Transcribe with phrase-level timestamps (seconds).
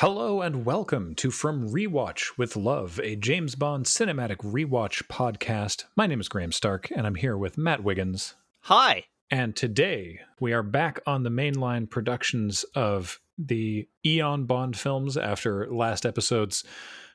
[0.00, 5.84] Hello and welcome to From Rewatch with Love, a James Bond cinematic rewatch podcast.
[5.96, 8.34] My name is Graham Stark, and I'm here with Matt Wiggins.
[8.64, 9.04] Hi.
[9.30, 15.68] And today we are back on the mainline productions of the Eon Bond films after
[15.68, 16.62] last episode's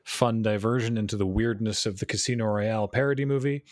[0.03, 3.63] fun diversion into the weirdness of the Casino Royale parody movie.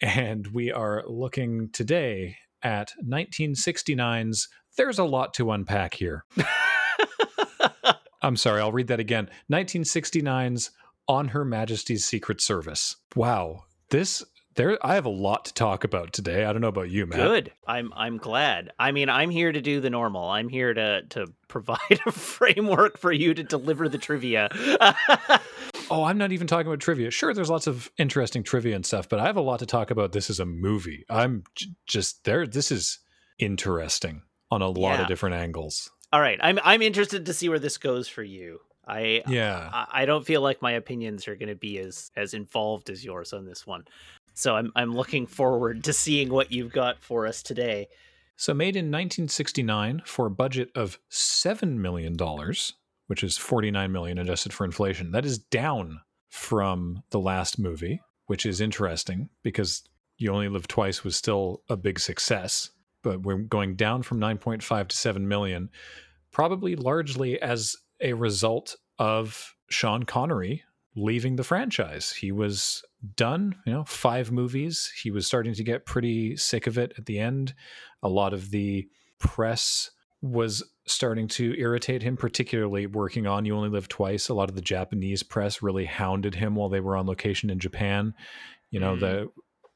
[0.00, 6.24] And we are looking today at 1969's There's a Lot to Unpack Here.
[8.22, 9.30] I'm sorry, I'll read that again.
[9.52, 10.72] 1969's
[11.06, 12.96] On Her Majesty's Secret Service.
[13.14, 13.66] Wow.
[13.90, 16.44] This there I have a lot to talk about today.
[16.44, 17.18] I don't know about you, Matt.
[17.18, 17.52] Good.
[17.66, 18.70] I'm I'm glad.
[18.78, 20.28] I mean, I'm here to do the normal.
[20.28, 24.48] I'm here to to provide a framework for you to deliver the trivia.
[25.90, 27.10] oh, I'm not even talking about trivia.
[27.10, 29.90] Sure, there's lots of interesting trivia and stuff, but I have a lot to talk
[29.90, 30.12] about.
[30.12, 31.04] This is a movie.
[31.08, 32.46] I'm j- just there.
[32.46, 32.98] This is
[33.38, 35.02] interesting on a lot Yeah.
[35.02, 35.90] of different angles.
[36.12, 36.38] All right.
[36.42, 38.60] I'm I'm interested to see where this goes for you.
[38.86, 39.70] I Yeah.
[39.72, 43.04] I, I don't feel like my opinions are going to be as as involved as
[43.04, 43.84] yours on this one.
[44.34, 47.88] So I'm I'm looking forward to seeing what you've got for us today.
[48.36, 52.74] So made in 1969 for a budget of seven million dollars,
[53.06, 55.12] which is 49 million adjusted for inflation.
[55.12, 59.82] That is down from the last movie, which is interesting because
[60.16, 62.70] You Only Live Twice was still a big success,
[63.02, 65.68] but we're going down from 9.5 to 7 million,
[66.30, 70.64] probably largely as a result of Sean Connery
[70.94, 72.12] leaving the franchise.
[72.12, 72.82] He was
[73.16, 74.92] done, you know, five movies.
[75.02, 77.54] He was starting to get pretty sick of it at the end.
[78.02, 78.86] A lot of the
[79.18, 79.90] press
[80.20, 84.28] was starting to irritate him, particularly working on You Only Live Twice.
[84.28, 87.58] A lot of the Japanese press really hounded him while they were on location in
[87.58, 88.14] Japan.
[88.70, 89.00] You know, Mm.
[89.00, 89.28] the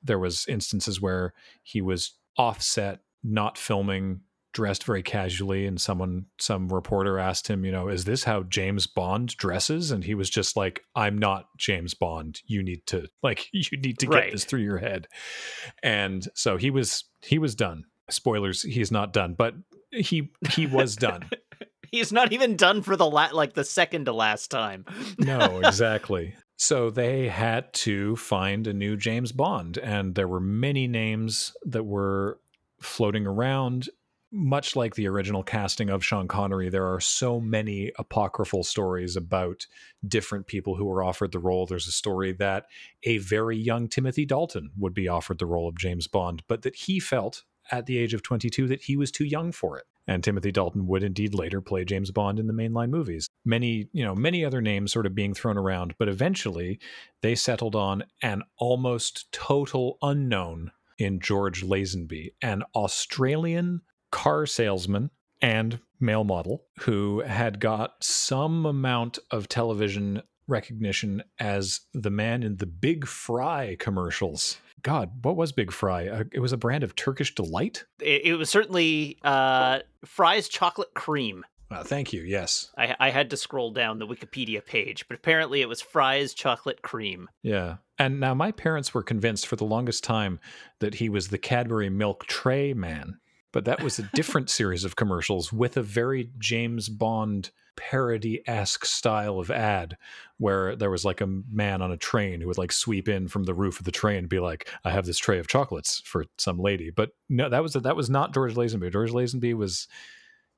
[0.03, 1.33] there was instances where
[1.65, 4.21] he was offset, not filming,
[4.57, 8.87] dressed very casually, and someone, some reporter asked him, you know, is this how James
[8.87, 9.91] Bond dresses?
[9.91, 12.41] And he was just like, I'm not James Bond.
[12.47, 14.33] You need to like, you need to get Right.
[14.33, 15.09] this through your head.
[15.83, 17.85] And so he was he was done.
[18.09, 19.55] Spoilers, he's not done, but
[19.91, 21.29] he he was done.
[21.93, 24.85] He's not even done for the la- like the second to last time.
[25.19, 26.35] no, exactly.
[26.57, 31.85] So they had to find a new James Bond, and there were many names that
[31.85, 32.41] were
[32.81, 33.89] floating around.
[34.39, 39.67] Much like the original casting of Sean Connery, there are so many apocryphal stories about
[40.07, 41.65] different people who were offered the role.
[41.65, 42.67] There's a story that
[43.05, 46.77] a very young Timothy Dalton would be offered the role of James Bond, but that
[46.77, 49.85] he felt at the age of 22 that he was too young for it.
[50.07, 53.31] And Timothy Dalton would indeed later play James Bond in the mainline movies.
[53.47, 56.79] Many, you know, many other names sort of being thrown around, but eventually
[57.23, 63.81] they settled on an almost total unknown in George Lazenby, an Australian
[64.17, 65.11] car salesman
[65.43, 72.57] and male model who had got some amount of television recognition as the man in
[72.57, 74.57] the Big Fry commercials.
[74.83, 76.09] God, what was Big Fry?
[76.09, 77.85] Uh, it was a brand of Turkish delight.
[78.01, 81.45] It, it was certainly uh, Fry's chocolate cream.
[81.71, 82.23] Uh, thank you.
[82.23, 82.71] Yes.
[82.79, 86.81] I, I had to scroll down the Wikipedia page, but apparently it was Fry's chocolate
[86.81, 87.29] cream.
[87.43, 87.77] Yeah.
[87.99, 90.41] And now my parents were convinced for the longest time
[90.79, 93.19] that he was the Cadbury milk tray man.
[93.57, 98.85] But that was a different series of commercials with a very James Bond parody esque
[98.85, 99.97] style of ad
[100.37, 103.45] where there was like a man on a train who would like sweep in from
[103.45, 106.27] the roof of the train and be like, I have this tray of chocolates for
[106.37, 106.91] some lady.
[106.91, 108.93] But no, that was that was not George Lazenby.
[108.93, 109.89] George Lazenby was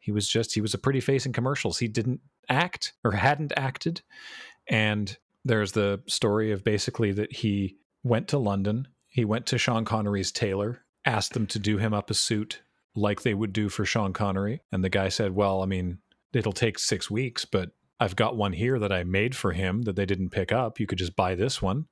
[0.00, 1.78] he was just he was a pretty face in commercials.
[1.78, 4.03] He didn't act or hadn't acted.
[4.66, 9.84] And there's the story of basically that he went to London, he went to Sean
[9.84, 12.60] Connery's tailor, asked them to do him up a suit
[12.98, 14.62] like they would do for Sean Connery.
[14.73, 15.99] And the guy said, Well, I mean,
[16.32, 17.70] it'll take six weeks, but
[18.00, 20.78] I've got one here that I made for him that they didn't pick up.
[20.78, 21.87] You could just buy this one.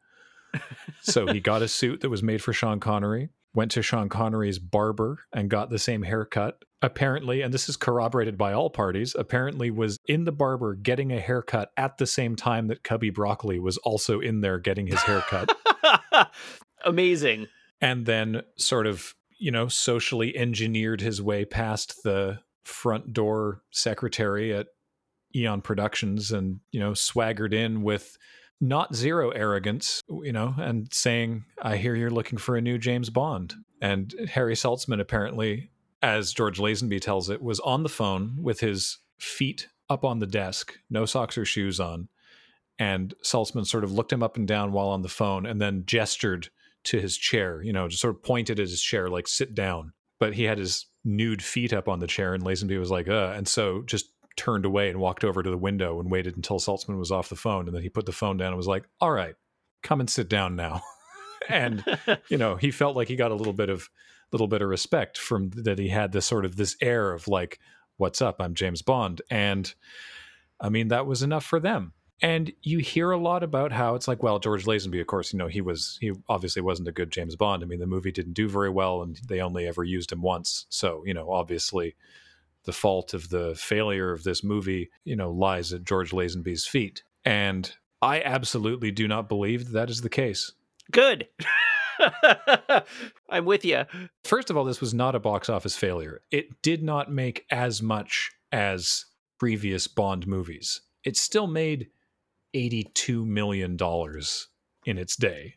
[1.02, 4.58] so he got a suit that was made for Sean Connery, went to Sean Connery's
[4.58, 6.62] barber and got the same haircut.
[6.82, 11.20] Apparently, and this is corroborated by all parties, apparently was in the barber getting a
[11.20, 15.50] haircut at the same time that Cubby Broccoli was also in there getting his haircut.
[16.84, 17.48] Amazing.
[17.81, 24.54] and then sort of, you know, socially engineered his way past the front door secretary
[24.54, 24.68] at
[25.34, 28.16] Eon Productions and, you know, swaggered in with
[28.60, 33.10] not zero arrogance, you know, and saying, I hear you're looking for a new James
[33.10, 33.54] Bond.
[33.82, 35.70] And Harry Saltzman apparently
[36.02, 40.26] as George Lazenby tells it, was on the phone with his feet up on the
[40.26, 42.08] desk, no socks or shoes on.
[42.78, 45.84] And Saltzman sort of looked him up and down while on the phone and then
[45.86, 46.50] gestured
[46.86, 49.92] to his chair, you know, just sort of pointed at his chair, like sit down.
[50.18, 53.34] But he had his nude feet up on the chair, and Lazenby was like, uh,
[53.36, 56.98] and so just turned away and walked over to the window and waited until Saltzman
[56.98, 57.66] was off the phone.
[57.66, 59.34] And then he put the phone down and was like, all right,
[59.82, 60.82] come and sit down now.
[61.48, 61.84] and,
[62.28, 63.88] you know, he felt like he got a little bit of
[64.32, 67.60] little bit of respect from that he had this sort of this air of like,
[67.96, 68.36] what's up?
[68.40, 69.22] I'm James Bond.
[69.30, 69.72] And
[70.60, 71.92] I mean, that was enough for them.
[72.22, 75.38] And you hear a lot about how it's like, well, George Lazenby, of course, you
[75.38, 77.62] know, he was, he obviously wasn't a good James Bond.
[77.62, 80.64] I mean, the movie didn't do very well and they only ever used him once.
[80.70, 81.94] So, you know, obviously
[82.64, 87.02] the fault of the failure of this movie, you know, lies at George Lazenby's feet.
[87.24, 87.70] And
[88.00, 90.52] I absolutely do not believe that, that is the case.
[90.90, 91.28] Good.
[93.30, 93.84] I'm with you.
[94.24, 96.20] First of all, this was not a box office failure.
[96.30, 99.06] It did not make as much as
[99.38, 100.82] previous Bond movies.
[101.04, 101.88] It still made
[102.56, 103.76] $82 million
[104.85, 105.55] in its day.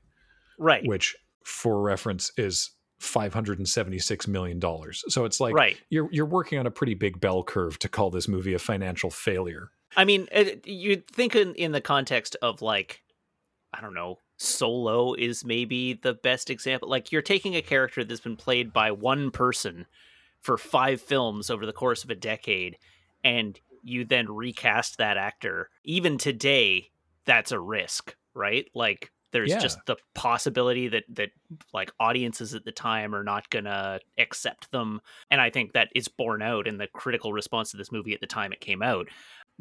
[0.58, 0.86] Right.
[0.86, 4.62] Which, for reference, is $576 million.
[5.08, 5.78] So it's like right.
[5.90, 9.10] you're, you're working on a pretty big bell curve to call this movie a financial
[9.10, 9.70] failure.
[9.96, 10.28] I mean,
[10.66, 13.02] you think in, in the context of like,
[13.74, 16.90] I don't know, Solo is maybe the best example.
[16.90, 19.86] Like you're taking a character that's been played by one person
[20.42, 22.78] for five films over the course of a decade,
[23.24, 25.70] and you then recast that actor.
[25.84, 26.92] Even today,
[27.26, 28.68] that's a risk, right?
[28.76, 29.56] Like there's Yeah.
[29.56, 31.30] just the possibility that that
[31.74, 36.08] like audiences at the time are not gonna accept them, and I think that is
[36.08, 39.08] borne out in the critical response to this movie at the time it came out.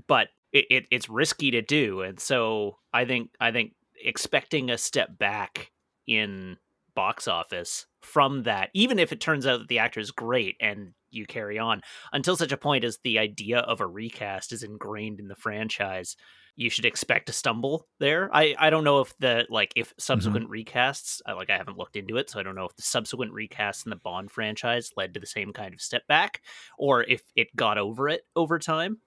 [0.07, 4.79] But it, it it's risky to do, and so I think I think expecting a
[4.79, 5.73] step back
[6.07, 6.57] in
[6.99, 10.95] box office from that, even if it turns out that the actor is great and
[11.11, 11.81] you carry on
[12.13, 16.17] until such a point as the idea of a recast is ingrained in the franchise
[16.57, 18.29] you should expect to stumble there.
[18.35, 20.01] I i don't know if the like if mm-hmm.
[20.01, 22.83] subsequent recasts I, like i haven't looked into it so i don't know if the
[22.83, 26.43] subsequent recasts in the bond franchise led to the same kind of step back
[26.77, 28.99] or if it got over it over time.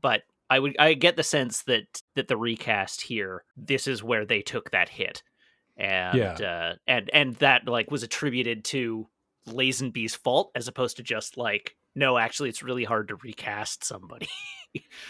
[0.00, 4.26] But i would i get the sense that that the recast here this is where
[4.26, 5.22] they took that hit
[5.76, 6.32] and Yeah.
[6.34, 9.08] uh and and that like was attributed to
[9.48, 14.28] Lazenby's fault as opposed to just like no actually it's really hard to recast somebody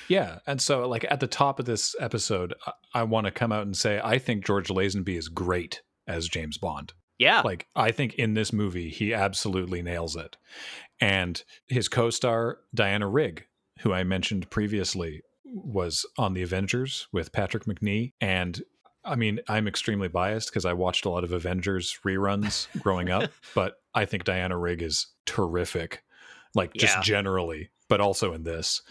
[0.08, 0.38] Yeah.
[0.46, 3.66] And so, like, at the top of this episode, I, I want to come out
[3.66, 6.92] and say, I think George Lazenby is great as James Bond.
[7.18, 10.36] yeah Like, I think in this movie, he absolutely nails it.
[11.00, 13.46] And his co star, Diana Rigg,
[13.80, 18.12] who I mentioned previously, was on The Avengers with Patrick Macnee.
[18.20, 18.62] And
[19.06, 23.30] I mean, I'm extremely biased because I watched a lot of Avengers reruns growing up,
[23.54, 26.02] but I think Diana Rigg is terrific,
[26.54, 27.02] like just Yeah.
[27.02, 28.82] generally, but also in this.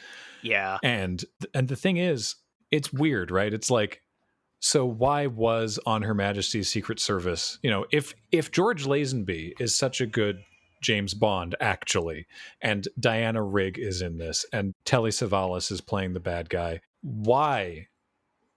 [0.41, 0.77] Yeah.
[0.83, 1.23] And
[1.53, 2.35] and the thing is
[2.71, 3.53] it's weird right?
[3.53, 4.01] It's like
[4.59, 9.75] so why was on her majesty's secret service you know if if george lazenby is
[9.75, 10.39] such a good
[10.81, 12.25] james bond actually
[12.61, 17.85] and diana rigg is in this and telly savalas is playing the bad guy why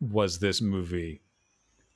[0.01, 1.21] was this movie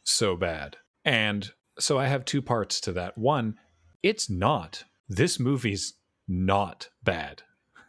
[0.04, 0.76] so bad.
[1.04, 3.16] And so i have two parts to that.
[3.18, 3.56] One
[4.02, 4.84] it's not.
[5.08, 5.94] This movie's
[6.28, 7.42] not bad.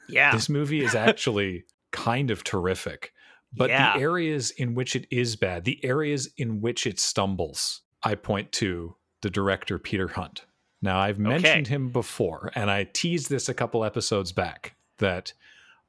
[0.07, 0.31] Yeah.
[0.31, 3.11] This movie is actually kind of terrific
[3.55, 3.93] but Yeah.
[3.95, 8.51] the areas in which it is bad the areas in which it stumbles i point
[8.53, 10.45] to the director peter hunt.
[10.81, 15.33] Now i've mentioned him before and i teased this a couple episodes back that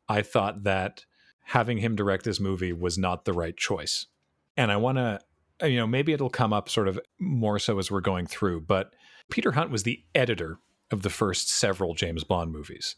[0.08, 1.06] i thought that
[1.46, 4.06] having him direct this movie was not the right choice.
[4.58, 5.20] And i want to
[5.62, 8.60] Uh, you know maybe it'll come up sort of more so as we're going through
[8.60, 8.92] but
[9.30, 10.58] peter hunt was the editor
[10.90, 12.96] of the first several james bond movies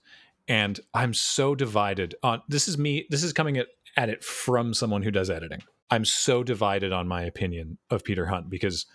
[0.49, 4.75] and I'm so divided on this is me this is coming at, at it from
[4.75, 5.63] someone who does editing.
[5.91, 8.87] I'm so divided on my opinion of Peter Hunt because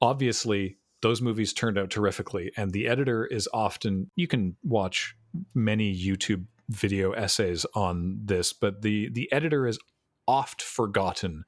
[0.00, 5.14] obviously those movies turned out terrifically and the editor is often you can watch
[5.54, 9.78] many YouTube video essays on this but the the editor is
[10.26, 11.44] oft forgotten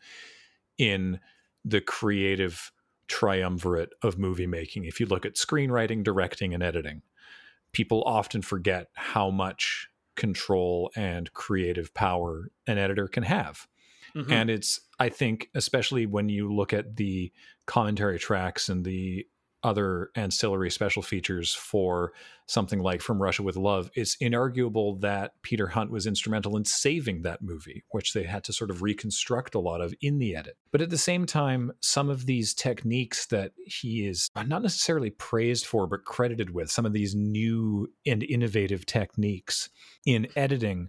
[0.79, 1.21] in
[1.65, 2.73] the creative
[3.09, 7.03] triumvirate of movie making if you look at screenwriting directing and editing
[7.73, 13.67] people often forget how much control and creative power an editor can have.
[14.15, 14.31] Mhm.
[14.31, 17.33] And it's, I think, especially when you look at the
[17.67, 19.27] commentary tracks and the
[19.63, 22.13] other ancillary special features for
[22.47, 27.23] something like From Russia with Love, it's inarguable that Peter Hunt was instrumental in saving
[27.23, 30.57] that movie, which they had to sort of reconstruct a lot of in the edit.
[30.73, 35.11] But at the same time, some of these techniques that he is uh, not necessarily
[35.11, 39.69] praised for, but credited with, some of these new and innovative techniques
[40.05, 40.89] in editing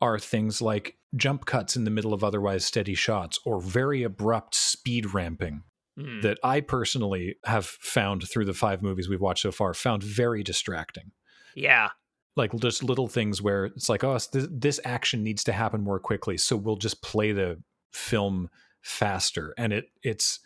[0.00, 4.54] are things like jump cuts in the middle of otherwise steady shots or very abrupt
[4.54, 5.62] speed ramping
[5.98, 6.22] mm.
[6.22, 10.42] that I personally have found through the five movies we've watched so far found very
[10.42, 11.12] distracting.
[11.54, 11.88] Yeah.
[12.36, 15.98] Like just little things where it's like, oh, this, this action needs to happen more
[15.98, 17.60] quickly, so we'll just play the
[17.92, 18.48] film
[18.80, 19.54] faster.
[19.58, 20.38] And it it's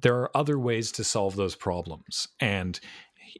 [0.00, 2.78] there are other ways to solve those problems, and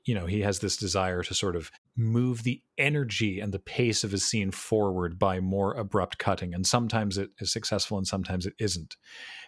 [0.05, 4.05] you know he has this desire to sort of move the energy and the pace
[4.05, 8.47] of a scene forward by more abrupt cutting and sometimes it is successful and sometimes
[8.47, 8.97] it isn't.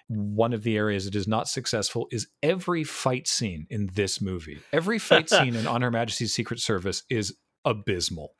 [0.08, 4.60] One of the areas it is not successful is every fight scene in this movie.
[4.72, 8.34] Every fight scene in on her majesty's secret service is abysmal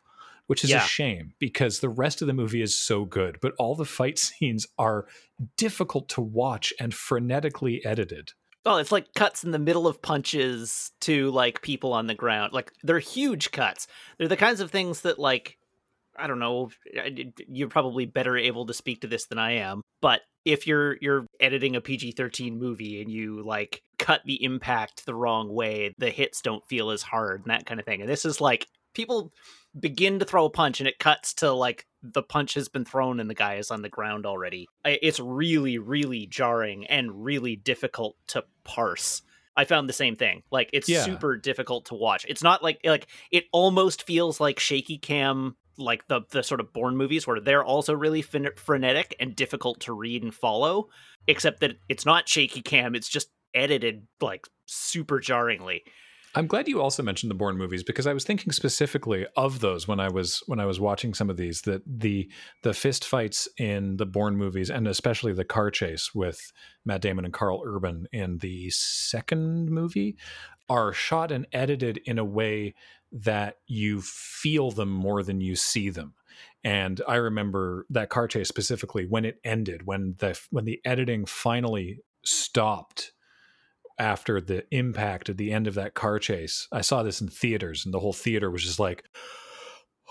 [0.47, 0.85] which is yeah.
[0.85, 4.19] a shame because the rest of the movie is so good but all the fight
[4.19, 5.07] scenes are
[5.57, 8.33] difficult to watch and frenetically edited
[8.65, 12.53] well, it's like cuts in the middle of punches to like people on the ground.
[12.53, 13.87] Like they're huge cuts.
[14.19, 15.59] They're the kinds of things that like
[16.17, 16.71] I don't know,
[17.49, 21.27] you're probably better able to speak to this than I am, but if you're you're
[21.41, 26.43] editing a PG-13 movie and you like cut the impact the wrong way, the hits
[26.43, 28.01] don't feel as hard and that kind of thing.
[28.01, 29.33] And this is like people
[29.79, 33.21] begin to throw a punch and it cuts to like the punch has been thrown
[33.21, 34.69] and the guy is on the ground already.
[34.85, 39.23] It's really, really jarring and really difficult to parse.
[39.57, 40.43] I found the same thing.
[40.51, 41.05] Like it's yeah.
[41.05, 42.25] super difficult to watch.
[42.29, 46.73] It's not like like it almost feels like shaky cam like the the sort of
[46.73, 50.89] Bourne movies where they're also really fin- frenetic and difficult to read and follow
[51.27, 55.83] except that it's not shaky cam, it's just edited like super jarringly.
[56.35, 59.87] I'm glad you also mentioned the Bourne movies because I was thinking specifically of those
[59.87, 62.31] when I was when I was watching some of these that the
[62.63, 66.53] the fist fights in the Bourne movies and especially the car chase with
[66.85, 70.17] Matt Damon and Karl Urban in the second movie
[70.71, 72.75] are shot and edited in a way
[73.13, 76.15] that you feel them more than you see them.
[76.65, 81.27] And I remember that car chase specifically when it ended, when the when the editing
[81.27, 83.12] finally stopped
[84.03, 86.67] after the impact at the end of that car chase.
[86.73, 89.05] I saw this in theaters, and the whole theater was just like,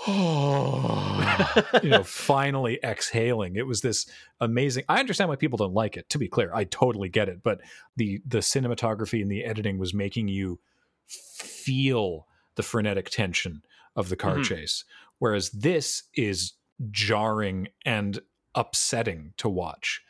[0.08, 3.58] oh, you know, finally exhaling.
[3.58, 4.86] It was this amazing.
[4.88, 6.10] I understand why people don't like it.
[6.12, 7.44] To be clear, I totally get it.
[7.44, 7.60] But
[7.98, 10.62] the the cinematography and the editing was making you
[11.06, 13.62] feel the frenetic tension
[13.98, 14.44] of the car mm-hmm.
[14.44, 14.86] chase,
[15.20, 16.54] whereas this is
[16.92, 18.22] jarring and
[18.56, 20.02] upsetting to watch.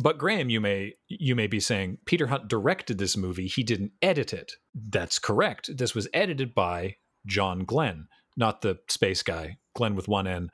[0.00, 3.48] But Graham, you may you may be saying Peter Hunt directed this movie.
[3.48, 4.52] He didn't edit it.
[4.72, 5.76] That's correct.
[5.76, 10.50] This was edited by John Glenn, not the space guy, Glenn with one N.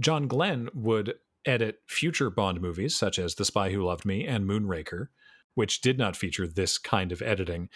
[0.00, 1.14] John Glenn would
[1.44, 5.08] edit future Bond movies such as The Spy Who Loved Me and Moonraker,
[5.54, 7.68] which did not feature this kind of editing.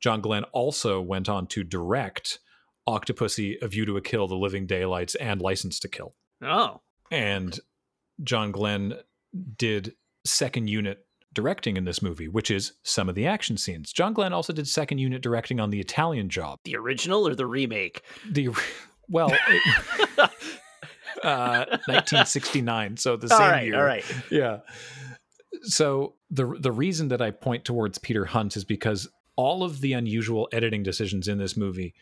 [0.00, 2.38] John Glenn also went on to direct
[2.88, 6.14] Octopussy, A View to a Kill, The Living Daylights, and License to Kill.
[6.40, 6.82] Oh.
[7.10, 7.58] And
[8.22, 8.94] John Glenn
[9.56, 9.94] did
[10.26, 11.06] second unit
[11.36, 13.92] directing in this movie, which is some of the action scenes.
[13.92, 16.58] John Glenn also did second unit directing on The Italian Job.
[16.64, 18.02] The original or the remake?
[18.28, 18.48] The
[19.08, 19.62] well, it,
[21.22, 23.76] uh, 1969, so the same all right, year.
[23.76, 24.04] All right.
[24.30, 24.60] Yeah.
[25.62, 29.92] So the the reason that I point towards Peter Hunt is because all of the
[29.92, 31.94] unusual editing decisions in this movie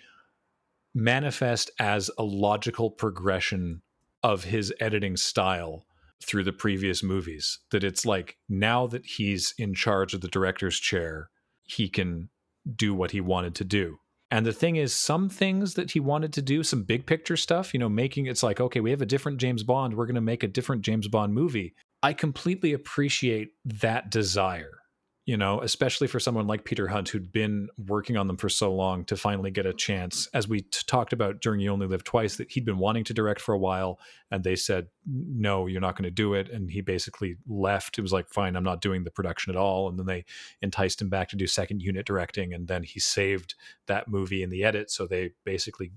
[0.94, 3.82] manifest as a logical progression
[4.22, 5.84] of his editing style
[6.24, 10.78] through the previous movies that it's like now that he's in charge of the director's
[10.78, 11.30] chair
[11.62, 12.28] he can
[12.76, 13.98] do what he wanted to do.
[14.30, 17.72] And the thing is some things that he wanted to do some big picture stuff
[17.72, 20.20] you know making it's like okay we have a different james bond we're going to
[20.20, 21.74] make a different james bond movie.
[22.02, 24.78] I completely appreciate that desire
[25.26, 28.74] you know, especially for someone like Peter Hunt who'd been working on them for so
[28.74, 30.28] long to finally get a chance.
[30.34, 33.14] As we t- talked about during You Only Live Twice, that he'd been wanting to
[33.14, 33.98] direct for a while,
[34.30, 37.96] and they said, "No, you're not going to do it." And he basically left.
[37.96, 40.26] It was like, "Fine, I'm not doing the production at all." And then they
[40.60, 43.54] enticed him back to do second unit directing, and then he saved
[43.86, 44.90] that movie in the edit.
[44.90, 45.92] So they basically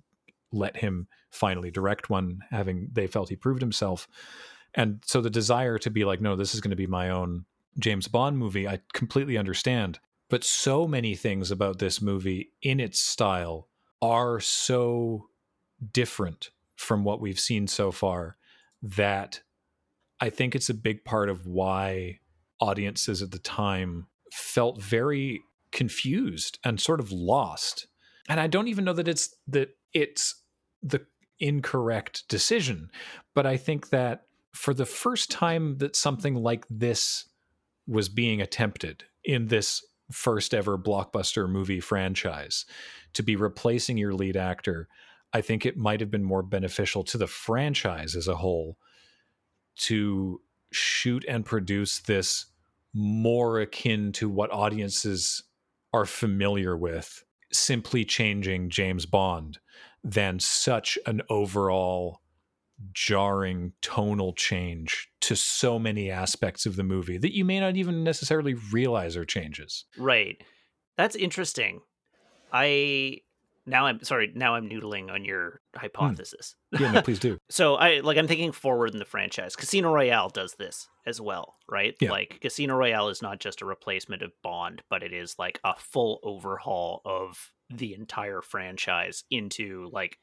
[0.53, 4.07] let him finally direct one, having they felt he proved himself.
[4.73, 7.45] And so the desire to be like, "No, this is going to be my own."
[7.79, 9.99] James Bond movie, I completely understand.
[10.29, 13.69] But so many things about this movie in its style
[14.01, 15.27] are so
[15.93, 18.37] different from what we've seen so far
[18.81, 19.41] that
[20.19, 22.19] I think it's a big part of why
[22.59, 25.41] audiences at the time felt very
[25.71, 27.87] confused and sort of lost.
[28.27, 30.43] And I don't even know that it's that it's
[30.81, 31.05] the
[31.39, 32.89] incorrect decision,
[33.33, 37.29] but I think that for the first time that something like this
[37.87, 42.65] was being attempted in this first ever blockbuster movie franchise.
[43.13, 44.87] To be replacing your lead actor,
[45.33, 48.77] I think it might have been more beneficial to the franchise as a whole
[49.77, 50.41] to
[50.71, 52.47] shoot and produce this
[52.93, 55.43] more akin to what audiences
[55.93, 59.59] are familiar with, simply changing James Bond
[60.03, 62.21] than such an overall
[62.93, 68.03] jarring tonal change to so many aspects of the movie that you may not even
[68.03, 69.85] necessarily realize are changes.
[69.97, 70.41] Right.
[70.97, 71.81] That's interesting.
[72.51, 73.21] I
[73.65, 76.55] now I'm sorry, now I'm noodling on your hypothesis.
[76.73, 76.83] Hmm.
[76.83, 77.37] Yeah, no, please do.
[77.49, 79.55] so I like I'm thinking forward in the franchise.
[79.55, 81.95] Casino Royale does this as well, right?
[81.99, 82.11] Yeah.
[82.11, 85.75] Like Casino Royale is not just a replacement of Bond, but it is like a
[85.77, 90.17] full overhaul of the entire franchise into like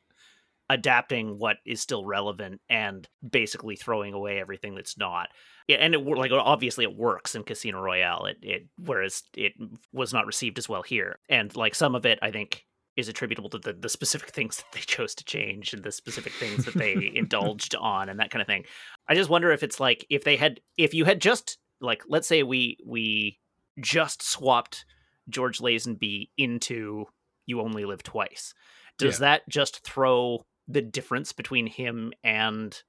[0.71, 5.29] adapting what is still relevant and basically throwing away everything that's not.
[5.69, 8.27] And it like obviously it works in Casino Royale.
[8.27, 9.53] It it whereas it
[9.93, 12.65] was not received as well here, and like some of it I think
[12.97, 16.33] is attributable to the, the specific things that they chose to change and the specific
[16.35, 18.65] things that they indulged on and that kind of thing.
[19.09, 22.29] I just wonder if it's like if they had if you had just like let's
[22.29, 23.39] say we we
[23.81, 24.85] just swapped
[25.29, 27.07] George Lazenby into
[27.47, 28.53] You Only Live Twice.
[28.99, 29.21] Does Yeah.
[29.29, 32.83] that just throw the difference between him and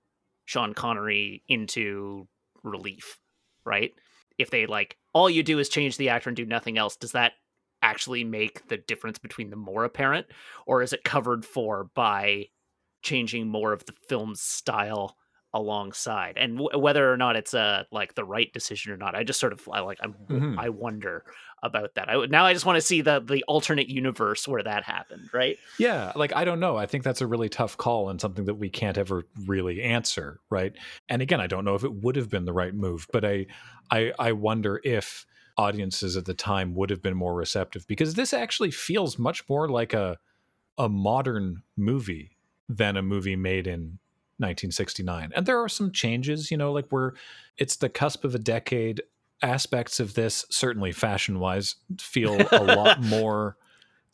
[0.46, 2.28] Sean Connery into
[2.64, 3.20] relief,
[3.66, 3.94] right?
[4.38, 7.14] If they like all you do is change the actor and do nothing else, does
[7.14, 7.34] that
[7.82, 10.26] actually make the difference between them more apparent
[10.66, 12.48] or is it covered for by
[13.04, 15.16] changing more of the film's style
[15.56, 19.24] alongside and w- whether or not it's a like the right decision or not i
[19.24, 20.56] just sort of i like i'm Mhm.
[20.60, 21.24] i wonder
[21.64, 24.62] about that i would- now i just want to see the the alternate universe where
[24.62, 26.76] that happened right Yeah, like I don't know.
[26.78, 30.40] I think that's a really tough call and something that we can't ever really answer,
[30.50, 30.74] right?
[31.10, 33.48] And again, I don't know if it would have been the right move, but I
[33.92, 35.26] I I wonder if
[35.58, 39.68] audiences at the time would have been more receptive because this actually feels much more
[39.70, 40.18] like a
[40.78, 42.38] a modern movie
[42.70, 44.00] than a movie made in
[44.38, 45.32] 1969.
[45.36, 47.14] And there are some changes, you know, like we're
[47.58, 49.02] it's the cusp of a decade.
[49.42, 53.58] Aspects of this, certainly fashion wise, feel a lot more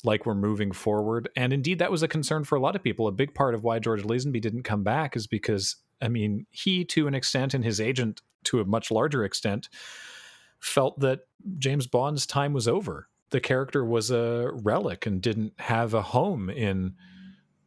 [0.03, 1.29] like we're moving forward.
[1.35, 3.07] And indeed, that was a concern for a lot of people.
[3.07, 6.83] A big part of why George Lazenby didn't come back is because, I mean, he,
[6.85, 9.69] to an extent, and his agent, to a much larger extent,
[10.59, 11.21] felt that
[11.57, 13.07] James Bond's time was over.
[13.29, 16.95] The character was a relic and didn't have a home in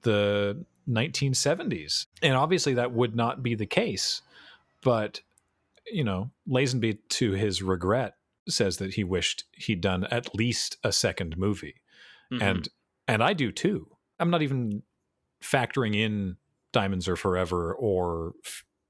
[0.03, 2.07] the 1970s.
[2.23, 4.23] And obviously, that would not be the case.
[4.83, 5.20] But,
[5.90, 8.16] you know, Lazenby, to his regret,
[8.49, 11.77] says that he wished he'd done at least a second movie
[12.31, 12.42] Mhm.
[12.42, 12.68] and
[13.09, 13.97] and I do too.
[14.18, 14.83] I'm not even
[15.42, 16.37] factoring in
[16.73, 18.33] Diamonds Are Forever or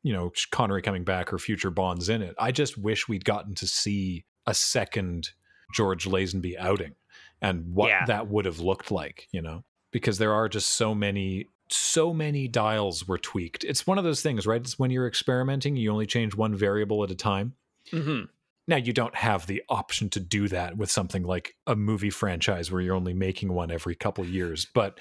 [0.03, 2.35] you know Connery coming back or future Bonds in it.
[2.39, 5.31] I just wish we'd gotten to see a second
[5.73, 6.95] George Lazenby outing
[7.41, 8.07] and what Yeah.
[8.07, 12.47] that would have looked like, you know, because there are just so many so many
[12.49, 13.65] dials were tweaked.
[13.65, 14.61] It's one of those things, right?
[14.61, 17.55] It's when you're experimenting, you only change one variable at a time.
[17.91, 18.29] Mhm.
[18.67, 22.71] Now you don't have the option to do that with something like a movie franchise
[22.71, 24.99] where you're only making one every couple years, but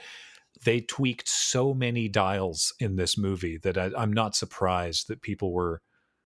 [0.65, 5.51] they tweaked so many dials in this movie that I, I'm not surprised that people
[5.51, 5.81] were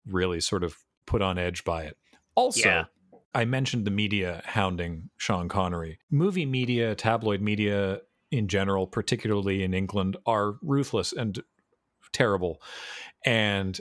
[0.06, 1.98] really sort of put on edge by it.
[2.36, 2.86] Also, Yeah.
[3.34, 6.00] I mentioned the media hounding Sean Connery.
[6.10, 11.42] Movie media, tabloid media in general, particularly in England, are ruthless and
[12.12, 12.62] terrible.
[13.26, 13.80] And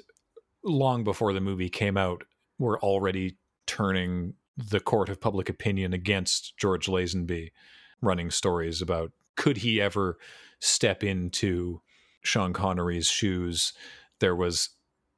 [0.64, 2.24] long before the movie came out,
[2.58, 7.50] were already turning the court of public opinion against George Lazenby,
[8.00, 10.16] running stories about could he ever
[10.60, 11.82] step into
[12.22, 13.72] Sean Connery's shoes.
[14.20, 14.70] There was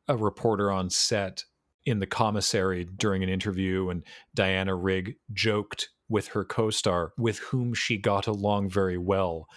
[0.08, 1.44] a reporter on set
[1.84, 4.02] in the commissary during an interview, and
[4.34, 9.48] Diana Rigg joked with her co star, with whom she got along very well,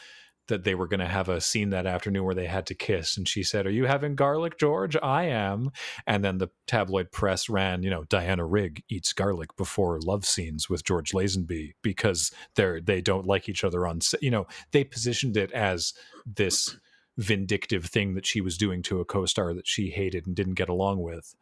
[0.47, 3.15] that they were going to have a scene that afternoon where they had to kiss.
[3.15, 4.97] And she said, Are you having garlic, George?
[5.01, 5.71] I am.
[6.05, 10.69] And then the tabloid press ran, you know, Diana Rigg eats garlic before love scenes
[10.69, 13.99] with George Lazenby because they're they don't like each other on.
[14.21, 15.93] You know, they positioned it as
[16.25, 16.77] this
[17.17, 20.69] vindictive thing that she was doing to a co-star that she hated and didn't get
[20.69, 21.35] along with,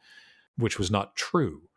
[0.57, 1.68] which was not true.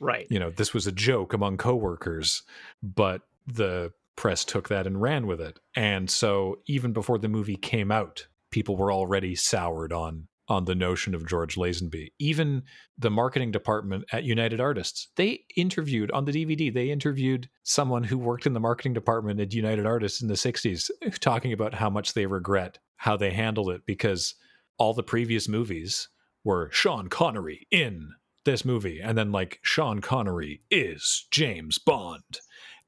[0.00, 2.42] Right You know, this was a joke among coworkers,
[2.82, 5.58] but the press took that and ran with it.
[5.74, 10.74] And so even before the movie came out, people were already soured on on the
[10.74, 12.12] notion of George Lazenby.
[12.18, 12.62] Even
[12.96, 18.16] the marketing department at United Artists, they interviewed on the DVD, they interviewed someone who
[18.16, 20.88] worked in the marketing department at United Artists in the 60s,
[21.20, 24.34] talking about how much they regret how they handled it because
[24.78, 26.08] all the previous movies
[26.44, 28.10] were Sean Connery in
[28.46, 32.40] this movie, and then like Sean Connery is James Bond.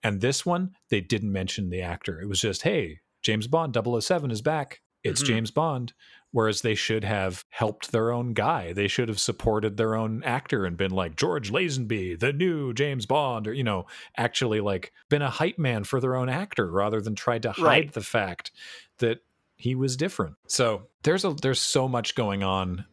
[0.03, 2.21] And this one, they didn't mention the actor.
[2.21, 4.81] It was just, hey, James Bond 007 is back.
[5.05, 5.35] It's mm-hmm.
[5.35, 5.93] James Bond.
[6.31, 8.75] Whereas they should have helped their own guy.
[8.75, 13.07] They should have supported their own actor and been like George Lazenby, the new James
[13.07, 17.01] Bond, or you know, actually like been a hype man for their own actor rather
[17.01, 17.93] than tried to hide right.
[17.93, 18.51] the fact
[18.99, 19.21] that
[19.57, 20.37] he was different.
[20.47, 22.85] So there's a there's so much going on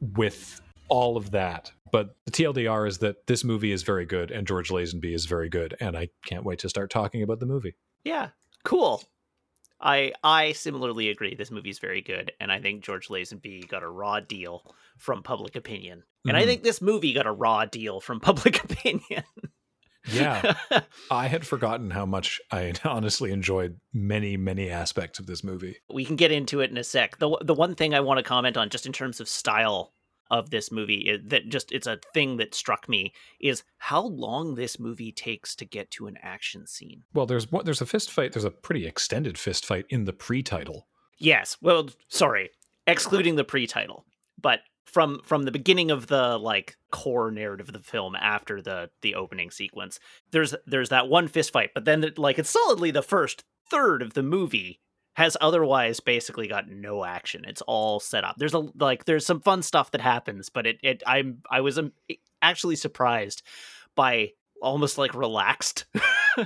[0.00, 1.72] with all of that.
[1.94, 5.48] But the TLDR is that this movie is very good and George Lazenby is very
[5.48, 7.76] good, and I can't wait to start talking about the movie.
[8.02, 8.30] Yeah,
[8.64, 9.04] cool.
[9.80, 11.36] I I similarly agree.
[11.36, 15.22] This movie is very good, and I think George Lazenby got a raw deal from
[15.22, 16.42] public opinion, and mm-hmm.
[16.42, 19.22] I think this movie got a raw deal from public opinion.
[20.12, 20.56] yeah,
[21.12, 25.76] I had forgotten how much I honestly enjoyed many many aspects of this movie.
[25.88, 27.20] We can get into it in a sec.
[27.20, 29.92] the The one thing I want to comment on, just in terms of style
[30.30, 34.78] of this movie that just it's a thing that struck me is how long this
[34.78, 37.02] movie takes to get to an action scene.
[37.12, 38.32] Well, there's what there's a fist fight.
[38.32, 40.86] There's a pretty extended fist fight in the pre-title.
[41.18, 41.56] Yes.
[41.60, 42.50] Well, sorry,
[42.86, 44.04] excluding the pre-title,
[44.40, 48.90] but from from the beginning of the like core narrative of the film after the
[49.02, 49.98] the opening sequence,
[50.30, 54.14] there's there's that one fist fight, but then like it's solidly the first third of
[54.14, 54.80] the movie
[55.14, 57.44] has otherwise basically got no action.
[57.46, 58.36] It's all set up.
[58.36, 61.78] There's a like there's some fun stuff that happens, but it it I'm I was
[61.78, 61.92] um,
[62.42, 63.42] actually surprised
[63.94, 65.84] by almost like relaxed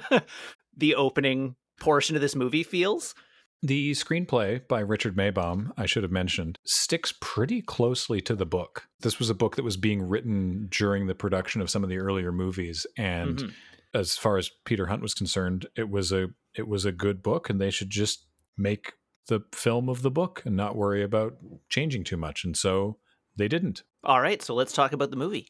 [0.77, 3.15] the opening portion of this movie feels.
[3.63, 8.87] The screenplay by Richard Maibaum, I should have mentioned, sticks pretty closely to the book.
[9.01, 11.99] This was a book that was being written during the production of some of the
[11.99, 13.99] earlier movies and mm-hmm.
[13.99, 17.51] as far as Peter Hunt was concerned, it was a it was a good book
[17.51, 18.28] and they should just
[18.59, 18.95] make
[19.29, 21.37] the film of the book and not worry about
[21.69, 22.45] changing too much.
[22.45, 22.99] And so
[23.37, 23.85] they didn't.
[24.03, 25.49] All right, so let's talk about the movie.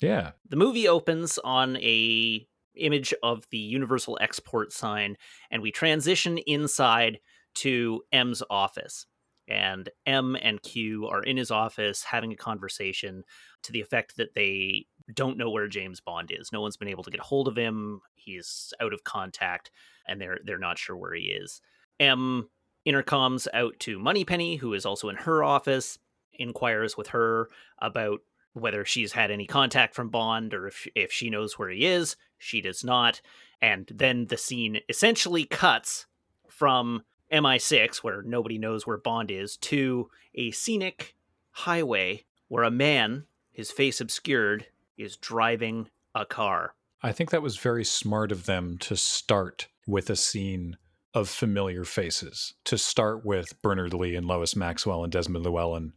[0.00, 0.32] Yeah.
[0.48, 5.16] The movie opens on a image of the universal export sign
[5.50, 7.18] and we transition inside
[7.56, 9.06] to M's office.
[9.48, 13.24] And M and Q are in his office having a conversation
[13.64, 16.52] to the effect that they don't know where James Bond is.
[16.52, 18.00] No one's been able to get hold of him.
[18.14, 19.72] He's out of contact
[20.06, 21.60] and they're they're not sure where he is.
[22.00, 22.48] M
[22.86, 25.98] intercoms out to Moneypenny, who is also in her office,
[26.32, 28.20] inquires with her about
[28.54, 32.16] whether she's had any contact from Bond or if if she knows where he is.
[32.38, 33.20] She does not,
[33.60, 36.06] and then the scene essentially cuts
[36.48, 41.14] from MI6, where nobody knows where Bond is, to a scenic
[41.52, 46.74] highway where a man, his face obscured, is driving a car.
[47.02, 50.76] I think that was very smart of them to start with a scene
[51.14, 55.92] of familiar faces to start with Bernard Lee and Lois Maxwell and Desmond Llewellyn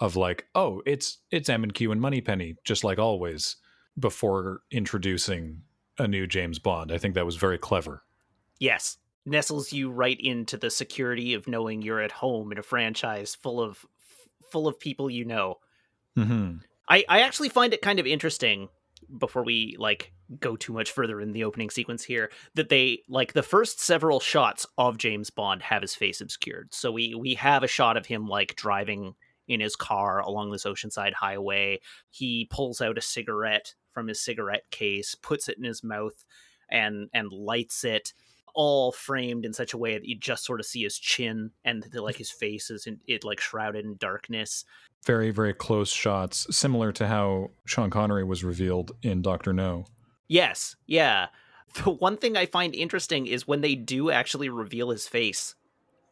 [0.00, 3.56] of like, oh, it's it's M and Q and Moneypenny, just like always,
[3.98, 5.62] before introducing
[5.98, 6.92] a new James Bond.
[6.92, 8.02] I think that was very clever.
[8.58, 8.98] Yes.
[9.24, 13.60] Nestles you right into the security of knowing you're at home in a franchise full
[13.60, 13.84] of
[14.50, 15.58] full of people you know.
[16.16, 16.58] Mm-hmm.
[16.88, 18.68] I, I actually find it kind of interesting
[19.18, 23.32] before we like go too much further in the opening sequence here that they like
[23.32, 26.74] the first several shots of James Bond have his face obscured.
[26.74, 29.14] So we we have a shot of him like driving
[29.48, 31.80] in his car along this oceanside highway.
[32.10, 36.24] He pulls out a cigarette from his cigarette case, puts it in his mouth
[36.70, 38.12] and and lights it
[38.56, 41.84] all framed in such a way that you just sort of see his chin and
[41.92, 44.64] the, like his face is in, it like shrouded in darkness.
[45.04, 49.84] Very very close shots similar to how sean connery was revealed in dr no.
[50.26, 51.28] Yes yeah.
[51.84, 55.54] The one thing i find interesting is when they do actually reveal his face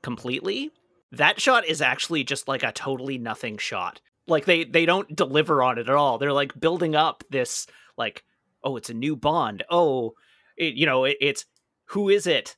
[0.02, 0.70] completely
[1.16, 4.00] that shot is actually just like a totally nothing shot.
[4.26, 6.18] Like they they don't deliver on it at all.
[6.18, 8.24] They're like building up this like
[8.62, 9.64] oh it's a new bond.
[9.70, 10.14] Oh
[10.56, 11.44] it, you know it, it's
[11.86, 12.56] who is it?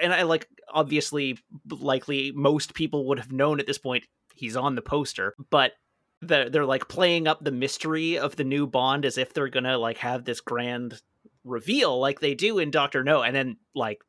[0.00, 1.38] And I like obviously
[1.70, 4.04] likely most people would have known at this point
[4.34, 5.72] he's on the poster, but
[6.20, 9.78] the, they're like playing up the mystery of the new Bond as if they're gonna
[9.78, 11.00] like have this grand
[11.44, 14.02] reveal like they do in Doctor No, and then like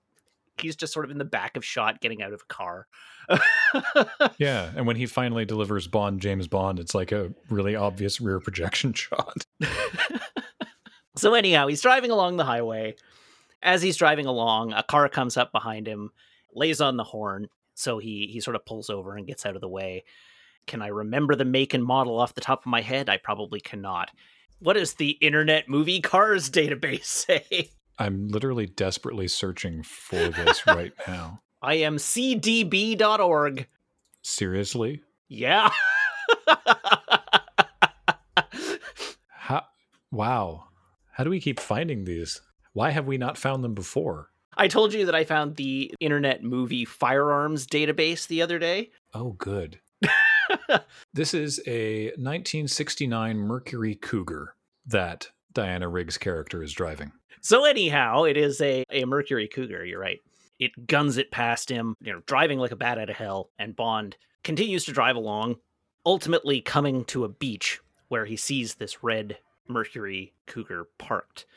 [0.59, 2.87] he's just sort of in the back of shot getting out of a car.
[4.37, 8.39] yeah, and when he finally delivers Bond James Bond, it's like a really obvious rear
[8.39, 9.45] projection shot.
[11.15, 12.95] so anyhow, he's driving along the highway
[13.61, 16.11] as he's driving along, a car comes up behind him,
[16.53, 19.61] lays on the horn, so he he sort of pulls over and gets out of
[19.61, 20.03] the way.
[20.65, 23.09] Can I remember the make and model off the top of my head?
[23.09, 24.11] I probably cannot.
[24.59, 27.69] What does the Internet Movie Cars database say?
[27.99, 31.41] I'm literally desperately searching for this right now.
[31.63, 32.97] imcdb.org.
[34.21, 35.01] Seriously?
[35.27, 35.69] Yeah.
[39.29, 39.63] How?
[40.11, 40.65] Wow.
[41.13, 42.41] How do we keep finding these?
[42.77, 44.29] Why have we not found them before?
[44.55, 48.91] I told you that I found the Internet Movie Firearms database the other day.
[49.15, 49.79] Oh, good.
[51.11, 54.53] this is a 1969 Mercury Cougar
[54.85, 57.13] that Diana Riggs' character is driving.
[57.41, 60.19] So anyhow, it is a, a Mercury Cougar, you're right.
[60.59, 63.75] It guns it past him, you know, driving like a bat out of hell, and
[63.75, 65.55] Bond continues to drive along,
[66.05, 71.47] ultimately coming to a beach where he sees this red Mercury Cougar parked.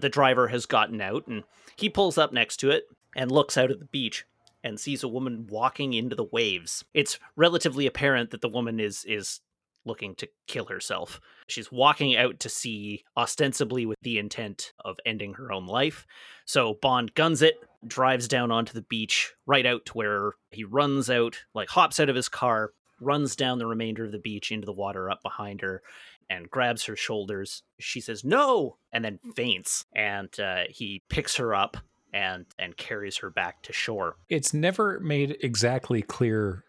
[0.00, 1.44] The driver has gotten out and
[1.76, 2.84] he pulls up next to it
[3.14, 4.24] and looks out at the beach
[4.62, 6.84] and sees a woman walking into the waves.
[6.94, 9.40] It's relatively apparent that the woman is is
[9.86, 11.20] looking to kill herself.
[11.48, 16.06] She's walking out to sea ostensibly with the intent of ending her own life.
[16.44, 17.54] So Bond guns it,
[17.86, 22.10] drives down onto the beach, right out to where he runs out, like hops out
[22.10, 25.62] of his car, runs down the remainder of the beach into the water up behind
[25.62, 25.82] her
[26.30, 27.62] and grabs her shoulders.
[27.78, 31.76] She says no and then faints and uh, he picks her up
[32.12, 34.16] and and carries her back to shore.
[34.28, 36.64] It's never made exactly clear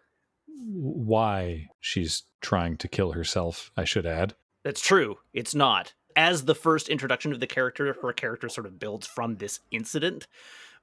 [0.67, 4.35] why she's trying to kill herself, I should add.
[4.63, 5.17] That's true.
[5.33, 5.93] It's not.
[6.15, 10.27] As the first introduction of the character, her character sort of builds from this incident,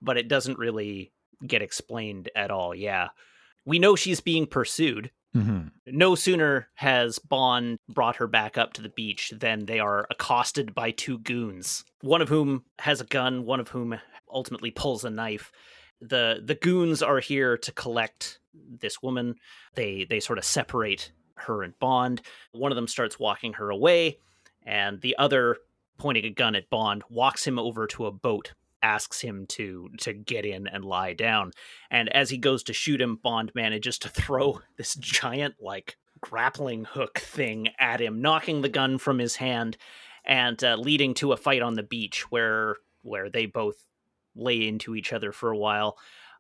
[0.01, 1.13] but it doesn't really
[1.47, 2.75] get explained at all.
[2.75, 3.09] Yeah.
[3.65, 5.11] We know she's being pursued.
[5.37, 5.69] Mm-hmm.
[5.87, 10.75] No sooner has Bond brought her back up to the beach than they are accosted
[10.75, 13.99] by two goons, one of whom has a gun, one of whom
[14.31, 15.53] ultimately pulls a knife.
[16.01, 19.35] The the goons are here to collect this woman.
[19.75, 22.23] They they sort of separate her and Bond.
[22.53, 24.19] One of them starts walking her away,
[24.65, 25.59] and the other,
[25.99, 30.13] pointing a gun at Bond, walks him over to a boat, asks him to to
[30.13, 31.53] get in and lie down.
[31.91, 36.85] And as he goes to shoot him, Bond manages to throw this giant like grappling
[36.85, 39.77] hook thing at him, knocking the gun from his hand,
[40.25, 43.85] and uh, leading to a fight on the beach where where they both
[44.35, 45.99] lay into each other for a while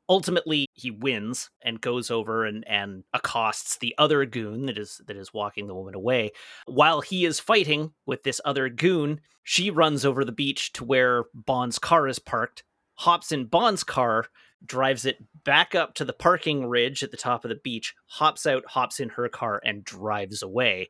[0.09, 5.16] ultimately he wins and goes over and, and accosts the other goon that is that
[5.16, 6.31] is walking the woman away.
[6.66, 11.25] While he is fighting with this other goon she runs over the beach to where
[11.35, 14.27] bond's car is parked hops in bond's car
[14.64, 18.47] drives it back up to the parking ridge at the top of the beach hops
[18.47, 20.88] out hops in her car and drives away.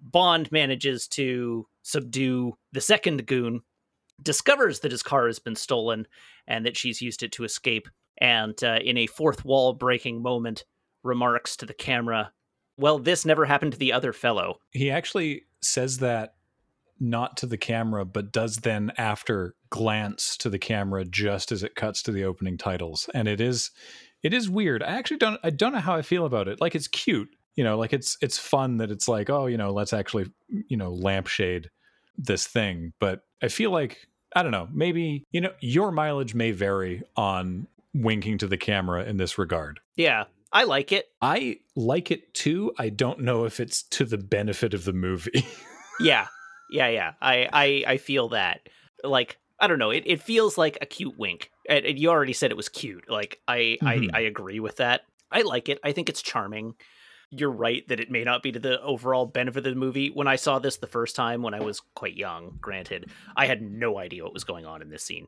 [0.00, 3.62] Bond manages to subdue the second goon
[4.22, 6.06] discovers that his car has been stolen
[6.46, 10.64] and that she's used it to escape and uh, in a fourth wall breaking moment
[11.02, 12.32] remarks to the camera
[12.78, 16.34] well this never happened to the other fellow He actually says that
[16.98, 21.74] not to the camera, but does then after glance to the camera just as it
[21.74, 23.08] cuts to the opening titles.
[23.14, 23.70] And it is
[24.22, 24.82] it is weird.
[24.82, 26.60] I actually don't I don't know how I feel about it.
[26.60, 29.72] Like it's cute, you know, like it's it's fun that it's like, oh, you know,
[29.72, 31.70] let's actually, you know, lampshade
[32.16, 32.92] this thing.
[32.98, 37.68] But I feel like I don't know, maybe, you know, your mileage may vary on
[38.02, 39.80] winking to the camera in this regard.
[39.96, 41.06] yeah i like it.
[41.20, 42.72] I like it too.
[42.78, 45.44] I don't know if it's to the benefit of the movie.
[46.00, 46.28] yeah
[46.70, 47.12] yeah yeah.
[47.20, 48.60] I i, I feel that.
[49.04, 51.50] Like i don't know it, it feels like a cute wink.
[51.68, 53.10] And, and you already said it was cute.
[53.10, 54.10] Like I, Mhm.
[54.14, 55.02] I i agree with that.
[55.32, 55.78] I like it.
[55.82, 56.74] I think it's charming.
[57.30, 60.10] You're right that it may not be to the overall benefit of the movie.
[60.10, 63.60] When i saw this the first time when i was quite young granted i had
[63.62, 65.26] no idea what was going on in this scene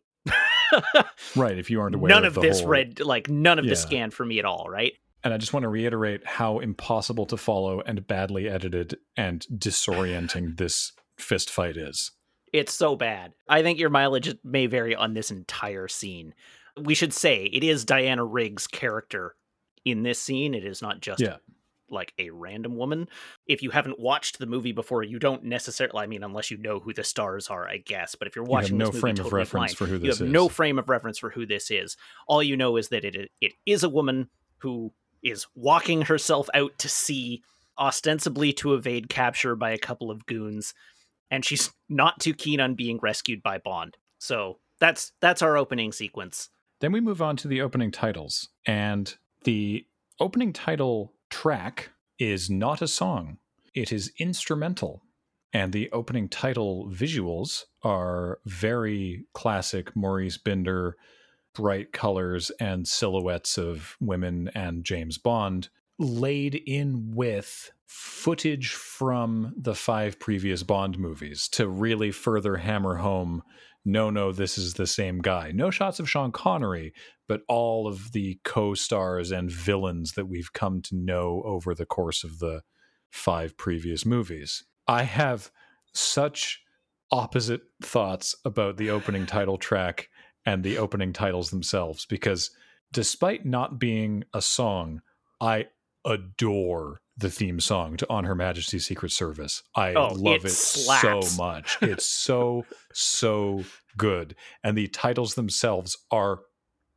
[1.37, 1.59] right.
[1.59, 3.71] If you aren't aware none of, of this whole- read like none of Yeah.
[3.71, 4.93] this scanned for me at all right
[5.25, 10.57] And I just want to reiterate how impossible to follow and badly edited and disorienting
[10.59, 12.13] this fist fight is.
[12.53, 13.33] It's so bad.
[13.49, 16.35] I think your mileage may vary on this entire scene.
[16.81, 19.35] We should say it is Diana Riggs' character
[19.85, 20.55] in this scene.
[20.55, 21.37] It is not just Yeah.
[21.91, 23.09] Like a random woman.
[23.47, 26.03] If you haven't watched the movie before, you don't necessarily.
[26.03, 28.15] I mean, unless you know who the stars are, I guess.
[28.15, 29.99] But if you're You have watching no movie frame of reference blind, for who you
[30.11, 30.33] this have is.
[30.33, 31.97] no frame of reference for who this is.
[32.27, 36.79] All you know is that it it is a woman who is walking herself out
[36.79, 37.43] to sea,
[37.79, 40.75] ostensibly to evade capture by a couple of goons,
[41.31, 43.97] and she's not too keen on being rescued by Bond.
[44.19, 46.51] So that's that's our opening sequence.
[46.81, 48.49] Then we move on to the opening titles.
[48.67, 49.13] And
[49.45, 49.85] the
[50.21, 53.39] opening title track is not a song,
[53.75, 55.03] it is instrumental.
[55.53, 60.97] And the opening title visuals are very classic Maurice Binder,
[61.55, 69.75] bright colors and silhouettes of women and James Bond, laid in with footage from the
[69.75, 73.43] five previous Bond movies to really further hammer home
[73.89, 75.51] no, no, this is the same guy.
[75.51, 76.93] No shots of Sean Connery,
[77.27, 81.87] but all of the co stars and villains that we've come to know over the
[81.87, 82.61] course of the
[83.11, 84.63] five previous movies.
[84.87, 85.51] I have
[85.95, 86.61] such
[87.11, 90.11] opposite thoughts about the opening title track
[90.45, 92.51] and the opening titles themselves because
[92.93, 95.01] despite not being a song,
[95.41, 95.69] I
[96.05, 99.63] adore the theme song to On Her Majesty's Secret Service.
[99.75, 101.77] I Oh, love it it so much.
[101.83, 103.65] It's so, so
[103.97, 104.37] good.
[104.63, 106.41] And the titles themselves are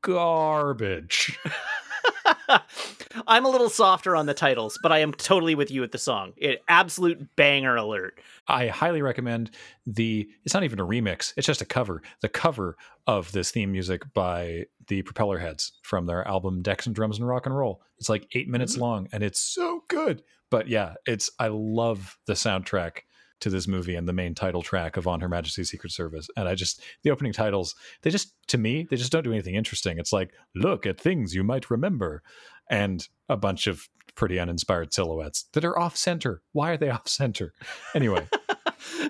[0.01, 1.39] garbage.
[3.28, 5.97] I'm a little softer on the titles, but I am totally with you with the
[5.97, 6.34] song.
[6.38, 8.19] It absolute banger alert.
[8.47, 9.52] I highly recommend
[9.86, 12.02] the it's not even a remix, it's just a cover.
[12.21, 17.17] The cover of this theme music by the Propellerheads from their album Decks and Drums
[17.17, 17.82] and Rock and Roll.
[17.97, 18.82] It's like 8 minutes mm-hmm.
[18.82, 20.24] long and it's so good.
[20.50, 23.00] But yeah, it's I love the soundtrack
[23.41, 26.28] to this movie and the main title track of On Her Majesty's Secret Service.
[26.38, 29.56] And I just the opening titles, they just to me, they just don't do anything
[29.56, 29.97] interesting.
[29.97, 32.21] It's like, look at things you might remember
[32.69, 36.41] and a bunch of pretty uninspired silhouettes that are off center.
[36.52, 37.54] Why are they off center?
[37.95, 38.28] Anyway,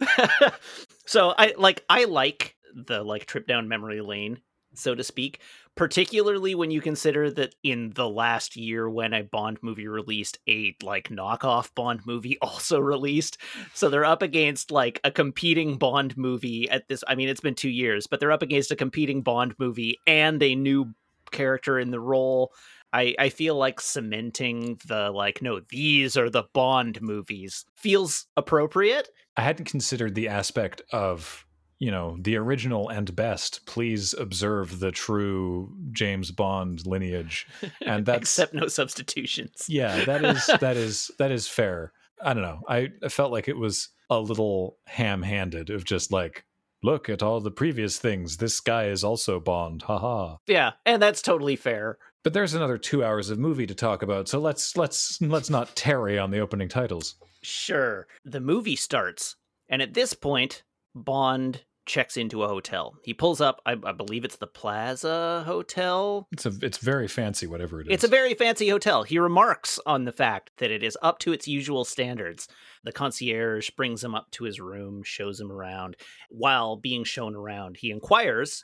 [1.06, 4.40] so I like I like the like trip down memory lane,
[4.74, 5.42] so to speak,
[5.76, 10.76] particularly when you consider that in the last year when a Bond movie released, a
[10.82, 13.38] like knockoff Bond movie also released.
[13.74, 17.56] So they're up against like a competing Bond movie at this I mean it's been
[17.56, 20.94] 2 years, but they're up against a competing Bond movie and a new
[21.32, 22.54] character in the role.
[22.94, 29.10] I, I feel like cementing the like no these are the Bond movies feels appropriate
[29.38, 31.46] I hadn't considered the aspect of,
[31.80, 33.66] you know, the original and best.
[33.66, 37.48] Please observe the true James Bond lineage.
[37.82, 39.66] And that's except no substitutions.
[39.68, 41.94] yeah, that is that is that is fair.
[42.24, 42.62] I don't know.
[42.68, 46.46] I, I felt like it was a little ham-handed of just like,
[46.84, 48.38] look at all the previous things.
[48.38, 49.82] This guy is also Bond.
[49.84, 50.36] Haha.
[50.46, 51.98] Yeah, and that's totally fair.
[52.24, 55.76] But there's another two hours of movie to talk about, so let's let's let's not
[55.76, 57.16] tarry on the opening titles.
[57.42, 58.08] Sure.
[58.24, 59.36] The movie starts,
[59.70, 62.96] and at this point, Bond checks into a hotel.
[63.04, 66.28] He pulls up, I, I believe it's the Plaza Hotel.
[66.32, 67.94] It's a it's very fancy, whatever it is.
[67.94, 69.04] It's a very fancy hotel.
[69.04, 72.48] He remarks on the fact that it is up to its usual standards.
[72.84, 75.96] The concierge brings him up to his room, shows him around.
[76.30, 78.64] While being shown around, he inquires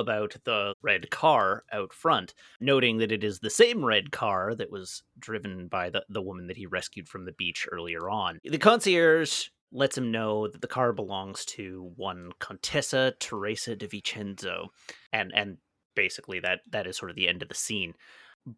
[0.00, 4.70] about the red car out front, noting that it is the same red car that
[4.70, 8.38] was driven by the, the woman that he rescued from the beach earlier on.
[8.44, 14.68] The concierge lets him know that the car belongs to one Contessa Teresa di Vicenzo.
[15.12, 15.56] And and
[15.94, 17.94] basically that that is sort of the end of the scene.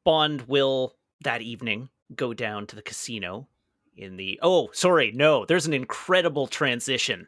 [0.04, 3.48] Bond will that evening go down to the casino
[3.96, 7.26] in the Oh, sorry, no, there's an incredible transition.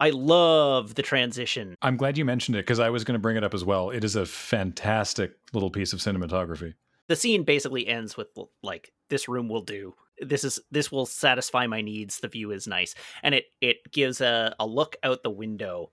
[0.00, 1.76] I love the transition.
[1.82, 3.90] I'm glad you mentioned it because I was going to bring it up as well.
[3.90, 6.74] It is a fantastic little piece of cinematography.
[7.08, 8.28] The scene basically ends with
[8.62, 9.94] like this room will do.
[10.18, 12.18] This is this will satisfy my needs.
[12.18, 12.94] The view is nice.
[13.22, 15.90] And it it gives a, a look out the window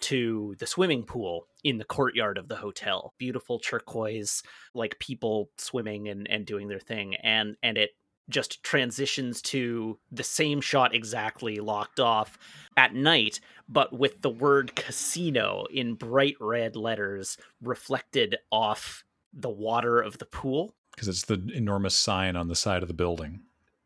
[0.00, 3.14] to the swimming pool in the courtyard of the hotel.
[3.18, 4.42] Beautiful turquoise,
[4.74, 7.14] like people swimming and, and doing their thing.
[7.16, 7.90] And and it
[8.28, 12.38] just transitions to the same shot exactly locked off
[12.76, 20.00] at night, but with the word casino in bright red letters reflected off the water
[20.00, 20.74] of the pool.
[20.94, 23.40] because it's the enormous sign on the side of the building.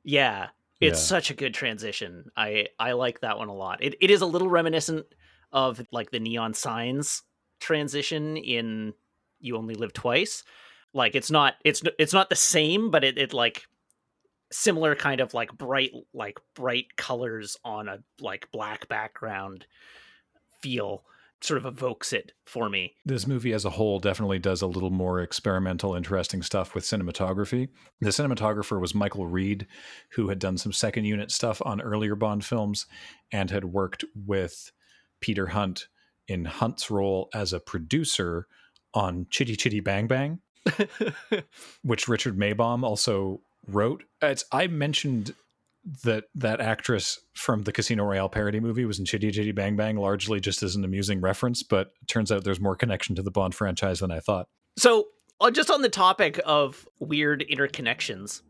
[0.04, 0.50] Yeah.
[0.80, 1.04] It's Yeah.
[1.06, 2.30] such a good transition.
[2.36, 3.82] I I like that one a lot.
[3.82, 5.06] It it is a little reminiscent
[5.52, 7.22] of like the neon signs
[7.58, 8.94] transition in
[9.40, 10.44] You Only Live Twice.
[10.94, 13.66] Like it's not it's it's not the same, but it it like
[14.52, 19.66] similar kind of like bright like bright colors on a like black background
[20.62, 21.04] feel
[21.42, 22.94] sort of evokes it for me.
[23.04, 27.68] This movie as a whole definitely does a little more experimental, interesting stuff with cinematography.
[28.00, 29.66] The cinematographer was Michael Reed,
[30.12, 32.86] who had done some second unit stuff on earlier Bond films
[33.32, 34.70] and had worked with
[35.20, 35.88] Peter Hunt
[36.28, 38.46] in Hunt's role as a producer
[38.92, 40.40] on Chitty Chitty Bang Bang.
[41.82, 44.04] which Richard Maibaum also wrote.
[44.22, 45.34] It's, I mentioned
[46.04, 49.96] that that actress from the Casino Royale parody movie was in Chitty Chitty Bang Bang
[49.96, 53.54] largely just as an amusing reference, but turns out there's more connection to the Bond
[53.54, 54.46] franchise than I thought.
[54.76, 55.06] So,
[55.40, 58.42] uh, just on the topic of weird interconnections,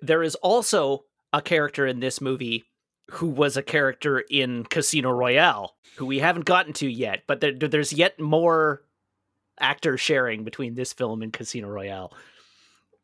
[0.00, 2.64] there is also a character in this movie
[3.10, 7.52] who was a character in Casino Royale, who we haven't gotten to yet, but there,
[7.52, 8.82] there's yet more
[9.60, 12.12] actor sharing between this film and Casino Royale.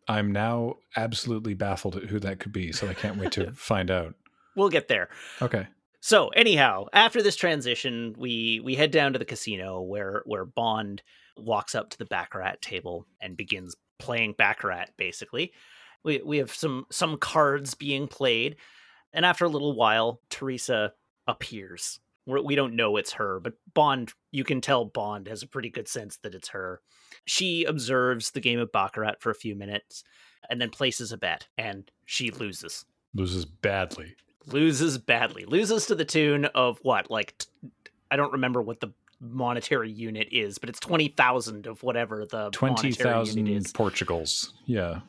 [0.09, 3.91] I'm now absolutely baffled at who that could be, so I can't wait to find
[3.91, 4.15] out.
[4.57, 5.11] We'll get there.
[5.43, 5.67] Okay.
[6.01, 11.03] So anyhow, after this transition, we we head down to the casino where where Bond
[11.37, 14.87] walks up to the baccarat table and begins playing baccarat.
[14.97, 15.53] Basically,
[16.05, 18.57] we we have some some cards being played,
[19.13, 20.93] and after a little while, Teresa
[21.27, 22.01] appears.
[22.27, 25.71] We're, we don't know it's her, but Bond, you can tell Bond has a pretty
[25.71, 26.81] good sense that it's her.
[27.29, 30.03] She observes the game of baccarat for a few minutes,
[30.51, 32.85] and then places a bet, and she loses.
[33.15, 34.17] Loses badly
[34.53, 37.71] loses badly loses to the tune of what like t-
[38.11, 38.89] i don't remember what the
[39.21, 44.55] monetary unit is but it's 20,000 of whatever the 20,000 Portugals.
[44.65, 45.01] Yeah.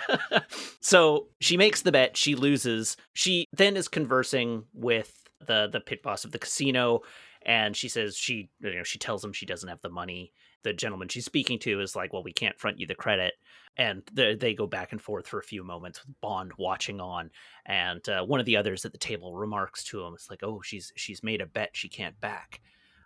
[0.80, 2.96] so she makes the bet, she loses.
[3.12, 7.00] She then is conversing with the the pit boss of the casino
[7.44, 10.32] and she says she you know she tells him she doesn't have the money.
[10.62, 13.34] The gentleman she's speaking to is like, "Well, we can't front you the credit."
[13.76, 17.30] and the, they go back and forth for a few moments with bond watching on
[17.66, 20.60] and uh, one of the others at the table remarks to him it's like oh
[20.60, 22.60] she's she's made a bet she can't back.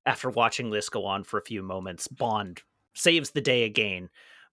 [0.05, 2.63] After watching this go on for a few moments bond
[2.95, 4.09] saves the day again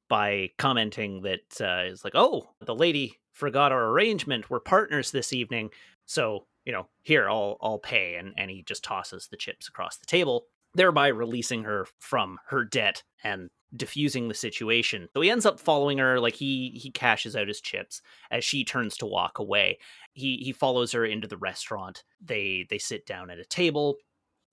[0.10, 4.50] by commenting that uh, is like oh the lady forgot our arrangement.
[4.50, 5.72] We're partners this evening.
[6.06, 9.98] So you know here i'll i'll pay and and he just tosses the chips across
[9.98, 10.46] the table
[10.76, 15.08] thereby releasing her from her debt and diffusing the situation.
[15.14, 18.02] So he ends up following her, like he he cashes out his chips
[18.32, 19.80] as she turns to walk away.
[20.14, 22.04] He he follows her into the restaurant.
[22.24, 23.98] They they sit down at a table.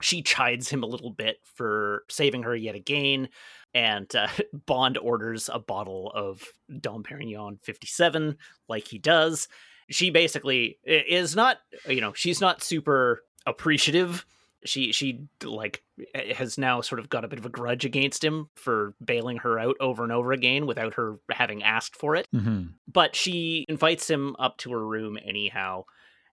[0.03, 3.29] She chides him a little bit for saving her yet again,
[3.75, 4.29] and uh,
[4.67, 6.43] Bond orders a bottle of
[6.81, 9.47] Dom Perignon 57, like he does.
[9.91, 14.25] She basically is not, you know, she's not super appreciative
[14.65, 15.83] she she like
[16.15, 19.59] has now sort of got a bit of a grudge against him for bailing her
[19.59, 22.27] out over and over again without her having asked for it.
[22.35, 22.69] Mm-hmm.
[22.87, 25.85] But she invites him up to her room anyhow.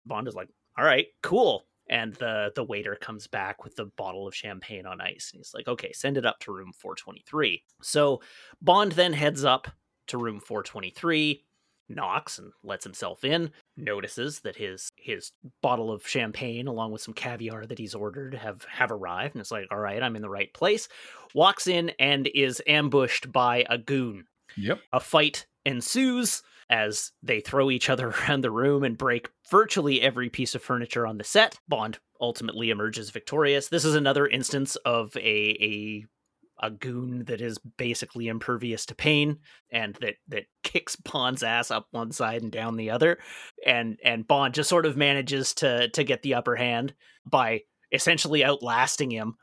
[0.06, 4.28] Bond is like, "All right, cool." And the the waiter comes back with the bottle
[4.28, 8.22] of champagne on ice, and he's like, "Okay, send it up to room 423." So
[8.62, 9.68] Bond then heads up
[10.08, 11.44] to room 423
[11.90, 15.32] knocks and lets himself in notices that his his
[15.62, 19.52] bottle of champagne along with some caviar that he's ordered have have arrived and it's
[19.52, 20.90] like all right i'm in the right place
[21.34, 24.26] walks in and is ambushed by a goon.
[24.56, 24.80] Yep.
[24.94, 30.30] A fight ensues as they throw each other around the room and break virtually every
[30.30, 31.60] piece of furniture on the set.
[31.68, 33.70] Bond ultimately emerges victorious.
[33.70, 36.06] This is another instance of a a
[36.60, 39.38] a goon that is basically impervious to pain
[39.72, 43.20] and that that kicks Bond's ass up one side and down the other.
[43.66, 46.94] And and Bond just sort of manages to to get the upper hand
[47.26, 49.36] by essentially outlasting him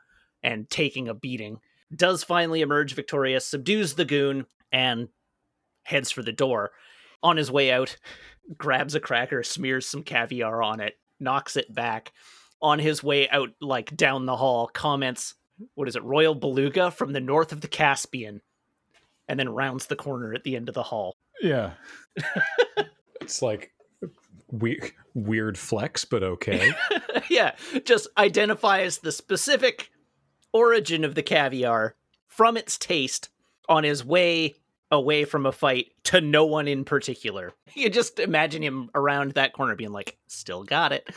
[0.43, 1.59] and taking a beating.
[1.95, 5.09] Does finally emerge victorious subdues the goon and
[5.83, 6.71] heads for the door.
[7.23, 7.97] On his way out
[8.57, 12.11] grabs a cracker smears some caviar on it knocks it back.
[12.61, 15.35] On his way out like down the hall comments
[15.75, 18.41] what is it, Royal Beluga from the north of the Caspian,
[19.27, 21.15] and then rounds the corner at the end of the hall.
[21.41, 21.71] Yeah.
[23.21, 23.73] it's like
[24.51, 26.71] weird, weird flex, but okay.
[27.29, 29.91] yeah, just identifies the specific
[30.53, 31.95] origin of the caviar
[32.27, 33.29] from its taste
[33.67, 34.55] on his way
[34.91, 37.51] away from a fight to no one in particular.
[37.77, 41.09] You just imagine him around that corner being like, still got it.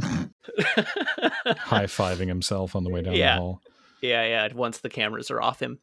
[0.00, 3.34] High fiving himself on the way down yeah.
[3.34, 3.62] the hall.
[4.00, 4.48] Yeah, yeah.
[4.54, 5.78] Once the cameras are off him,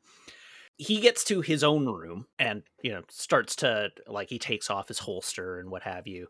[0.77, 4.87] he gets to his own room and you know starts to like he takes off
[4.87, 6.27] his holster and what have you.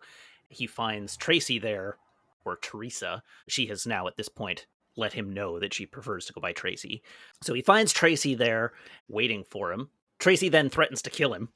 [0.49, 1.97] He finds Tracy there,
[2.45, 3.23] or Teresa.
[3.47, 6.53] She has now at this point let him know that she prefers to go by
[6.53, 7.01] Tracy.
[7.43, 8.71] So he finds Tracy there
[9.09, 9.89] waiting for him.
[10.19, 11.49] Tracy then threatens to kill him.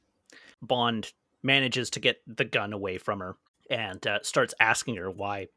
[0.62, 3.38] Bond manages to get the gun away from her
[3.70, 5.48] and uh, starts asking her why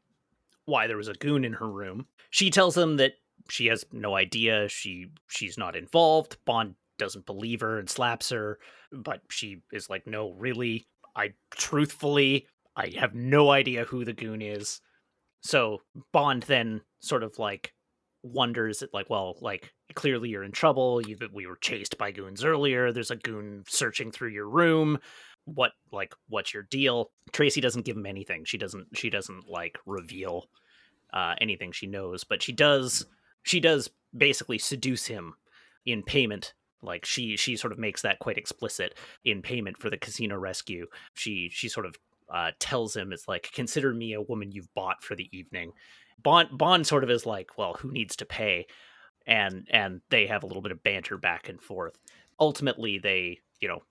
[0.65, 2.05] why there was a goon in her room.
[2.29, 3.15] She tells him that
[3.49, 4.67] she has no idea.
[4.69, 6.37] She she's not involved.
[6.45, 8.59] Bond doesn't believe her and slaps her,
[8.91, 14.41] but she is like, "No, really, I truthfully, I have no idea who the goon
[14.41, 14.81] is."
[15.41, 15.81] So
[16.11, 17.73] Bond then sort of like
[18.23, 21.05] wonders at like, well, like clearly you're in trouble.
[21.05, 22.91] You we were chased by goons earlier.
[22.91, 24.97] There's a goon searching through your room.
[25.45, 27.11] What like what's your deal?
[27.33, 28.45] Tracy doesn't give him anything.
[28.45, 30.45] She doesn't she doesn't like reveal
[31.13, 33.05] uh, anything she knows, but she does
[33.43, 35.35] she does basically seduce him
[35.85, 36.53] in payment.
[36.81, 40.87] Like she she sort of makes that quite explicit in payment for the casino rescue.
[41.13, 41.95] She she sort of
[42.33, 45.71] uh, tells him it's like consider me a woman you've bought for the evening.
[46.21, 48.67] Bond bond sort of is like well who needs to pay?
[49.25, 51.97] And and they have a little bit of banter back and forth.
[52.39, 53.83] Ultimately they you know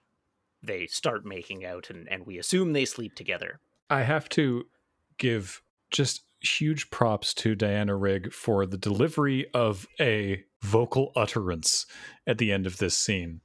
[0.62, 3.59] they start making out and, and we assume they sleep together.
[3.90, 4.66] I have to
[5.18, 11.86] give just huge props to Diana Rigg for the delivery of a vocal utterance
[12.26, 13.40] at the end of this scene.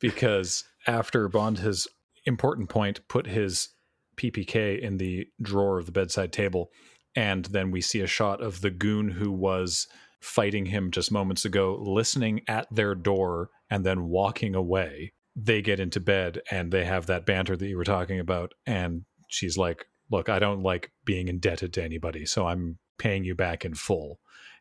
[0.00, 1.86] Because after Bond has,
[2.26, 3.70] important point, put his
[4.16, 6.70] PPK in the drawer of the bedside table,
[7.16, 9.86] and then we see a shot of the goon who was
[10.20, 15.12] fighting him just moments ago listening at their door and then walking away.
[15.36, 18.52] They get into bed and they have that banter that you were talking about.
[18.66, 23.34] And she's like, Look, I don't like being indebted to anybody, so I'm paying you
[23.34, 24.20] back in full.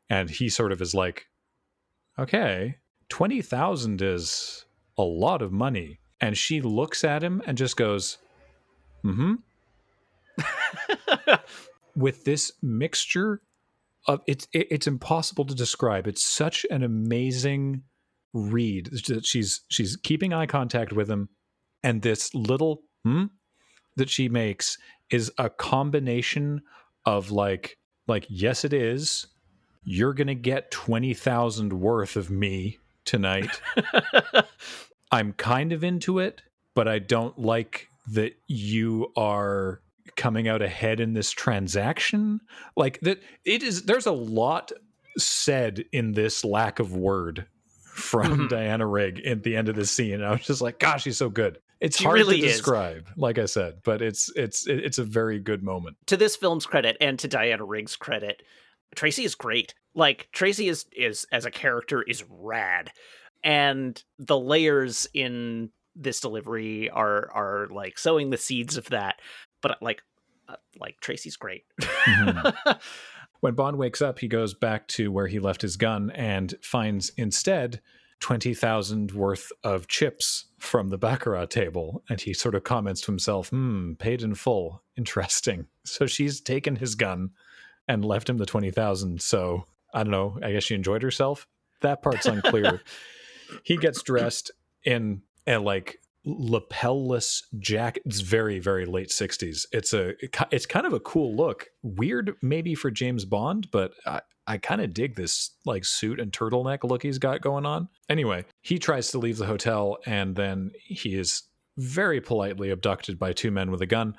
[0.09, 1.27] And he sort of is like,
[2.17, 2.77] Okay,
[3.09, 4.65] 20,000 is
[4.97, 5.99] a lot of money.
[6.21, 8.17] And she looks at him and just goes,
[9.03, 9.33] Mm hmm.
[11.95, 13.41] With this mixture
[14.07, 16.07] of it's it, it's impossible to describe.
[16.07, 17.83] It's such an amazing
[18.33, 21.29] read that she's she's keeping eye contact with him,
[21.83, 23.25] and this little hmm
[23.95, 24.77] that she makes
[25.11, 26.61] is a combination
[27.05, 27.77] of like
[28.07, 29.27] like yes it is.
[29.83, 33.61] You're gonna get 20000 worth of me tonight.
[35.11, 36.41] I'm kind of into it
[36.75, 39.79] but i don't like that you are
[40.15, 42.39] coming out ahead in this transaction.
[42.75, 44.71] Like that it is there's a lot
[45.17, 47.45] said in this lack of word
[47.93, 48.49] from Mhm.
[48.49, 51.29] diana rigg at the end of the scene i was just like gosh she's so
[51.29, 52.53] good it's She hard really to is.
[52.53, 56.65] describe like i said but it's it's it's a very good moment to this film's
[56.65, 58.41] credit and to Diana Rigg's credit,
[58.95, 59.73] Tracy is great.
[59.95, 62.91] Like Tracy is is as a character is rad,
[63.43, 69.19] and the layers in this delivery are are like sowing the seeds of that.
[69.61, 70.01] But like,
[70.47, 71.63] uh, like Tracy's great.
[71.81, 72.79] Mhm.
[73.41, 77.11] when bond wakes up he goes back to where he left his gun and finds
[77.17, 77.81] instead
[78.23, 83.49] 20,000 worth of chips from the baccarat table and he sort of comments to himself
[83.49, 84.81] hmm paid in full.
[84.97, 85.67] Interesting.
[85.85, 87.31] So she's taken his gun
[87.89, 91.45] and left him the 20,000 so i don't know i guess she enjoyed herself.
[91.81, 92.81] That part's unclear.
[93.63, 94.49] He gets dressed
[94.83, 98.03] in a like lapel-less jacket.
[98.05, 100.13] It's very very late 60s it's a
[100.49, 101.67] it's kind of a cool look.
[101.81, 106.31] Weird maybe for james bond but i i kind of dig this like suit and
[106.31, 107.87] turtleneck look he's got going on.
[108.09, 111.43] Anyway he tries to leave the hotel and then he is
[111.77, 114.15] very politely abducted by two men with a gun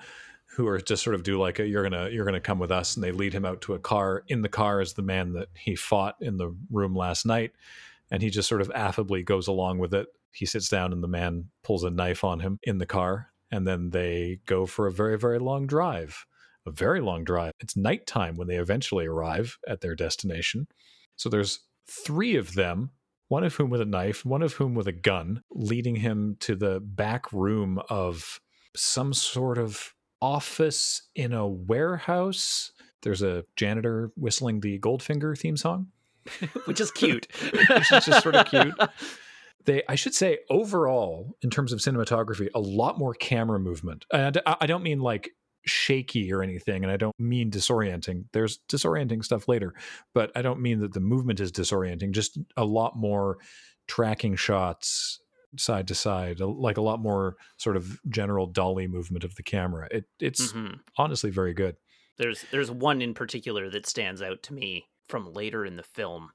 [0.56, 2.94] who are just sort of do like a, you're gonna you're gonna come with us
[2.94, 4.24] and they lead him out to a car.
[4.28, 7.52] In the car is the man that he fought in the room last night
[8.10, 10.06] and he just sort of affably goes along with it.
[10.32, 13.66] He sits down and the man pulls a knife on him in the car and
[13.66, 16.24] then they go for a very very long drive
[16.66, 17.52] a very long drive.
[17.60, 20.66] It's nighttime when they eventually arrive at their destination.
[21.16, 22.90] So there's three of them
[23.28, 26.54] one of whom with a knife one of whom with a gun leading him to
[26.54, 28.40] the back room of
[28.76, 32.72] some sort of office in a warehouse.
[33.02, 35.88] There's a janitor whistling the goldfinger theme song.
[36.64, 37.26] Which is cute.
[37.52, 38.74] Which is just sort of cute.
[39.66, 44.04] they i should say overall in terms of cinematography a lot more camera movement.
[44.12, 45.30] And i I don't mean like
[45.66, 49.72] shaky or anything and i don't mean disorienting there's disorienting stuff later
[50.12, 53.38] but i don't mean that the movement is disorienting just a lot more
[53.86, 55.20] tracking shots
[55.56, 59.86] side to side like a lot more sort of general dolly movement of the camera
[59.90, 60.80] it, it's Mhm.
[60.98, 61.76] honestly very good
[62.16, 66.30] There's there's one in particular that stands out to me from later in the film.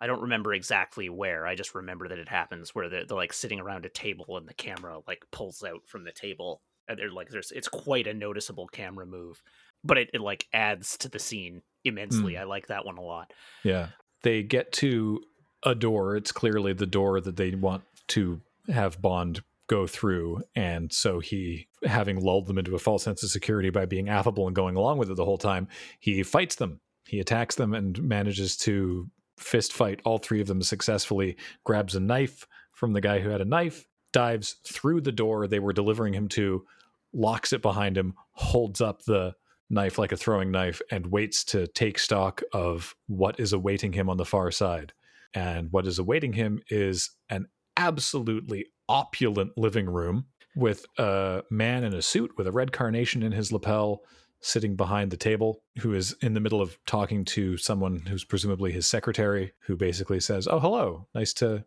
[0.00, 1.46] I don't remember exactly where.
[1.46, 4.46] I just remember that it happens where they're, they're like sitting around a table and
[4.48, 6.62] the camera like pulls out from the table.
[6.94, 9.42] They're like, there's it's quite a noticeable camera move,
[9.84, 12.34] but it, it like adds to the scene immensely.
[12.34, 12.40] Hmm.
[12.40, 13.32] I like that one a lot.
[13.64, 13.88] Yeah.
[14.22, 15.20] They get to
[15.64, 16.16] a door.
[16.16, 20.42] It's clearly the door that they want to have Bond go through.
[20.54, 24.46] And so he, having lulled them into a false sense of security by being affable
[24.46, 25.68] and going along with it the whole time,
[25.98, 26.80] he fights them.
[27.06, 32.00] He attacks them and manages to fist fight all three of them successfully, grabs a
[32.00, 36.12] knife from the guy who had a knife, dives through the door they were delivering
[36.14, 36.64] him to,
[37.12, 39.34] locks it behind him, holds up the
[39.70, 44.10] knife like a throwing knife, and waits to take stock of what is awaiting him
[44.10, 44.92] on the far side.
[45.34, 47.46] And what is awaiting him is an
[47.76, 53.32] absolutely opulent living room with a man in a suit with a red carnation in
[53.32, 54.02] his lapel
[54.40, 58.72] sitting behind the table who is in the middle of talking to someone who's presumably
[58.72, 61.06] his secretary who basically says oh hello.
[61.14, 61.64] Nice to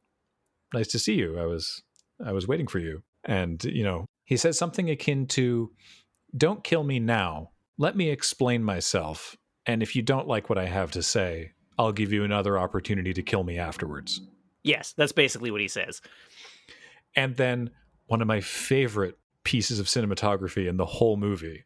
[0.74, 1.40] nice to see you.
[1.40, 1.82] I was
[2.24, 3.02] i was waiting for you.
[3.24, 5.72] And you know he says something akin to
[6.36, 10.66] don't kill me now let me explain myself and if you don't like what i
[10.66, 14.22] have to say i'll give you another opportunity to kill me afterwards
[14.64, 16.02] Yes, that's basically what he says.
[17.16, 17.70] and then
[18.08, 21.66] one of my favorite pieces of cinematography in the whole movie.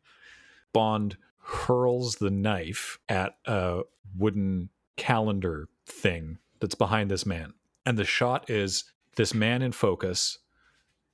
[0.73, 3.83] Bond hurls the knife at a
[4.17, 7.53] wooden calendar thing that's behind this man.
[7.85, 8.83] And the shot is
[9.15, 10.37] this man in focus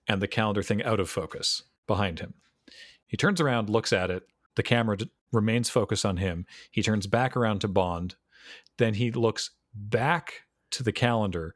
[0.08, 2.34] and the calendar thing out of focus behind him.
[3.08, 4.24] He turns around, looks at it.
[4.56, 6.46] The camera d- remains focused on him.
[6.72, 8.16] He turns back around to Bond.
[8.78, 11.54] Then he looks back to the calendar,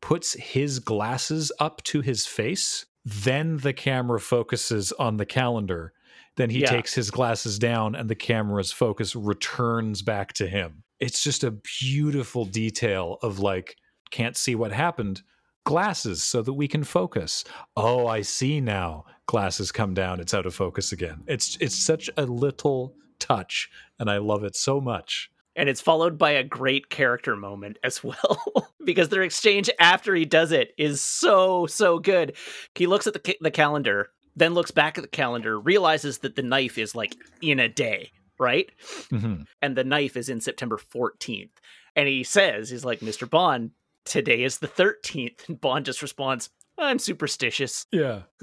[0.00, 2.86] puts his glasses up to his face.
[3.04, 5.92] Then the camera focuses on the calendar.
[6.36, 6.70] Then he Yeah.
[6.70, 10.84] takes his glasses down and the camera's focus returns back to him.
[10.98, 13.76] It's just a beautiful detail of like,
[14.10, 15.22] can't see what happened.
[15.64, 17.44] Glasses so that we can focus.
[17.76, 19.04] Oh, I see now.
[19.26, 20.18] Glasses come down.
[20.20, 21.22] It's out of focus again.
[21.26, 25.30] It's it's such a little touch, and I love it so much.
[25.56, 30.24] and it's followed by a great character moment as well because their exchange after he
[30.24, 32.34] does it is so so good
[32.74, 36.36] he looks at the, ca- the calendar then looks back at the calendar realizes that
[36.36, 38.70] the knife is like in a day right
[39.10, 39.44] Mhm.
[39.60, 41.50] and the knife is in september 14th
[41.96, 43.72] and he says he's like mr bond
[44.04, 47.86] today is the 13th and bond just responds i'm superstitious.
[47.92, 48.22] Yeah,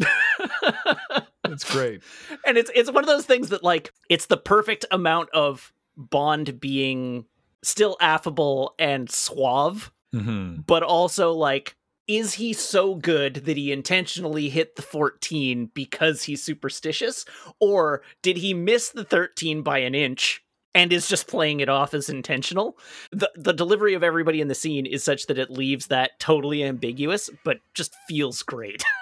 [1.46, 2.04] it's great.
[2.46, 6.60] and it's it's one of those things that like it's the perfect amount of bond
[6.60, 7.26] being
[7.64, 11.76] still affable and suave hmm but also like
[12.08, 17.26] is he so good that he intentionally hit the 14 because he's superstitious?
[17.60, 20.42] Or did he miss the 13 by an inch
[20.78, 22.78] and is just playing it off as intentional
[23.12, 26.64] the the delivery of everybody in the scene is such that it leaves that totally
[26.64, 28.84] ambiguous but just feels great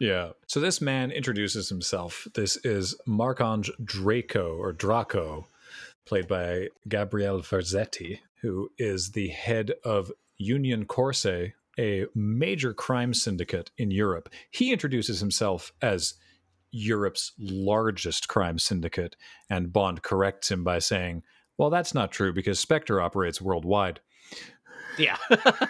[0.00, 0.30] Yeah.
[0.46, 2.26] So this man introduces himself.
[2.34, 5.46] This is Marc-Ange Draco or Draco,
[6.06, 13.70] played by Gabriele Ferzetti, who is the head of Union Corse, a major crime syndicate
[13.76, 14.30] in Europe.
[14.50, 16.14] He introduces himself as
[16.72, 19.16] Europe's largest crime syndicate,
[19.48, 21.22] and Bond corrects him by saying,
[21.58, 24.00] Well, that's not true because Spectre operates worldwide
[24.98, 25.16] yeah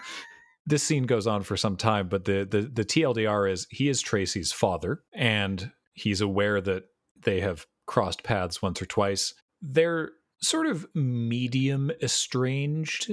[0.67, 4.01] this scene goes on for some time, but the, the the TLDR is he is
[4.01, 6.85] Tracy's father, and he's aware that
[7.23, 9.35] they have crossed paths once or twice.
[9.61, 13.11] They're sort of medium estranged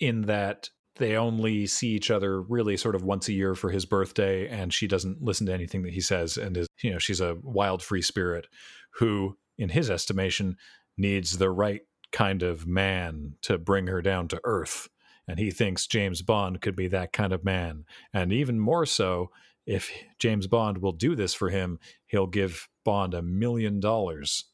[0.00, 3.84] in that they only see each other really sort of once a year for his
[3.84, 7.20] birthday, and she doesn't listen to anything that he says, and is you know she's
[7.20, 8.46] a wild free spirit
[8.94, 10.56] who, in his estimation,
[10.96, 11.82] needs the right
[12.12, 14.88] kind of man to bring her down to earth
[15.28, 17.84] and he thinks James Bond could be that kind of man.
[18.12, 19.30] And even more so,
[19.66, 24.44] if James Bond will do this for him, he'll give Bond a million dollars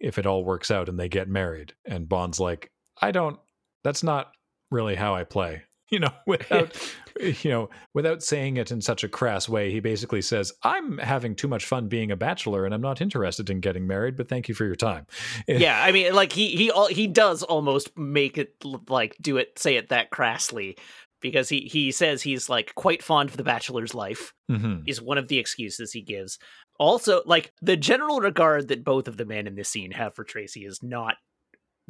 [0.00, 1.74] if it all works out and they get married.
[1.84, 3.38] And Bond's like, I don't,
[3.84, 4.32] that's not
[4.70, 5.64] really how I play.
[5.92, 6.76] You know, without
[7.20, 11.36] you know, without saying it in such a crass way, he basically says, "I'm having
[11.36, 14.16] too much fun being a bachelor, and I'm not interested in getting married.
[14.16, 15.06] But thank you for your time."
[15.46, 18.54] yeah i mean like he he he does almost make it
[18.88, 20.76] like do it say it that crassly
[21.20, 24.82] because he he says he's like quite fond of the bachelor's life Mhm.
[24.86, 26.38] is one of the excuses he gives
[26.78, 30.24] also like the general regard that both of the men in this scene have for
[30.24, 31.16] tracy is not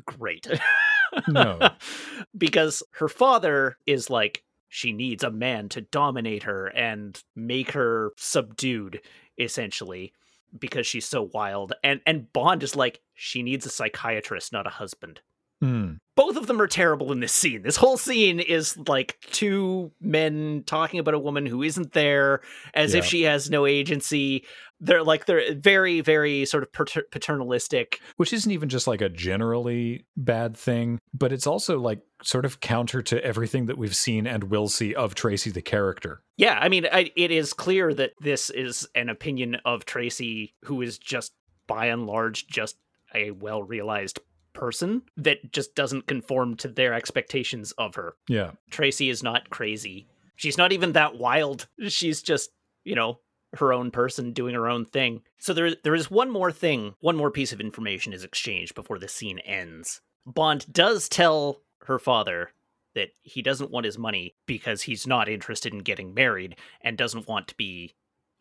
[0.05, 0.47] great
[1.29, 1.59] No.
[2.37, 8.13] because her father is like she needs a man to dominate her and make her
[8.17, 9.01] subdued
[9.39, 10.13] essentially
[10.59, 14.71] because she's so wild and and bond is like she needs a psychiatrist not a
[14.71, 15.21] husband
[15.63, 15.99] Mm.
[16.17, 17.63] both of them are terrible in this scene.
[17.63, 22.41] This whole scene is like two men talking about a woman who isn't there
[22.75, 24.45] as if she has no agency.
[24.83, 28.01] They're like they're very very sort of pater- paternalistic.
[28.16, 32.61] which isn't even just like a generally bad thing, but it's also like sort of
[32.61, 36.22] counter to everything that we've seen and will see of Tracy the character.
[36.37, 40.83] Yeah, I mean I, it is clear that this is an opinion of Tracy who
[40.83, 41.33] is just
[41.66, 42.76] by and large just
[43.14, 44.18] a well realized
[44.53, 48.14] person that just doesn't conform to their expectations of her.
[48.28, 48.53] Yeah.
[48.70, 50.07] Tracy is not crazy.
[50.37, 51.68] She's not even that wild.
[51.89, 52.51] She's just,
[52.85, 53.20] you know,
[53.55, 55.23] her own person doing her own thing.
[55.39, 58.99] So there there is one more thing, one more piece of information is exchanged before
[58.99, 60.01] the scene ends.
[60.27, 62.51] Bond does tell her father
[62.95, 67.27] that he doesn't want his money because he's not interested in getting married and doesn't
[67.29, 67.95] want to be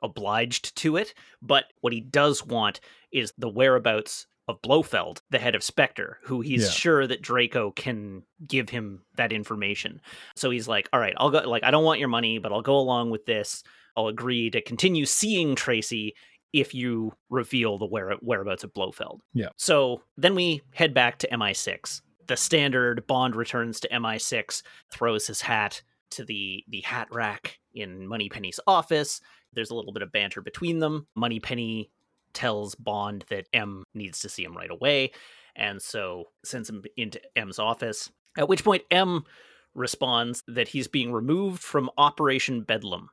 [0.04, 2.80] obliged to it, but what he does want
[3.12, 6.70] is the whereabouts of Blofeld, the head of Spectre, who he's Yeah.
[6.72, 10.02] sure that Draco can give him that information.
[10.36, 12.62] So he's like, "All right, I'll go like I don't want your money, but I'll
[12.62, 13.64] go along with this.
[13.96, 16.16] I'll agree to continue seeing Tracy
[16.54, 19.50] if you reveal the where- whereabouts of Blofeld." Yeah.
[19.58, 22.02] So then we head back to MI6.
[22.28, 25.82] The standard Bond returns to MI6, throws his hat
[26.12, 29.22] to the the hat rack in Moneypenny's office,
[29.54, 31.08] There's a little bit of banter between them.
[31.16, 31.90] Moneypenny
[32.34, 35.12] tells Bond that M needs to see him right away,
[35.58, 38.10] and so sends him into M's office.
[38.38, 39.26] At which point, M
[39.74, 43.10] responds that he's being removed from Operation Bedlam.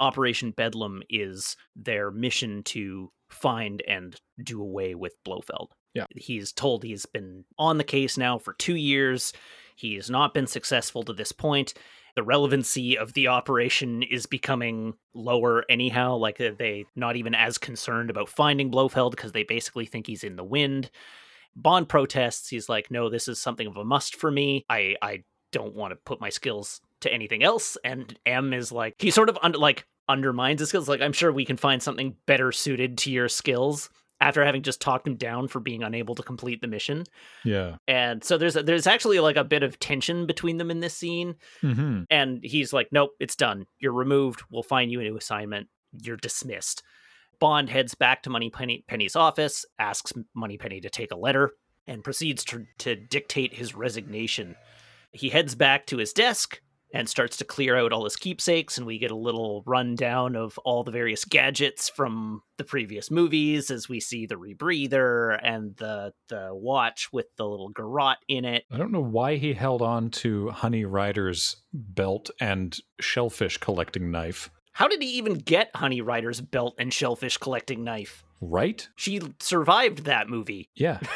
[0.00, 5.68] Operation Bedlam is their mission to find and do away with Blofeld.
[5.94, 6.06] Yeah.
[6.14, 9.32] He's told he's been on the case now for two years.
[9.76, 11.74] He has not been successful to this point.
[12.16, 16.16] The relevancy of the operation is becoming lower anyhow.
[16.16, 20.24] Like uh, they not even as concerned about finding Blofeld because they basically think he's
[20.24, 20.90] in the wind.
[21.54, 22.48] Bond protests.
[22.48, 24.64] He's like, no, this is something of a must for me.
[24.68, 27.76] I I don't want to put my skills to anything else.
[27.84, 30.88] And M is like, he sort of under, like undermines his skills.
[30.88, 33.90] Like, I'm sure we can find something better suited to your skills
[34.20, 37.04] after having just talked him down for being unable to complete the mission.
[37.44, 37.76] Yeah.
[37.86, 41.36] And so there's there's actually like a bit of tension between them in this scene.
[41.62, 42.02] Mm-hmm.
[42.10, 43.66] And he's like, "Nope, it's done.
[43.78, 44.42] You're removed.
[44.50, 45.68] We'll find you a new assignment.
[46.02, 46.82] You're dismissed."
[47.40, 51.52] Bond heads back to Moneypenny Penny's office, asks Moneypenny to take a letter,
[51.86, 54.56] and proceeds to, to dictate his resignation.
[55.12, 56.60] He heads back to his desk
[56.92, 60.58] and starts to clear out all his keepsakes, and we get a little rundown of
[60.58, 66.12] all the various gadgets from the previous movies as we see the rebreather and the
[66.28, 68.64] the watch with the little garrote in it.
[68.70, 74.50] I don't know why he held on to Honey Rider's belt and shellfish collecting knife.
[74.72, 78.22] How did he even get Honey Rider's belt and shellfish collecting knife?
[78.40, 78.88] Right?
[78.94, 80.70] She survived that movie.
[80.76, 81.00] Yeah.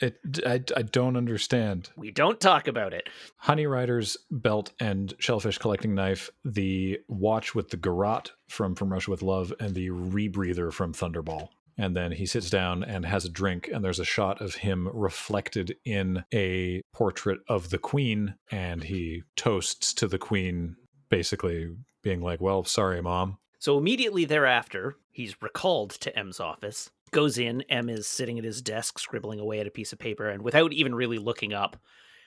[0.00, 1.90] It, I, I don't understand.
[1.96, 3.08] we don't talk about it.
[3.36, 9.10] Honey Rider's belt and shellfish collecting knife, the watch with the garrote from From Russia
[9.10, 11.48] with Love, and the rebreather from Thunderball.
[11.76, 14.88] And then he sits down and has a drink, and there's a shot of him
[14.92, 20.76] reflected in a portrait of the Queen, and he toasts to the Queen,
[21.08, 21.68] basically
[22.02, 23.38] being like, Well, sorry, Mom.
[23.60, 26.90] So immediately thereafter, he's recalled to M's office.
[27.10, 30.28] Goes in, M is sitting at his desk scribbling away at a piece of paper,
[30.28, 31.76] and without even really looking up,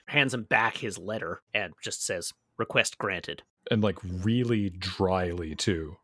[0.08, 3.42] hands him back his letter and just says, Request granted.
[3.70, 5.96] And like really dryly too.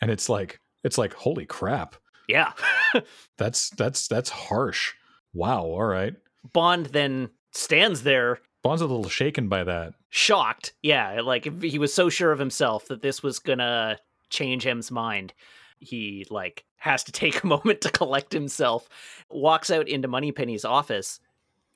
[0.00, 1.96] And it's like it's like, holy crap.
[2.28, 2.52] Yeah.
[3.38, 4.92] That's that's that's harsh.
[5.34, 6.14] Wow, all right.
[6.52, 9.94] Bond then stands there Bond's a little shaken by that.
[10.10, 10.72] shocked.
[10.82, 13.98] Yeah, like he was so sure of himself that this was gonna
[14.30, 15.32] change M's mind.
[15.78, 18.88] He like has to take a moment to collect himself,
[19.30, 21.20] walks out into Moneypenny's office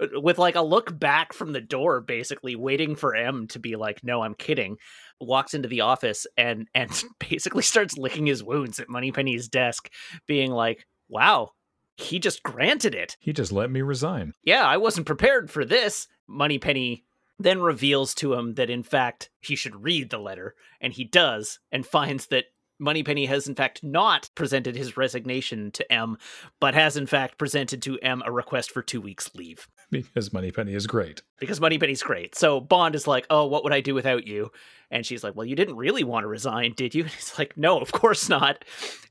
[0.01, 3.77] uh, with like a look back from the door, basically waiting for M to be
[3.77, 4.79] like, "No, I'm kidding."
[5.21, 9.91] Walks into the office and and basically starts licking his wounds at Moneypenny's desk,
[10.27, 11.51] being like, "Wow,
[11.97, 14.33] he just granted it." He just let me resign.
[14.45, 16.09] yeah, I wasn't prepared for this.
[16.27, 17.05] Moneypenny
[17.39, 21.59] then reveals to him that in fact he should read the letter, and he does,
[21.71, 22.47] and finds that
[22.83, 26.19] Moneypenny has in fact not presented his resignation to M,
[26.61, 29.69] but has in fact presented to M a request for two weeks leave.
[29.91, 31.23] Because Moneypenny is great.
[31.39, 32.35] Because Moneypenny's great.
[32.35, 34.51] So Bond is like, Oh, what would I do without you?
[34.91, 37.05] And she's like, Well, you didn't really want to resign, did you?
[37.05, 38.65] And he's like, No, of course not.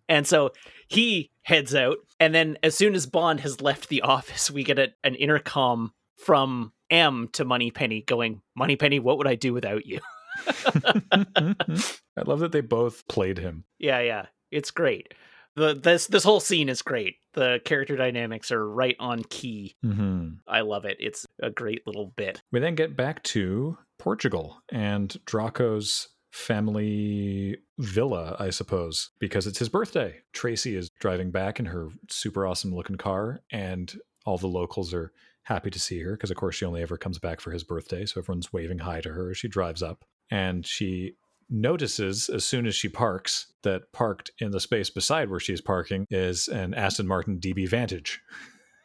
[0.09, 0.51] And so
[0.87, 1.97] he heads out.
[2.19, 5.93] And then as soon as Bond has left the office, we get a, an intercom
[6.17, 9.99] from M to Moneypenny going, Moneypenny, what would I do without you?
[10.47, 13.65] I love that they both played him.
[13.79, 14.25] Yeah, yeah.
[14.51, 15.13] It's great.
[15.55, 17.15] The this this whole scene is great.
[17.33, 19.75] The character dynamics are right on key.
[19.85, 20.35] Mm-hmm.
[20.47, 20.97] I love it.
[20.99, 22.41] It's a great little bit.
[22.51, 29.69] We then get back to Portugal and Draco's family villa, I suppose, because it's his
[29.69, 30.15] birthday.
[30.31, 33.93] Tracy is driving back in her super awesome looking car, and
[34.25, 35.11] all the locals are
[35.43, 38.05] happy to see her because, of course, she only ever comes back for his birthday.
[38.05, 40.05] So everyone's waving hi to her as she drives up.
[40.31, 41.13] And she
[41.49, 46.07] notices as soon as she parks that parked in the space beside where she's parking
[46.09, 48.21] is an Aston Martin DB Vantage.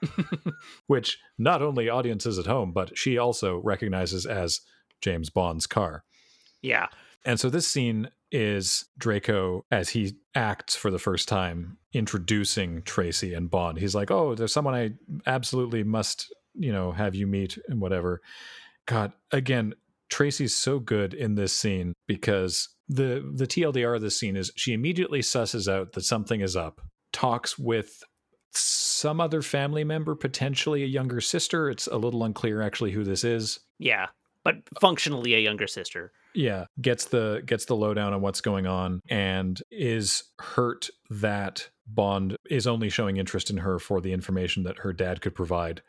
[0.88, 4.60] Which not only audiences at home, but she also recognizes as
[5.00, 6.04] James Bond's car.
[6.60, 6.88] Yeah.
[7.24, 13.34] And so this scene is Draco as he acts for the first time introducing Tracy
[13.34, 13.78] and Bond.
[13.78, 14.90] He's like, "Oh, there's someone I
[15.26, 18.20] absolutely must, you know, have you meet and whatever."
[18.86, 19.74] God, again,
[20.08, 24.72] Tracy's so good in this scene because the the TLDR of this scene is she
[24.72, 26.80] immediately susses out that something is up,
[27.12, 28.02] talks with
[28.52, 31.68] some other family member, potentially a younger sister.
[31.68, 33.60] It's a little unclear actually who this is.
[33.78, 34.06] Yeah.
[34.44, 36.12] But functionally a younger sister.
[36.34, 42.36] yeah gets the gets the lowdown on what's going on and is hurt that bond
[42.48, 45.82] is only showing interest in her for the information that her dad could provide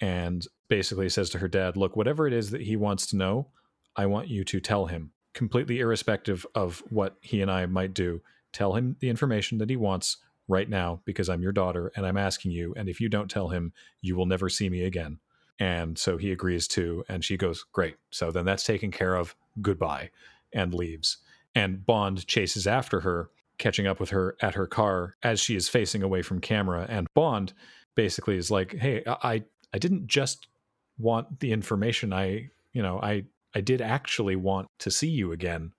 [0.00, 3.48] and basically says to her dad look whatever it is that he wants to know
[3.96, 8.22] i want you to tell him completely irrespective of what he and I might do,
[8.54, 10.16] tell him the information that he wants
[10.48, 12.72] right now because I'm your daughter and I'm asking you.
[12.74, 15.18] And if you don't tell him, you will never see me again.
[15.58, 17.96] And so he agrees to, and she goes, Great.
[18.10, 19.36] So then that's taken care of.
[19.60, 20.10] Goodbye.
[20.54, 21.18] And leaves.
[21.54, 25.68] And Bond chases after her, catching up with her at her car as she is
[25.68, 26.86] facing away from camera.
[26.88, 27.52] And Bond
[27.94, 29.44] basically is like, Hey, I,
[29.74, 30.46] I didn't just
[30.98, 32.12] want the information.
[32.12, 33.24] I, you know, I,
[33.54, 35.72] I did actually want to see you again.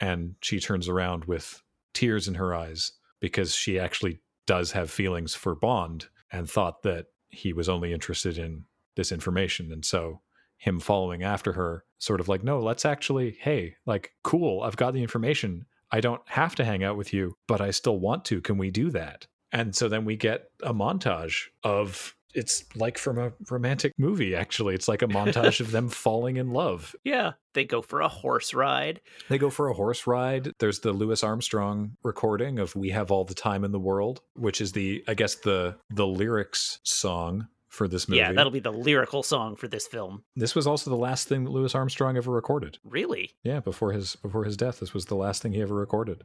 [0.00, 5.34] And she turns around with tears in her eyes because she actually does have feelings
[5.34, 8.64] for Bond and thought that he was only interested in
[8.96, 9.72] this information.
[9.72, 10.20] And so
[10.58, 14.94] him following after her, sort of like, no, let's actually, hey, like, cool, I've got
[14.94, 15.66] the information.
[15.90, 18.40] I don't have to hang out with you, but I still want to.
[18.40, 19.26] Can we do that?
[19.52, 24.74] And so then we get a montage of it's like from a romantic movie actually
[24.74, 28.54] it's like a montage of them falling in love yeah they go for a horse
[28.54, 33.10] ride they go for a horse ride there's the louis armstrong recording of we have
[33.10, 37.46] all the time in the world which is the i guess the the lyrics song
[37.74, 38.20] for this movie.
[38.20, 40.22] Yeah, that'll be the lyrical song for this film.
[40.36, 42.78] This was also the last thing that Louis Armstrong ever recorded.
[42.84, 43.32] Really?
[43.42, 46.22] Yeah, before his before his death, this was the last thing he ever recorded.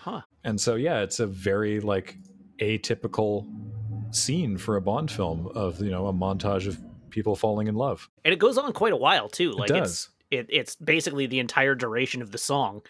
[0.00, 0.22] Huh.
[0.42, 2.18] And so yeah, it's a very like
[2.60, 3.46] atypical
[4.14, 8.08] scene for a Bond film of, you know, a montage of people falling in love.
[8.24, 9.52] And it goes on quite a while too.
[9.52, 9.90] Like it does.
[9.90, 12.82] it's it, it's basically the entire duration of the song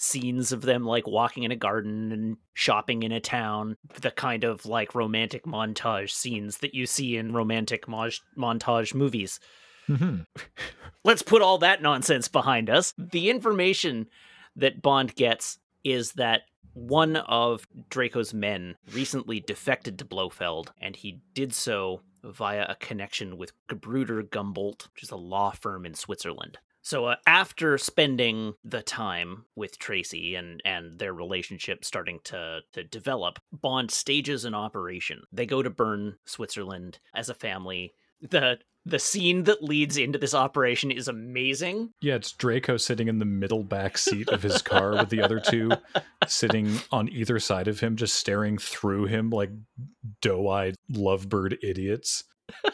[0.00, 4.44] scenes of them like walking in a garden and shopping in a town the kind
[4.44, 9.40] of like romantic montage scenes that you see in romantic mo- montage movies
[9.88, 10.20] mm-hmm.
[11.04, 14.06] let's put all that nonsense behind us the information
[14.54, 16.42] that bond gets is that
[16.78, 23.36] one of draco's men recently defected to blofeld and he did so via a connection
[23.36, 26.58] with Gebruder Gumboldt, which is a law firm in Switzerland.
[26.82, 32.84] So uh, after spending the time with Tracy and and their relationship starting to to
[32.84, 35.22] develop, Bond stages an operation.
[35.32, 37.92] They go to Bern, Switzerland as a family.
[38.22, 38.58] The
[38.88, 41.90] the scene that leads into this operation is amazing.
[42.00, 45.40] Yeah, it's Draco sitting in the middle back seat of his car with the other
[45.40, 45.70] two
[46.26, 49.50] sitting on either side of him, just staring through him like
[50.22, 52.24] doe-eyed lovebird idiots.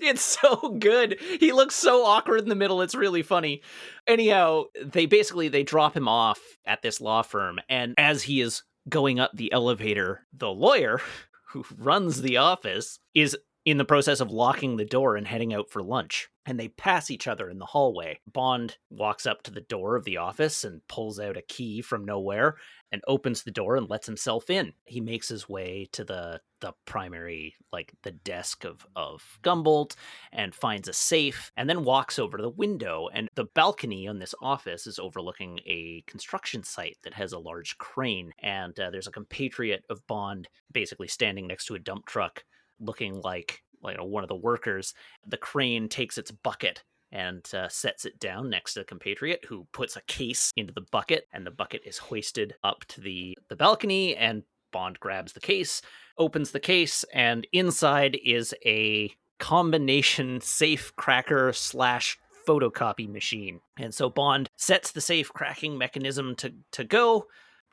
[0.00, 1.20] it's so good.
[1.40, 2.82] He looks so awkward in the middle.
[2.82, 3.62] It's really funny.
[4.06, 8.62] Anyhow, they basically they drop him off at this law firm and as he is
[8.88, 11.00] going up the elevator, the lawyer
[11.50, 13.36] who runs the office is
[13.70, 16.30] in the process of locking the door and heading out for lunch.
[16.46, 18.20] And they pass each other in the hallway.
[18.26, 22.06] Bond walks up to the door of the office and pulls out a key from
[22.06, 22.56] nowhere
[22.90, 24.72] and opens the door and lets himself in.
[24.86, 29.94] He makes his way to the the primary like the desk of of Gumboldt
[30.32, 34.18] and finds a safe and then walks over to the window and the balcony on
[34.18, 39.06] this office is overlooking a construction site that has a large crane and uh, there's
[39.06, 42.42] a compatriot of Bond basically standing next to a dump truck
[42.80, 44.94] looking like you know one of the workers.
[45.26, 49.66] The crane takes its bucket and uh, sets it down next to the compatriot who
[49.72, 53.56] puts a case into the bucket and the bucket is hoisted up to the the
[53.56, 55.80] balcony and Bond grabs the case,
[56.18, 63.60] opens the case and inside is a combination safe cracker slash photocopy machine.
[63.78, 67.26] And so Bond sets the safe cracking mechanism to to go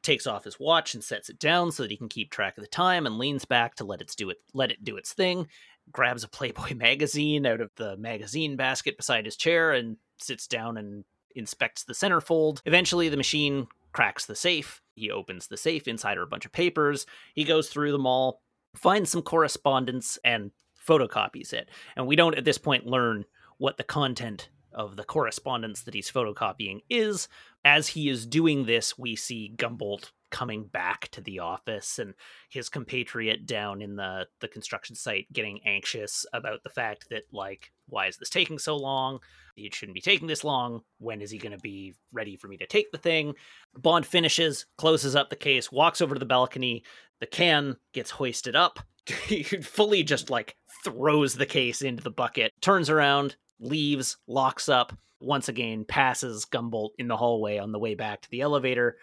[0.06, 2.64] takes off his watch and sets it down so that he can keep track of
[2.64, 5.48] the time and leans back to let it do it let it do its thing
[5.92, 10.78] grabs a playboy magazine out of the magazine basket beside his chair and sits down
[10.78, 11.04] and
[11.36, 14.82] inspects the centerfold eventually the machine cracks the safe.
[14.96, 15.88] He opens the safe.
[15.88, 17.06] Inside are a bunch of papers.
[17.34, 18.42] He goes through them all
[18.76, 20.52] finds some correspondence and
[20.86, 21.70] photocopies it.
[21.96, 23.24] And we don't at this point learn
[23.58, 27.28] what the content of the correspondence that he's photocopying is.
[27.64, 32.14] As he is doing this, we see Gumboldt coming back to the office and
[32.50, 37.72] his compatriot down in the the construction site getting anxious about the fact that like
[37.88, 39.20] why is this taking so long?
[39.56, 40.82] It shouldn't be taking this long.
[40.98, 43.36] When is he going to be ready for me to take the thing?
[43.78, 46.84] Bond finishes closes up the case walks over to the balcony.
[47.22, 48.80] The can gets hoisted up.
[49.28, 54.98] He fully just like throws the case into the bucket turns around leaves, locks up,
[55.20, 58.98] once again passes Gumboldt in the hallway on the way back to the elevator.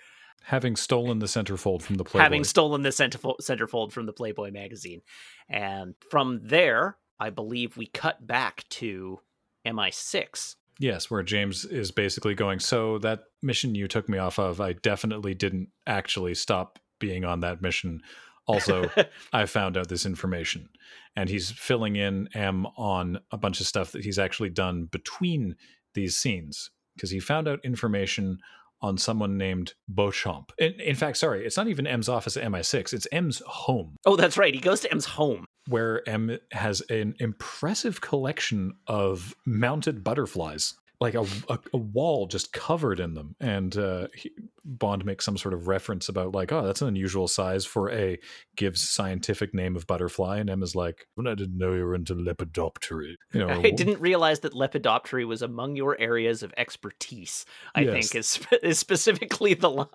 [0.45, 2.23] Having stolen the centerfold from the Playboy.
[2.25, 5.03] Having stolen the centerfold, centerfold from the Playboy magazine.
[5.49, 9.21] And from there, I believe we cut back to
[9.67, 10.57] MI6.
[10.79, 14.73] Yes, where James is basically going, So that mission you took me off of, I
[14.73, 18.01] definitely didn't actually stop being on that mission.
[18.47, 18.91] Also,
[19.33, 20.69] I found out this information
[21.17, 25.57] and he's filling in M on a bunch of stuff that he's actually done between
[25.95, 26.71] these scenes.
[26.97, 28.39] because he found out information
[28.81, 30.53] on someone named Beauchamp.
[30.59, 33.97] In, in fact, sorry, it's not even M's office at MI6, it's M's home.
[34.05, 34.53] Oh, that's right.
[34.55, 35.45] He goes to M's home.
[35.69, 42.53] Where M has an impressive collection of mounted butterflies like a, a, a, wall just
[42.53, 43.35] covered in them.
[43.41, 44.31] And uh, he,
[44.65, 48.17] bond makes some sort of reference about like oh that's an unusual size for a
[48.57, 50.39] gives scientific name of butterfly.
[50.39, 53.15] And M's like i didn't know you were into lepidoptery.
[53.33, 57.45] You know i didn't realize that lepidoptery was among your areas of expertise
[57.75, 57.93] i yes.
[57.93, 59.89] think is, is specifically the line.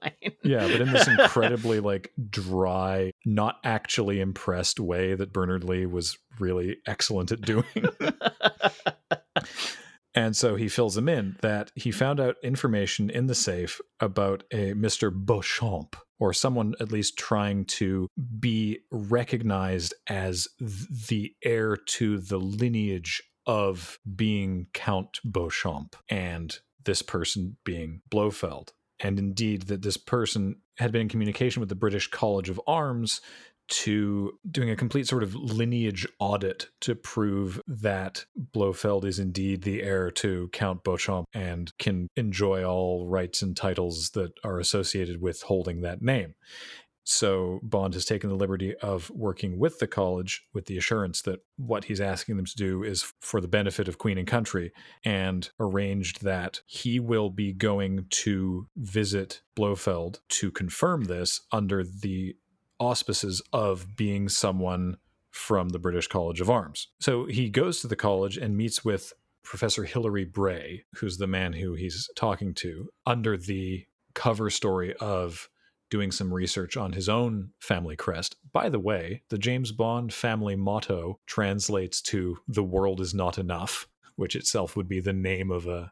[0.44, 6.18] Yeah but in this incredibly like dry not actually impressed way that bernard lee was
[6.40, 7.64] really excellent at doing
[10.18, 14.44] and so he fills him in that he found out information in the safe about
[14.52, 15.14] a Mr.
[15.14, 18.08] Beauchamp, or someone at least trying to
[18.40, 27.58] be recognized as the heir to the lineage of being Count Beauchamp, and this person
[27.64, 28.74] being Blofeld.
[29.00, 33.22] And indeed, that this person had been in communication with the British College of Arms
[33.68, 39.84] to doing a complete sort of lineage audit to prove that Blofeld is indeed the
[39.84, 45.42] heir to Count Beauchamp and can enjoy all rights and titles that are associated with
[45.44, 46.36] holding that name.
[47.10, 51.40] So Bond has taken the liberty of working with the college with the assurance that
[51.56, 54.74] what he's asking them to do is for the benefit of Queen and country
[55.06, 62.36] and arranged that he will be going to visit Blofeld to confirm this under the
[62.80, 64.98] auspices of being someone
[65.32, 66.88] from the British College of Arms.
[67.00, 69.14] So he goes to the college and meets with
[69.44, 75.50] Professor Hilary Bray, who's the man who he's talking to, under the cover story of
[75.90, 78.36] doing some research on his own family crest.
[78.52, 83.88] By the way, the James Bond family motto translates to the world is not enough,
[84.16, 85.92] which itself would be the name of a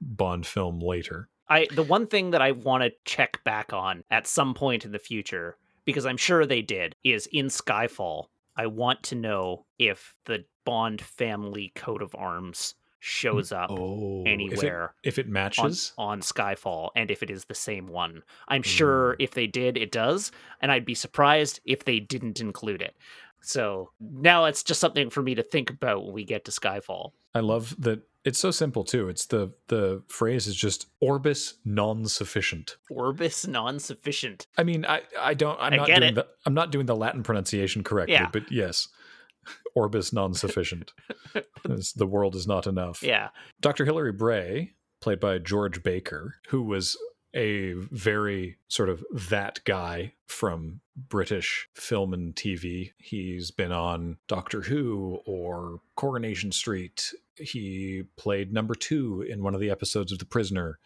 [0.00, 1.28] Bond film later.
[1.48, 4.92] I the one thing that I want to check back on at some point in
[4.92, 5.56] the future
[5.88, 8.26] because I'm sure they did, is in Skyfall.
[8.54, 14.22] I want to know if the Bond family coat of arms mm, shows up oh,
[14.26, 17.86] anywhere if it, if it matches on, on, Skyfall and if it is the same
[17.86, 18.22] one.
[18.48, 19.24] I'm sure mm.
[19.24, 20.30] if they did, it does,
[20.60, 22.94] and I'd be surprised if they didn't include it.
[23.40, 27.12] So now it's just something for me to think about when we get to Skyfall.
[27.34, 29.08] I love that it's so simple too.
[29.08, 32.76] It's the the phrase is just orbis non-sufficient.
[32.90, 34.46] Orbis non-sufficient.
[34.56, 36.14] I mean, I I don't I'm I not doing it.
[36.14, 38.28] the I'm not doing the Latin pronunciation correctly, yeah.
[38.32, 38.88] but yes.
[39.74, 40.92] Orbis non-sufficient.
[41.64, 43.02] the world is not enough.
[43.02, 43.28] Yeah.
[43.60, 43.84] Dr.
[43.84, 46.96] Hilary Bray, played by George Baker, who was
[47.34, 52.92] a very sort of that guy from British film and TV.
[52.98, 57.12] He's been on Doctor Who or Coronation Street.
[57.40, 60.78] He played number two in one of the episodes of The Prisoner.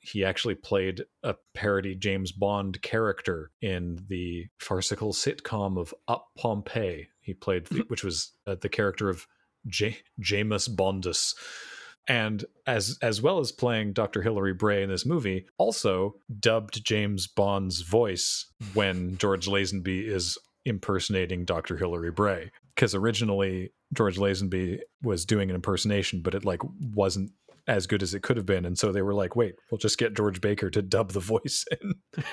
[0.00, 7.08] He actually played a parody James Bond character in the farcical sitcom of Up Pompeii.
[7.20, 9.26] He played, which was uh, the character of
[9.66, 11.34] J- Jamus Bondus
[12.08, 14.22] and as as well as playing Dr.
[14.22, 21.44] Hilary Bray in this movie, also dubbed James Bond's voice when George Lazenby is impersonating
[21.44, 21.76] Dr.
[21.76, 22.50] Hilary Bray.
[22.74, 27.32] Because originally George Lazenby was doing an impersonation, but it like wasn't
[27.66, 29.98] as good as it could have been, and so they were like, "Wait, we'll just
[29.98, 32.24] get George Baker to dub the voice in."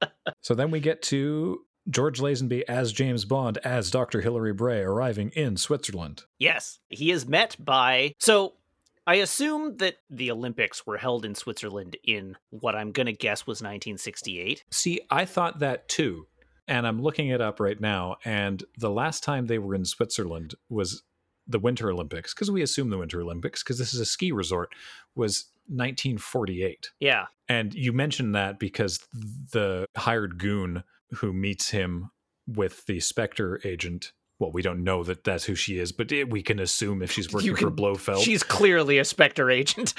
[0.40, 4.20] so then we get to George Lazenby as James Bond as Dr.
[4.20, 6.24] Hilary Bray arriving in Switzerland.
[6.38, 8.14] Yes, he is met by.
[8.18, 8.54] So
[9.06, 13.46] I assume that the Olympics were held in Switzerland in what I'm going to guess
[13.46, 14.64] was 1968.
[14.70, 16.26] See, I thought that too.
[16.68, 18.16] And I'm looking it up right now.
[18.24, 21.02] And the last time they were in Switzerland was
[21.46, 24.70] the Winter Olympics, because we assume the Winter Olympics, because this is a ski resort,
[25.14, 26.90] was 1948.
[27.00, 27.26] Yeah.
[27.48, 30.84] And you mentioned that because the hired goon
[31.16, 32.10] who meets him
[32.46, 34.12] with the Spectre agent.
[34.42, 37.32] Well, we don't know that that's who she is, but we can assume if she's
[37.32, 38.24] working can, for Blofeld.
[38.24, 39.94] She's clearly a Spectre agent.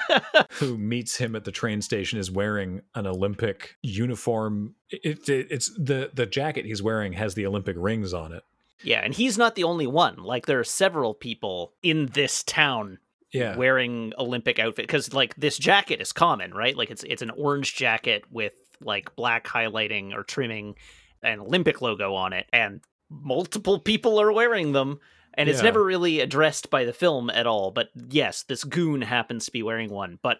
[0.54, 4.74] who meets him at the train station is wearing an Olympic uniform.
[4.90, 8.42] It, it, it's the the jacket he's wearing has the Olympic rings on it.
[8.82, 10.16] Yeah, and he's not the only one.
[10.16, 12.98] Like there are several people in this town
[13.32, 13.56] yeah.
[13.56, 16.76] wearing Olympic outfit because like this jacket is common, right?
[16.76, 20.74] Like it's it's an orange jacket with like black highlighting or trimming
[21.22, 22.80] an Olympic logo on it, and
[23.22, 25.00] multiple people are wearing them.
[25.36, 27.72] And it's never really addressed by the film at all.
[27.72, 30.20] But yes, this goon happens to be wearing one.
[30.22, 30.38] But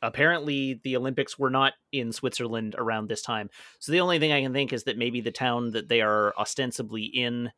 [0.00, 3.50] apparently the Olympics were not in Switzerland around this time.
[3.80, 6.32] So the only thing I can think is that maybe the town that they are
[6.38, 7.52] ostensibly in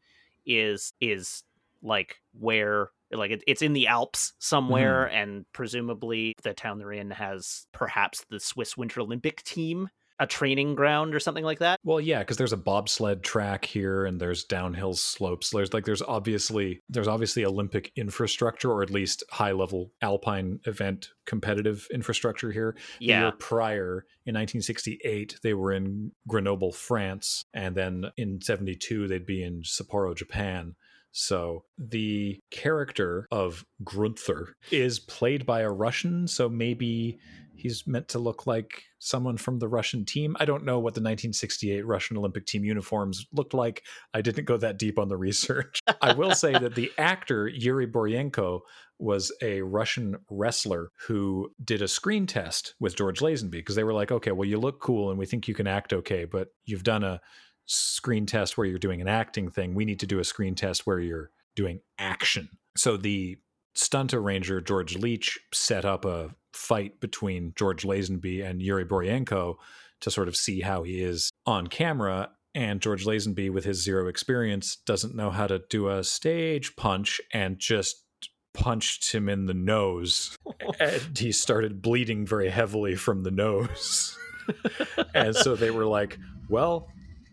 [0.44, 1.44] is is
[1.82, 5.16] like where like it, it's in the Alps somewhere, Mm-hmm.
[5.16, 9.88] and presumably the town they're in has perhaps the Swiss Winter Olympic team,
[10.22, 11.80] a training ground or something like that.
[11.82, 15.50] Well, yeah, because there's a bobsled track here, and there's downhill slopes.
[15.50, 21.08] There's like there's obviously there's obviously Olympic infrastructure, or at least high level alpine event
[21.26, 22.76] competitive infrastructure here.
[23.00, 29.26] The year prior, in 1968, they were in Grenoble, France, and then in 72 they'd
[29.26, 30.76] be in Sapporo, Japan.
[31.10, 37.18] So the character of Grunther is played by a Russian, so maybe
[37.62, 40.36] he's meant to look like someone from the Russian team.
[40.40, 43.84] I don't know what the 1968 Russian Olympic team uniforms looked like.
[44.12, 45.78] I didn't go that deep on the research.
[46.00, 48.60] I will say that the actor Yuri Borienko
[48.98, 53.94] was a Russian wrestler who did a screen test with George Lazenby because they were
[53.94, 56.84] like, okay, well, you look cool and we think you can act okay, but you've
[56.84, 57.20] done a
[57.66, 59.74] screen test where you're doing an acting thing.
[59.74, 62.48] We need to do a screen test where you're doing action.
[62.76, 63.38] So the
[63.74, 69.56] stunt arranger, George Leech, set up a fight between George Lazenby and Yuri Borienko
[70.00, 72.30] to sort of see how he is on camera.
[72.54, 77.20] And George Lazenby, with his zero experience, doesn't know how to do a stage punch
[77.32, 78.04] and just
[78.52, 80.36] punched him in the nose.
[80.78, 84.16] and he started bleeding very heavily from the nose.
[85.14, 86.88] and so they were like, well,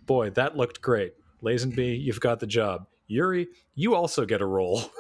[0.06, 1.14] boy, that looked great.
[1.44, 2.88] Lazenby, you've got the job.
[3.08, 4.84] Yuri, you also get a role.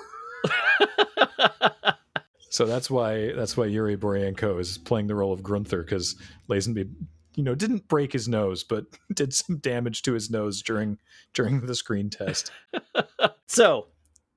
[2.49, 6.15] so that's why that's why Yuri Borienko is playing the role of Grunther because
[6.49, 6.91] Lazenby,
[7.35, 10.97] you know, didn't break his nose, but did some damage to his nose during
[11.33, 12.51] during the screen test.
[13.51, 13.87] So,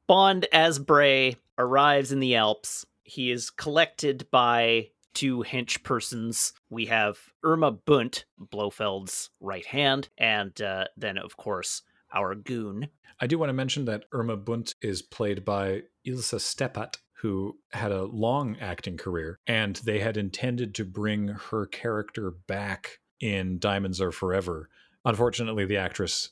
[0.06, 2.86] Bond as Bray arrives in the Alps.
[3.02, 6.54] He is collected by two hench persons.
[6.70, 11.82] We have Irma Bunt, Blofeld's right hand, and uh, then, of course,
[12.14, 12.88] our goon.
[13.20, 17.92] I do want to mention that Irma Bunt is played by Ilse Steppat, who had
[17.92, 24.00] a long acting career, and they had intended to bring her character back in Diamonds
[24.00, 24.68] Are Forever.
[25.04, 26.30] Unfortunately, the actress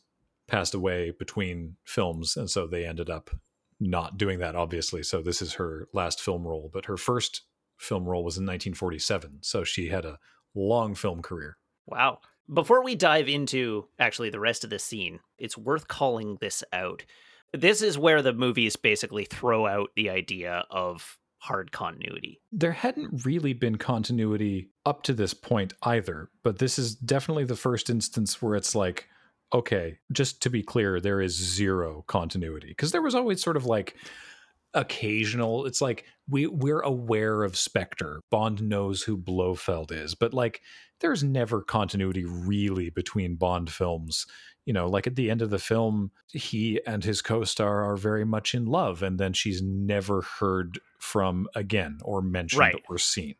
[0.48, 3.30] passed away between films, and so they ended up
[3.78, 5.04] not doing that, obviously.
[5.04, 7.42] So this is her last film role, but her first
[7.78, 9.38] film role was in 1947.
[9.42, 10.18] So she had a
[10.56, 11.56] long film career.
[11.86, 12.18] Wow.
[12.52, 17.04] Before we dive into actually the rest of the scene, it's worth calling this out.
[17.52, 22.40] This is where the movies basically throw out the idea of hard continuity.
[22.52, 27.56] There hadn't really been continuity up to this point either, but this is definitely the
[27.56, 29.08] first instance where it's like,
[29.52, 33.66] okay, just to be clear, there is zero continuity because there was always sort of
[33.66, 33.96] like
[34.74, 38.20] occasional it's like we we're aware of Spectre.
[38.30, 40.60] Bond knows who Blofeld is, but like
[41.00, 44.26] there's never continuity really between Bond films.
[44.66, 48.24] You know, like at the end of the film, he and his co-star are very
[48.24, 52.82] much in love, and then she's never heard from again or mentioned Right.
[52.88, 53.34] or seen.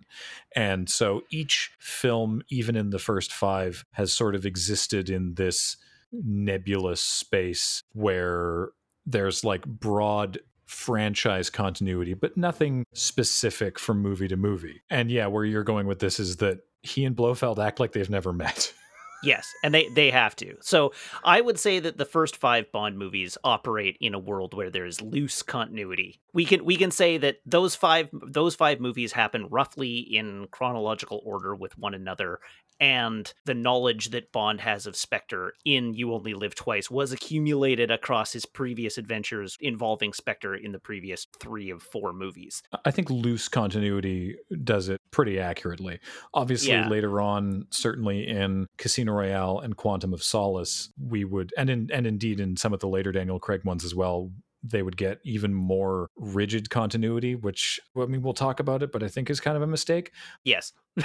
[0.56, 5.76] And so each film, even in the first five, has sort of existed in this
[6.12, 8.70] nebulous space where
[9.06, 14.80] there's like broad franchise continuity, but nothing specific from movie to movie.
[14.88, 18.11] And yeah, where you're going with this is that he and Blofeld act like they've
[18.11, 18.72] never met.
[19.22, 20.57] Yes, and they they have to.
[20.62, 24.70] So I would say that the first five Bond movies operate in a world where
[24.70, 26.20] there's loose continuity.
[26.33, 31.20] We can we can say that those five those five movies happen roughly in chronological
[31.24, 32.41] order with one another,
[32.81, 37.91] and the knowledge that Bond has of Spectre in You Only Live Twice was accumulated
[37.91, 42.62] across his previous adventures involving Spectre in the previous three of four movies.
[42.85, 46.01] I think loose continuity does it pretty accurately.
[46.33, 46.89] Obviously, Yeah.
[46.89, 52.07] later on, certainly in Casino Royale and Quantum of Solace, we would, and in, and
[52.07, 54.31] indeed in some of the later Daniel Craig ones as well,
[54.62, 59.03] they would get even more rigid continuity, which I mean we'll talk about it, but
[59.03, 60.12] I think is kind of a mistake.
[60.45, 60.72] Yes.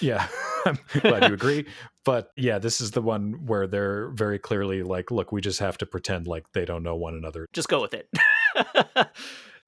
[0.00, 0.26] Yeah,
[0.66, 1.66] I'm glad you agree.
[2.04, 5.78] But yeah, this is the one where they're very clearly like, look, we just have
[5.78, 7.46] to pretend like they don't know one another.
[7.52, 8.08] just go with it.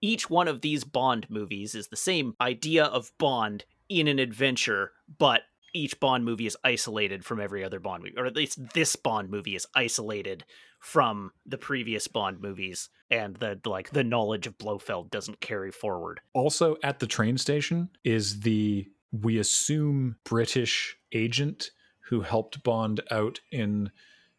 [0.01, 4.93] Each one of these Bond movies is the same idea of Bond in an adventure,
[5.19, 5.43] but
[5.75, 9.29] each Bond movie is isolated from every other Bond movie, or at least this Bond
[9.29, 10.45] movie is isolated
[10.79, 16.21] from the previous Bond movies, and the like the knowledge of Blofeld doesn't carry forward.
[16.33, 21.71] Also, at the train station is the we assume British agent
[22.09, 23.91] who helped Bond out in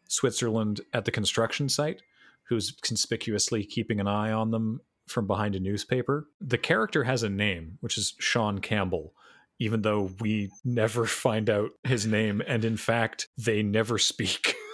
[0.08, 2.02] Switzerland at the construction site,
[2.44, 6.28] who's conspicuously keeping an eye on them from behind a newspaper.
[6.40, 9.14] The character has a name, which is Sean Campbell.
[9.60, 14.56] Even though we never find out his name, and in fact, they never speak.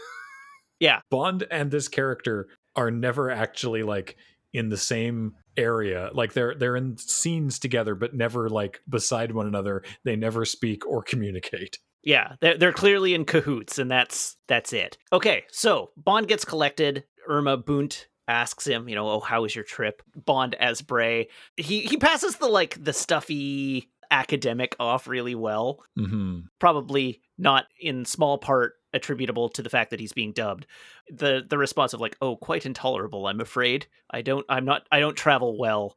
[0.82, 1.02] Yeah.
[1.12, 4.18] Bond and this character are never actually like
[4.52, 6.10] in the same area.
[6.12, 9.84] Like they're they're in scenes together, but never like beside one another.
[10.04, 11.78] They never speak or communicate.
[12.04, 14.98] Yeah, they're, they're clearly in cahoots, and that's that's it.
[15.14, 17.04] Okay, so Bond gets collected.
[17.28, 20.02] Irma Bunt asks him, you know, oh, how was your trip?
[20.16, 21.28] Bond as Bray,
[21.58, 25.84] he he passes the like the stuffy academic off really well.
[25.98, 26.42] Mm-hmm.
[26.60, 30.68] Probably not in small part attributable to the fact that he's being dubbed.
[31.10, 33.26] The the response of like, oh, quite intolerable.
[33.26, 33.88] I'm afraid.
[34.12, 34.46] I don't.
[34.50, 34.86] I'm not.
[34.92, 35.96] I don't travel well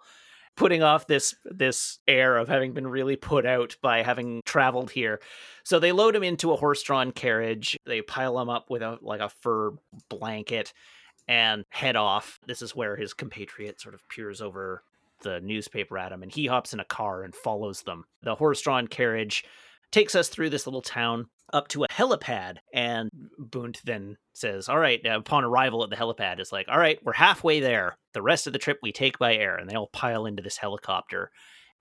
[0.57, 5.21] putting off this this air of having been really put out by having traveled here.
[5.65, 7.77] So they load him into a horse-drawn carriage.
[7.87, 9.73] They pile him up with a like a fur
[10.09, 10.73] blanket
[11.27, 12.39] and head off.
[12.47, 14.85] This is where his compatriot sort of peers over
[15.23, 18.05] the newspaper at him and he hops in a car and follows them.
[18.23, 19.45] The horse-drawn carriage
[19.91, 24.79] takes us through this little town up to a helipad and Bunt then says, "All
[24.79, 27.97] right, upon arrival at the helipad it's like, "All right, we're halfway there.
[28.13, 30.57] The rest of the trip we take by air." And they all pile into this
[30.57, 31.31] helicopter.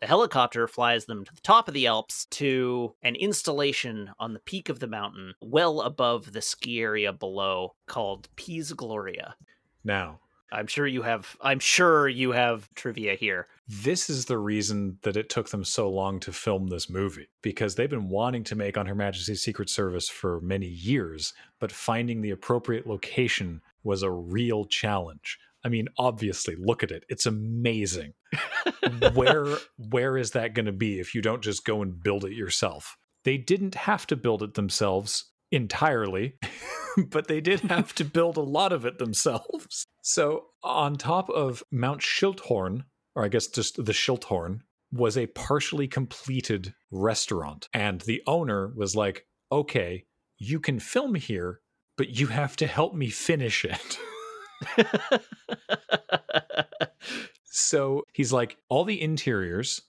[0.01, 4.41] The helicopter flies them to the top of the Alps to an installation on the
[4.41, 9.35] peak of the mountain, well above the ski area below, called Piz Gloria.
[9.81, 10.19] Now,
[10.53, 13.47] I'm sure you have I'm sure you have trivia here.
[13.67, 17.75] This is the reason that it took them so long to film this movie because
[17.75, 22.21] they've been wanting to make on Her Majesty's Secret Service for many years, but finding
[22.21, 25.39] the appropriate location was a real challenge.
[25.65, 27.03] I mean, obviously, look at it.
[27.09, 28.13] It's amazing.
[29.13, 32.33] where where is that going to be if you don't just go and build it
[32.33, 32.97] yourself?
[33.23, 36.35] They didn't have to build it themselves entirely.
[37.07, 39.87] but they did have to build a lot of it themselves.
[40.01, 42.83] So, on top of Mount Schilthorn,
[43.15, 44.61] or I guess just the Schilthorn,
[44.91, 47.67] was a partially completed restaurant.
[47.73, 50.05] And the owner was like, okay,
[50.37, 51.61] you can film here,
[51.97, 53.99] but you have to help me finish it.
[57.43, 59.81] so he's like, all the interiors,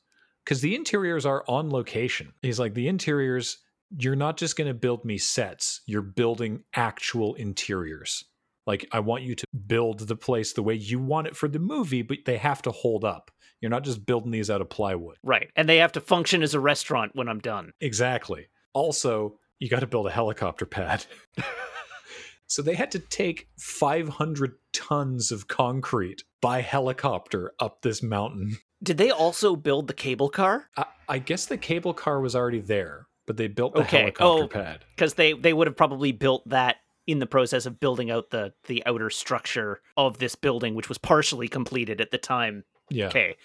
[0.44, 2.32] because the interiors are on location.
[2.40, 3.58] He's like, the interiors
[3.98, 8.24] you're not just going to build me sets, you're building actual interiors.
[8.66, 11.58] Like, I want you to build the place the way you want it for the
[11.58, 13.30] movie, but they have to hold up.
[13.60, 15.16] You're not just building these out of plywood.
[15.22, 15.50] Right.
[15.54, 17.72] And they have to function as a restaurant when I'm done.
[17.80, 18.48] Exactly.
[18.72, 21.04] Also, you got to build a helicopter pad.
[22.46, 28.58] so they had to take 500 tons of concrete by helicopter up this mountain.
[28.82, 30.68] Did they also build the cable car?
[30.76, 34.12] I, I guess the cable car was already there but they built the okay.
[34.20, 36.76] Oh, helicopter oh, pad because they they would have probably built that
[37.06, 40.98] in the process of building out the the outer structure of this building, which was
[40.98, 42.64] partially completed at the time.
[42.90, 43.08] Yeah.
[43.08, 43.36] Okay,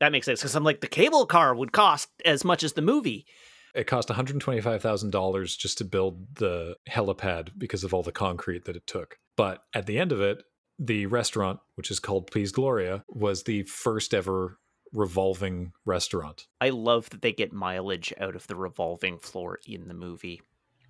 [0.00, 2.82] that makes sense because I'm like the cable car would cost as much as the
[2.82, 3.26] movie.
[3.74, 7.92] It cost one hundred twenty five thousand dollars just to build the helipad because of
[7.92, 9.18] all the concrete that it took.
[9.36, 10.42] But at the end of it,
[10.78, 14.58] the restaurant, which is called Piz Gloria, was the first ever
[14.92, 16.46] revolving restaurant.
[16.60, 20.40] I love that they get mileage out of the revolving floor in the movie.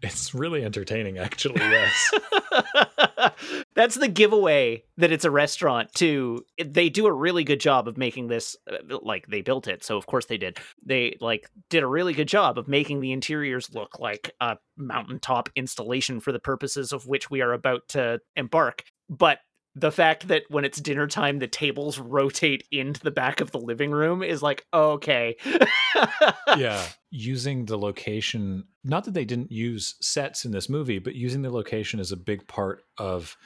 [0.03, 1.61] It's really entertaining, actually.
[1.61, 2.15] Yes.
[3.75, 6.45] That's the giveaway that it's a restaurant, too.
[6.63, 9.85] They do a really good job of making this, uh, like, they built it.
[9.85, 10.59] So, of course, they did.
[10.85, 15.49] They, like, did a really good job of making the interiors look like a mountaintop
[15.57, 18.85] installation for the purposes of which we are about to embark.
[19.09, 19.39] But
[19.77, 23.61] the fact that when it's dinner time the tables rotate into the back of the
[23.61, 25.37] living room is like okay.
[26.57, 31.43] Yeah using the location not that they didn't use sets in this movie but using
[31.43, 33.37] the location is a big part of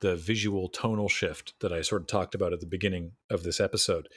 [0.00, 3.60] the visual tonal shift that i sort of talked about at the beginning of this
[3.60, 4.08] episode.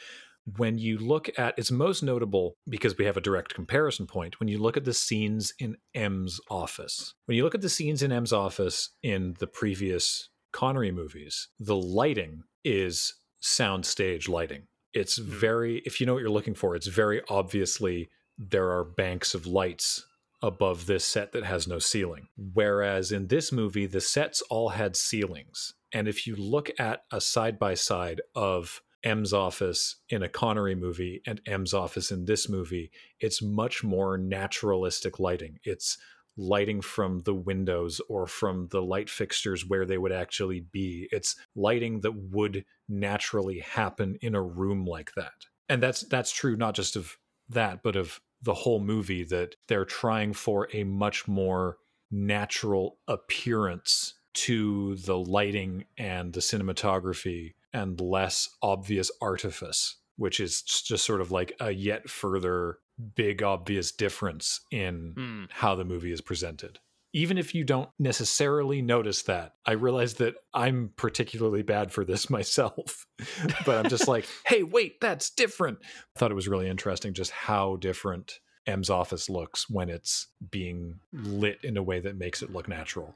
[0.58, 4.48] When you look at it's most notable because we have a direct comparison point when
[4.48, 7.14] you look at the scenes in m's office.
[7.26, 11.76] When you look at the scenes in m's office in the previous Connery movies, the
[11.76, 14.64] lighting is soundstage lighting.
[14.94, 15.32] It's mm-hmm.
[15.32, 19.46] very, if you know what you're looking for, it's very obviously there are banks of
[19.46, 20.06] lights
[20.42, 22.28] above this set that has no ceiling.
[22.54, 25.74] Whereas in this movie, the sets all had ceilings.
[25.94, 30.76] And if you look at a side by side of M's office in a Connery
[30.76, 35.60] movie and M's office in this movie, it's much more naturalistic lighting.
[35.64, 35.98] It's
[36.38, 41.08] lighting from the windows or from the light fixtures where they would actually be.
[41.12, 45.48] It's lighting that would naturally happen in a room like that.
[45.68, 47.18] And that's that's true not just of
[47.50, 51.78] that, but of the whole movie that they're trying for a much more
[52.12, 61.06] natural appearance to the lighting and the cinematography and less obvious artifice, which is just
[61.06, 62.80] sort of like a yet further
[63.16, 65.48] big obvious difference in mm.
[65.52, 66.80] how the movie is presented.
[67.14, 72.30] even if you don't necessarily notice that, I realize that I'm particularly bad for this
[72.38, 73.06] myself.
[73.66, 75.80] but I'm just like, hey, wait, that's different.
[75.84, 81.00] I thought it was really interesting just how different M's office looks when it's being
[81.14, 83.16] lit in a way that makes it look natural.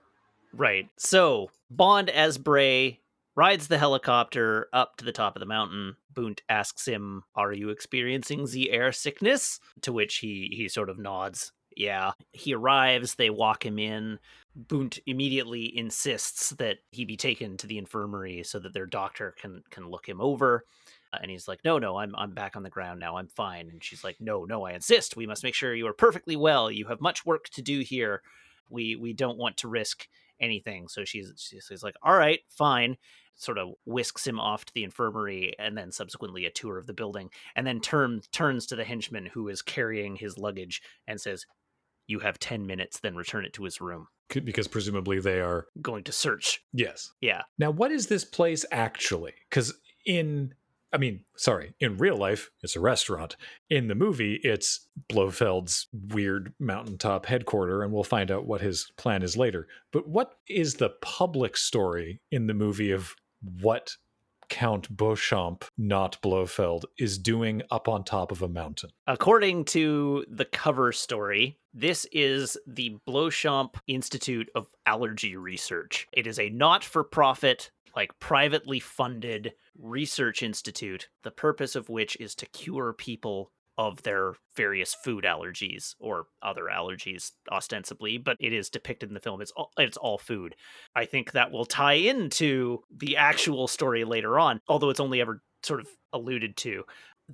[0.53, 0.90] Right.
[0.98, 3.01] So Bond as Bray
[3.36, 5.95] rides the helicopter up to the top of the mountain.
[6.14, 10.98] Bunt asks him, "Are you experiencing the air sickness?" To which he he sort of
[10.99, 11.52] nods.
[11.76, 12.12] Yeah.
[12.34, 14.20] He arrives, they walk him in.
[14.56, 19.64] Bunt immediately insists that he be taken to the infirmary so that their doctor can
[19.70, 20.66] can look him over.
[21.14, 23.16] Uh, and he's like, "No, no, I'm I'm back on the ground now.
[23.18, 25.16] I'm fine." And she's like, "No, no, I insist.
[25.16, 26.70] We must make sure you are perfectly well.
[26.72, 28.22] You have much work to do here.
[28.70, 30.08] We we don't want to risk
[30.40, 32.98] anything." So she's she's like, "All right, fine."
[33.41, 36.93] Sort of whisks him off to the infirmary, and then subsequently a tour of the
[36.93, 41.47] building, and then turn turns to the henchman who is carrying his luggage and says,
[42.05, 42.99] "You have ten minutes.
[42.99, 46.63] Then return it to his room." Because presumably they are going to search.
[46.72, 47.11] Yes.
[47.19, 47.41] Yeah.
[47.57, 49.34] Now, what is this place actually?
[49.49, 49.73] Because
[50.05, 50.53] in
[50.93, 53.38] I mean, sorry, in real life, it's a restaurant.
[53.69, 59.23] In the movie, it's Blofeld's weird mountaintop headquarter, and we'll find out what his plan
[59.23, 59.68] is later.
[59.93, 63.95] But what is the public story in the movie of what
[64.49, 68.89] Count Beauchamp, not Blofeld, is doing up on top of a mountain?
[69.07, 76.07] According to the cover story, this is the Beauchamp Institute of Allergy Research.
[76.11, 82.15] It is a not for profit like privately funded research institute, the purpose of which
[82.18, 83.51] is to cure people
[83.82, 89.20] of their various food allergies or other allergies ostensibly but it is depicted in the
[89.20, 89.41] film.
[89.41, 90.56] It's all, it's all food.
[90.95, 95.41] I think that will tie into the actual story later on although it's only ever
[95.64, 96.84] sort of alluded to.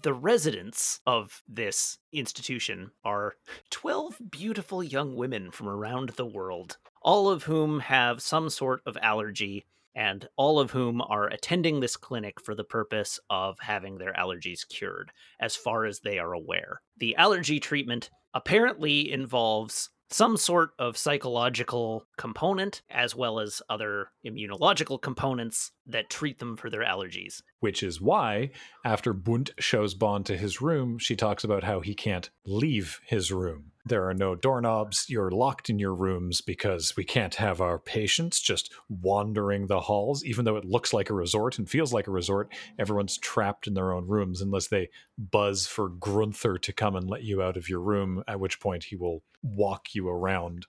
[0.01, 3.35] The residents of this institution are
[3.71, 8.97] 12 beautiful young women from around the world all of whom have some sort of
[9.01, 9.65] allergy
[9.97, 14.59] and all of whom are attending this clinic for the purpose of having their allergies
[14.69, 16.81] cured, as far as they are aware.
[16.97, 25.01] The allergy treatment apparently involves some sort of psychological component as well as other immunological
[25.01, 27.41] components that treat them for their allergies.
[27.59, 28.51] Which is why,
[28.85, 33.31] after Bunt shows Bond to his room, she talks about how he can't leave his
[33.31, 33.71] room.
[33.83, 35.05] There are no doorknobs.
[35.09, 40.23] You're locked in your rooms because we can't have our patients just wandering the halls,
[40.25, 42.53] even though it looks like a resort and feels like a resort.
[42.77, 47.23] Everyone's trapped in their own rooms unless they buzz for Grunther to come and let
[47.23, 50.67] you out of your room, at which point he will walk you around.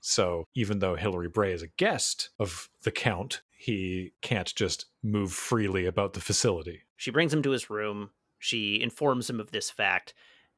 [0.00, 5.32] So even though Hilary Bray is a guest of the Count, he can't just move
[5.32, 6.82] freely about the facility.
[6.98, 8.10] She brings him to his room.
[8.38, 10.12] She informs him of this fact,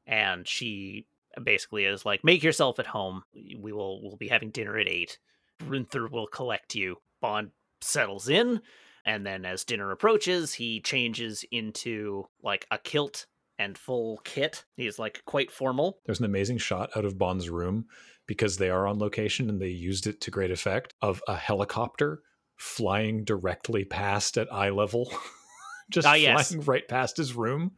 [0.05, 1.07] and she
[1.41, 3.23] basically is like, make yourself at home.
[3.33, 5.19] We will we'll be having dinner at eight.
[5.61, 6.97] Grunther will collect you.
[7.21, 8.59] Bond settles in,
[9.05, 13.25] and then as dinner approaches, he changes into like a kilt
[13.57, 14.65] and full kit.
[14.75, 15.99] He's like quite formal.
[16.05, 17.85] There's an amazing shot out of Bond's room
[18.25, 22.21] because they are on location and they used it to great effect of a helicopter
[22.57, 25.11] flying directly past at eye level.
[25.89, 27.71] Just Ah, flying right past his room.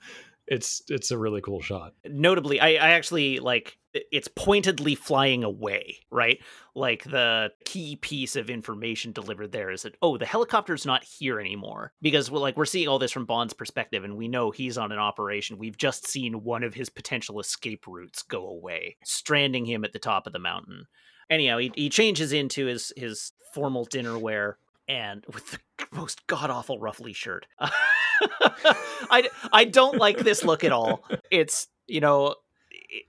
[0.47, 1.93] It's it's a really cool shot.
[2.06, 6.39] Notably, I, I actually like it's pointedly flying away, right?
[6.76, 11.39] Like the key piece of information delivered there is that oh, the helicopter's not here
[11.39, 14.77] anymore because we're like we're seeing all this from Bond's perspective, and we know he's
[14.77, 15.60] on an operation.
[15.60, 19.99] We've just seen one of his potential escape routes go away, stranding him at the
[19.99, 20.88] top of the mountain.
[21.30, 24.57] Anyhow, he, he changes into his his formal dinner wear
[24.90, 25.60] and with the
[25.95, 27.45] most god awful ruffly shirt.
[27.60, 31.06] I I don't like this look at all.
[31.32, 32.36] It's you know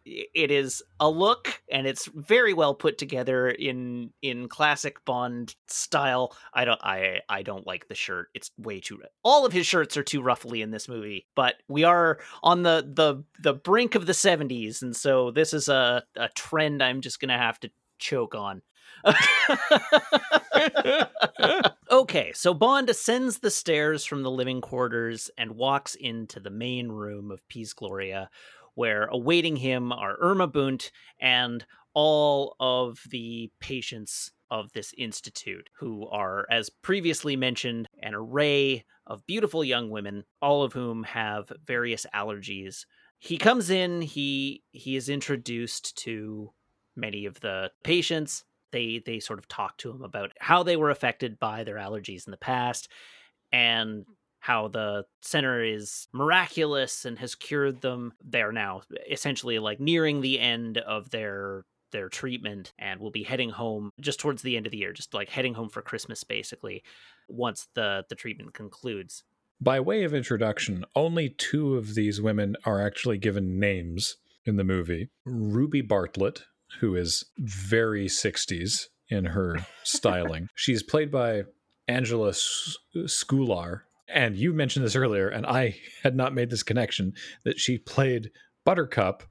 [0.05, 6.37] it is a look and it's very well put together in in classic bond style
[6.53, 9.97] i don't i i don't like the shirt it's way too all of his shirts
[9.97, 14.05] are too ruffly in this movie but we are on the the the brink of
[14.05, 18.35] the 70s and so this is a a trend i'm just gonna have to choke
[18.35, 18.61] on
[21.91, 26.89] okay, so Bond ascends the stairs from the living quarters and walks into the main
[26.89, 28.31] room of Piz Gloria,
[28.75, 30.91] where awaiting him are Irma Bunt
[31.21, 31.65] and
[31.95, 39.27] all of the patients of this institute, who are, as previously mentioned, an array of
[39.27, 42.85] beautiful young women, all of whom have various allergies.
[43.19, 46.53] He comes in, he he is introduced to
[46.97, 50.91] many of the patients they they sort of talk to him about how they were
[50.91, 52.89] affected by their allergies in the past
[53.53, 54.05] and
[54.41, 58.81] how the center is miraculous and has cured them they're now
[59.11, 64.21] essentially like nearing the end of their their treatment and will be heading home just
[64.21, 66.83] towards the end of the year, just like heading home for Christmas, basically,
[67.29, 69.25] once the the treatment concludes.
[69.61, 74.17] By way of introduction, only two of these women are actually given names
[74.47, 75.11] in the movie.
[75.27, 76.45] Ruby Bartlett,
[76.79, 80.49] who is very 60s in her styling.
[80.55, 81.45] She's played by
[81.89, 83.81] Angela Scoular.
[84.09, 87.13] And you mentioned this earlier, and I had not made this connection
[87.45, 88.31] that she played
[88.65, 89.23] Buttercup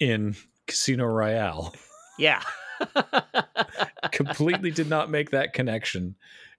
[0.00, 0.34] in
[0.66, 1.74] Casino Royale.
[2.18, 2.42] Yeah.
[4.12, 6.16] Completely did not make that connection.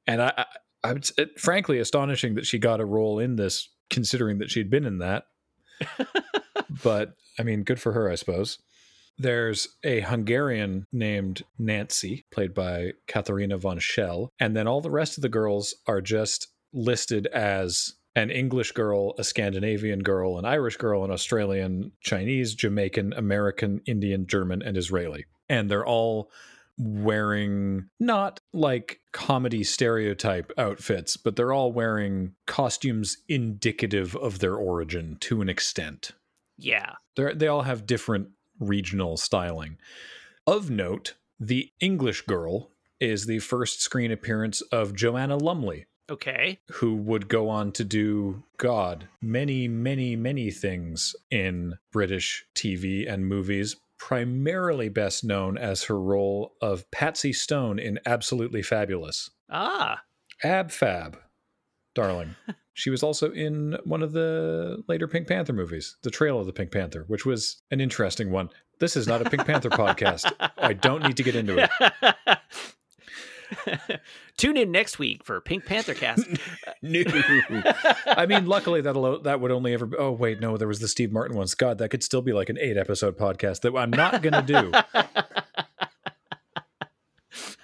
[0.08, 4.38] And I, I, I it, frankly astonishing that she got a role in this, considering
[4.40, 5.26] that she'd been in that.
[6.84, 8.60] but I mean, good for her, I suppose.
[9.18, 15.18] There's a Hungarian named Nancy, played by Katharina von Schell, and then all the rest
[15.18, 20.78] of the girls are just listed as an English girl, a Scandinavian girl, an Irish
[20.78, 25.26] girl, an Australian, Chinese, Jamaican, American, Indian, German, and Israeli.
[25.50, 26.32] And they're all
[26.78, 35.18] wearing not like comedy stereotype outfits, but they're all wearing costumes indicative of their origin
[35.22, 36.12] to an extent.
[36.58, 36.94] Yeah.
[37.16, 38.30] They they all have different
[38.60, 39.78] regional styling.
[40.48, 46.60] Of note, the English girl is the first screen appearance of Joanna Lumley, Okay.
[46.74, 53.28] who would go on to do God many, many, many things in British TV and
[53.28, 59.32] movies, primarily best known as her role of Patsy Stone in Absolutely Fabulous.
[59.50, 60.04] Ah.
[60.44, 61.18] Ab Fab,
[61.96, 62.36] darling.
[62.74, 66.54] she was also in one of the later Pink Panther movies, The Trail of the
[66.54, 68.50] Pink Panther, which was an interesting one.
[68.80, 70.32] This is not a Pink Panther podcast.
[70.58, 72.38] I don't need to get into it.
[74.38, 76.28] Tune in next week for Pink Panther cast.
[76.82, 77.04] no.
[78.06, 79.90] I mean, luckily that'll that would only ever.
[79.98, 81.48] Oh wait, no, there was the Steve Martin one.
[81.58, 84.72] God, that could still be like an eight episode podcast that I'm not gonna do.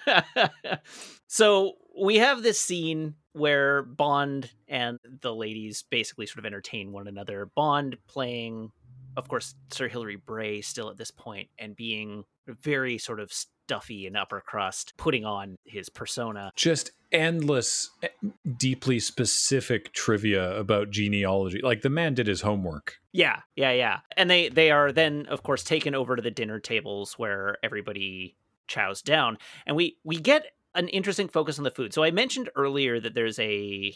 [1.26, 7.08] so we have this scene where Bond and the ladies basically sort of entertain one
[7.08, 7.50] another.
[7.54, 8.72] Bond playing,
[9.16, 14.06] of course, Sir Hilary Bray still at this point and being very sort of stuffy
[14.06, 16.52] and upper crust, putting on his persona.
[16.56, 18.08] Just endless, eh,
[18.56, 21.60] deeply specific trivia about genealogy.
[21.62, 22.98] Like the man did his homework.
[23.12, 24.00] Yeah, yeah, yeah.
[24.16, 28.36] And they they are then, of course, taken over to the dinner tables where everybody
[28.66, 31.92] chows down, and we we get an interesting focus on the food.
[31.92, 33.94] So I mentioned earlier that there's a,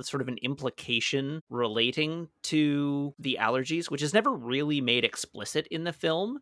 [0.00, 5.84] sort of an implication relating to the allergies, which is never really made explicit in
[5.84, 6.38] the film.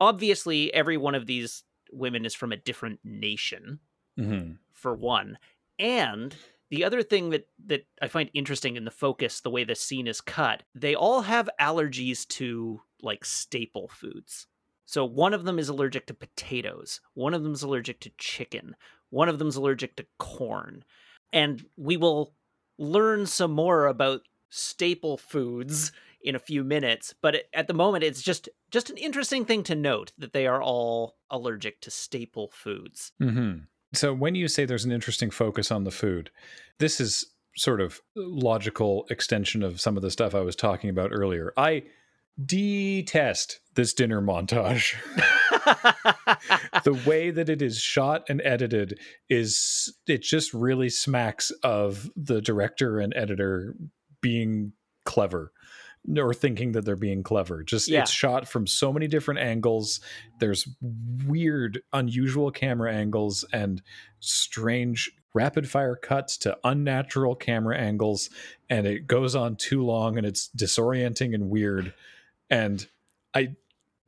[0.00, 3.80] Obviously, every one of these women is from a different nation,
[4.18, 4.52] mm-hmm.
[4.72, 5.38] for one,
[5.78, 6.34] and
[6.70, 10.06] the other thing that that I find interesting in the focus, the way the scene
[10.06, 14.46] is cut, they all have allergies to like staple foods.
[14.86, 18.76] So one of them is allergic to potatoes, one of them is allergic to chicken,
[19.14, 20.84] one of them's allergic to corn.
[21.32, 22.34] And we will
[22.78, 25.92] learn some more about staple foods
[26.22, 29.74] in a few minutes, but at the moment it's just just an interesting thing to
[29.74, 33.12] note that they are all allergic to staple foods.
[33.22, 33.64] Mm-hmm.
[33.92, 36.30] So when you say there's an interesting focus on the food,
[36.78, 37.26] this is
[37.56, 41.52] sort of logical extension of some of the stuff I was talking about earlier.
[41.56, 41.84] I
[42.42, 44.94] detest this dinner montage.
[46.84, 48.98] the way that it is shot and edited
[49.28, 53.76] is it just really smacks of the director and editor
[54.20, 54.72] being
[55.04, 55.52] clever
[56.18, 57.62] or thinking that they're being clever.
[57.62, 58.02] Just Yeah.
[58.02, 60.00] it's shot from so many different angles.
[60.38, 60.68] There's
[61.26, 63.80] weird, unusual camera angles and
[64.20, 68.30] strange rapid fire cuts to unnatural camera angles
[68.70, 71.92] and it goes on too long and it's disorienting and weird
[72.50, 72.86] and
[73.34, 73.56] I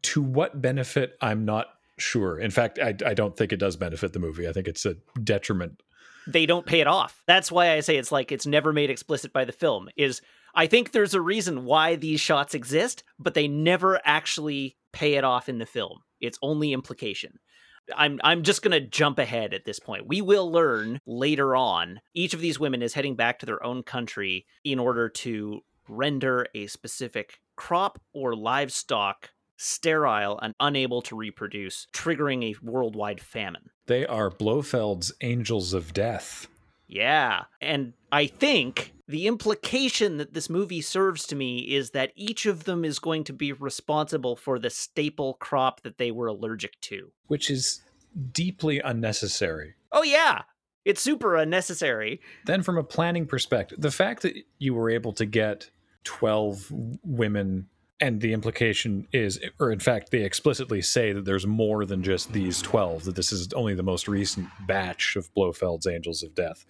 [0.03, 1.67] to what benefit I'm not
[1.99, 2.39] sure.
[2.39, 4.49] In fact, I, I don't think it does benefit the movie.
[4.49, 5.83] I think it's a detriment.
[6.27, 7.23] they don't pay it off.
[7.27, 9.89] That's why I say it's like it's never made explicit by the film.
[9.97, 10.21] Is
[10.55, 15.25] I think there's a reason why these shots exist, but they never actually pay it
[15.25, 16.01] off in the film.
[16.21, 17.39] It's only implication.
[17.97, 20.09] I'm I'm just going to jump ahead at this point.
[20.09, 23.83] We will learn later on each of these women is heading back to their own
[23.85, 31.87] country in order to render a specific crop or livestock sterile and unable to reproduce,
[31.95, 33.71] triggering a worldwide famine.
[33.87, 36.47] They are Blofeld's angels of death.
[36.87, 37.45] Yeah.
[37.61, 42.65] And I think the implication that this movie serves to me is that each of
[42.65, 47.13] them is going to be responsible for the staple crop that they were allergic to.
[47.27, 47.83] which is
[48.33, 49.75] deeply unnecessary.
[49.93, 50.43] Oh, yeah.
[50.85, 52.21] It's super unnecessary.
[52.45, 55.71] Then, from a planning perspective, the fact that you were able to get
[56.07, 56.73] 12
[57.03, 57.69] women
[58.01, 62.33] and the implication is or in fact they explicitly say that there's more than just
[62.33, 66.65] these 12 that this is only the most recent batch of blofeld's angels of death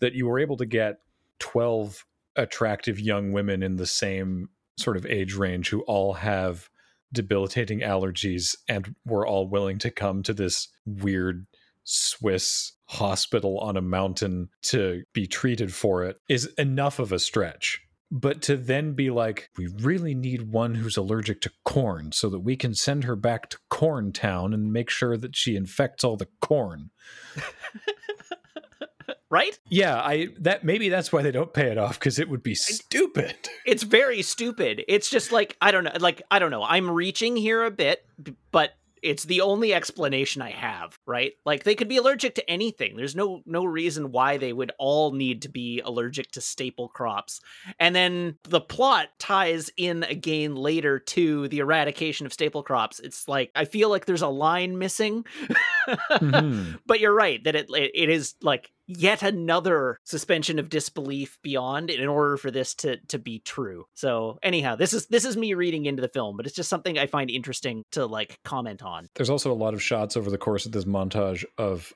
[0.00, 1.00] that you were able to get
[1.38, 2.04] 12
[2.36, 4.48] attractive young women in the same
[4.78, 6.68] sort of age range who all have
[7.12, 11.46] debilitating allergies and were all willing to come to this weird
[11.84, 17.80] Swiss hospital on a mountain to be treated for it is enough of a stretch.
[18.12, 22.40] But to then be like, we really need one who's allergic to corn so that
[22.40, 26.16] we can send her back to Corn Town and make sure that she infects all
[26.16, 26.90] the corn.
[29.30, 29.58] right?
[29.68, 32.54] Yeah, I that maybe that's why they don't pay it off because it would be
[32.54, 33.36] stupid.
[33.66, 34.82] It's very stupid.
[34.88, 36.64] It's just like I don't know, like I don't know.
[36.64, 38.04] I'm reaching here a bit,
[38.50, 41.32] but it's the only explanation I have, right?
[41.44, 42.96] Like they could be allergic to anything.
[42.96, 47.40] There's no no reason why they would all need to be allergic to staple crops.
[47.78, 53.00] And then the plot ties in again later to the eradication of staple crops.
[53.00, 55.24] It's like I feel like there's a line missing.
[55.88, 56.76] mm-hmm.
[56.86, 62.08] But you're right that it it is like yet another suspension of disbelief beyond in
[62.08, 63.84] order for this to to be true.
[63.94, 66.98] So anyhow, this is this is me reading into the film, but it's just something
[66.98, 69.08] I find interesting to like comment on.
[69.14, 71.92] There's also a lot of shots over the course of this montage of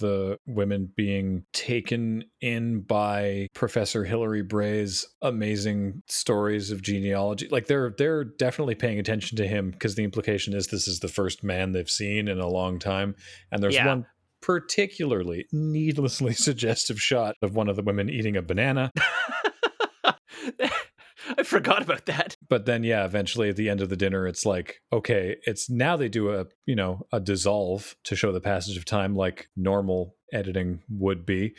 [0.00, 7.48] the women being taken in by Professor Hilary Bray's amazing stories of genealogy.
[7.50, 11.08] Like they're they're definitely paying attention to him because the implication is this is the
[11.08, 13.14] first man they've seen in a long time.
[13.52, 13.86] And there's yeah.
[13.86, 14.06] one
[14.40, 18.92] particularly needlessly suggestive shot of one of the women eating a banana.
[21.38, 22.36] I forgot about that.
[22.48, 25.96] But then yeah, eventually at the end of the dinner it's like, okay, it's now
[25.96, 30.16] they do a, you know, a dissolve to show the passage of time like normal
[30.32, 31.54] editing would be.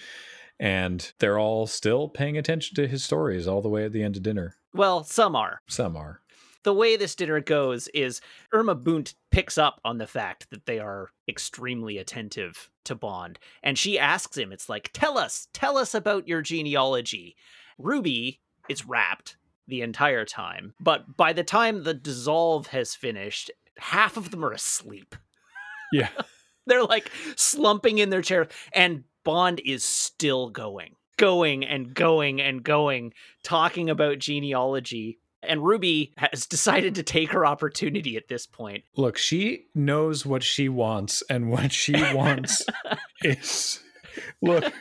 [0.59, 4.17] And they're all still paying attention to his stories all the way at the end
[4.17, 4.55] of dinner.
[4.73, 5.61] Well, some are.
[5.67, 6.21] Some are
[6.63, 8.21] the way this dinner goes is
[8.51, 13.39] Irma Bunt picks up on the fact that they are extremely attentive to Bond.
[13.63, 17.35] And she asks him, it's like, tell us, tell us about your genealogy.
[17.77, 20.73] Ruby is rapt the entire time.
[20.79, 25.15] But by the time the dissolve has finished, half of them are asleep.
[25.91, 26.09] Yeah.
[26.67, 32.63] They're like slumping in their chair, and Bond is still going, going and going and
[32.63, 33.13] going,
[33.43, 38.84] talking about genealogy and Ruby has decided to take her opportunity at this point.
[38.95, 42.65] Look, she knows what she wants, and what she wants
[43.23, 43.81] is
[44.41, 44.72] look,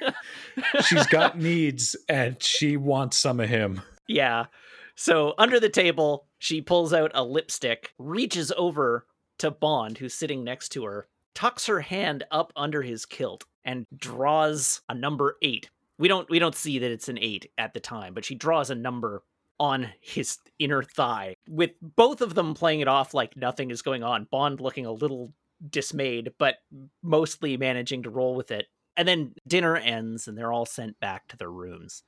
[0.83, 3.83] she's got needs, and she wants some of him.
[4.07, 4.47] Yeah.
[4.95, 9.07] So under the table, she pulls out a lipstick, reaches over
[9.39, 13.87] to Bond, who's sitting next to her, tucks her hand up under his kilt, and
[13.97, 15.71] draws a number eight.
[15.99, 18.71] We don't we don't see that it's an eight at the time, but she draws
[18.71, 19.23] a number
[19.61, 24.03] on his inner thigh, with both of them playing it off like nothing is going
[24.03, 24.27] on.
[24.31, 25.35] Bond looking a little
[25.69, 26.57] dismayed, but
[27.03, 28.67] mostly managing to roll with it.
[28.97, 32.03] And then dinner ends and they're all sent back to their rooms.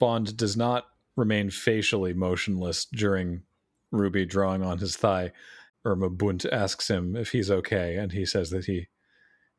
[0.00, 3.42] Bond does not remain facially motionless during
[3.92, 5.30] Ruby drawing on his thigh.
[5.84, 8.88] Irma Bunt asks him if he's okay, and he says that he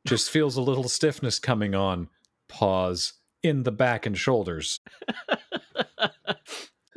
[0.06, 2.10] just feels a little stiffness coming on.
[2.50, 4.82] Pause in the back and shoulders.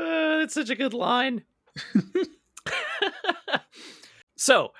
[0.07, 1.43] Uh, that's such a good line.
[4.37, 4.73] so,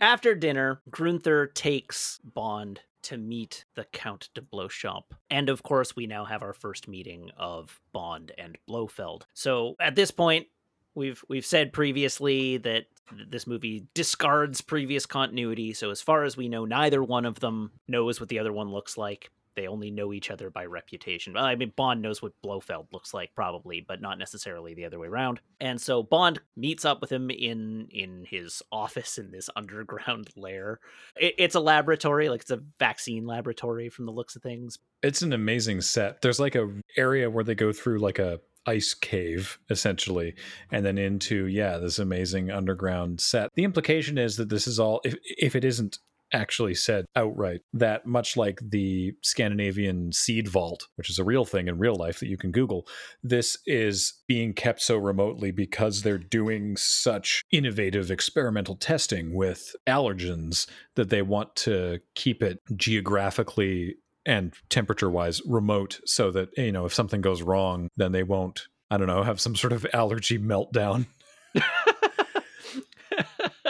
[0.00, 5.02] after dinner, Grunther takes Bond to meet the Count de Bleuchamp.
[5.30, 9.26] And of course, we now have our first meeting of Bond and Blofeld.
[9.34, 10.46] So, at this point,
[10.94, 12.86] we've we've said previously that
[13.28, 15.74] this movie discards previous continuity.
[15.74, 18.70] So as far as we know, neither one of them knows what the other one
[18.70, 21.34] looks like they only know each other by reputation.
[21.34, 24.98] Well, I mean, Bond knows what Blofeld looks like, probably, but not necessarily the other
[24.98, 25.40] way around.
[25.60, 30.80] And so Bond meets up with him in in his office in this underground lair.
[31.16, 34.78] It, it's a laboratory, like it's a vaccine laboratory from the looks of things.
[35.02, 36.22] It's an amazing set.
[36.22, 40.34] There's like a area where they go through like a ice cave essentially
[40.70, 45.02] and then into yeah this amazing underground set the implication is that this is all
[45.04, 45.98] if, if it isn't
[46.32, 51.68] actually said outright that much like the Scandinavian seed vault, which is a real thing
[51.68, 52.86] in real life that you can Google,
[53.22, 60.66] this is being kept so remotely because they're doing such innovative experimental testing with allergens
[60.96, 63.96] that they want to keep it geographically
[64.26, 68.68] and temperature wise remote so that, you know, if something goes wrong, then they won't,
[68.90, 71.06] I don't know, have some sort of allergy meltdown.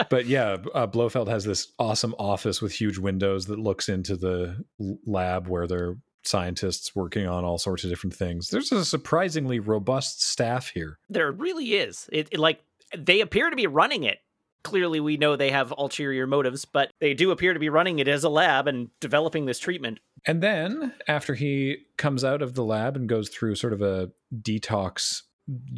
[0.09, 4.65] but yeah, uh, Blofeld has this awesome office with huge windows that looks into the
[4.79, 8.49] lab where they're scientists working on all sorts of different things.
[8.49, 10.99] There's a surprisingly robust staff here.
[11.09, 12.09] There really is.
[12.13, 12.61] It, it like
[12.97, 14.19] they appear to be running it.
[14.63, 18.09] Clearly, we know they have ulterior motives, but they do appear to be running it
[18.09, 20.01] as a lab and developing this treatment.
[20.27, 24.11] And then, after he comes out of the lab and goes through sort of a
[24.35, 25.21] detox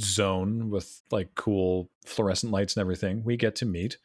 [0.00, 3.98] zone with like cool fluorescent lights and everything, we get to meet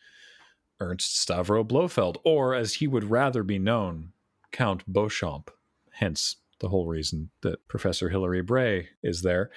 [0.79, 4.13] Ernst Stavro Blofeld, or as he would rather be known,
[4.51, 5.51] Count Beauchamp.
[5.91, 9.51] Hence the whole reason that Professor Hilary Bray is there.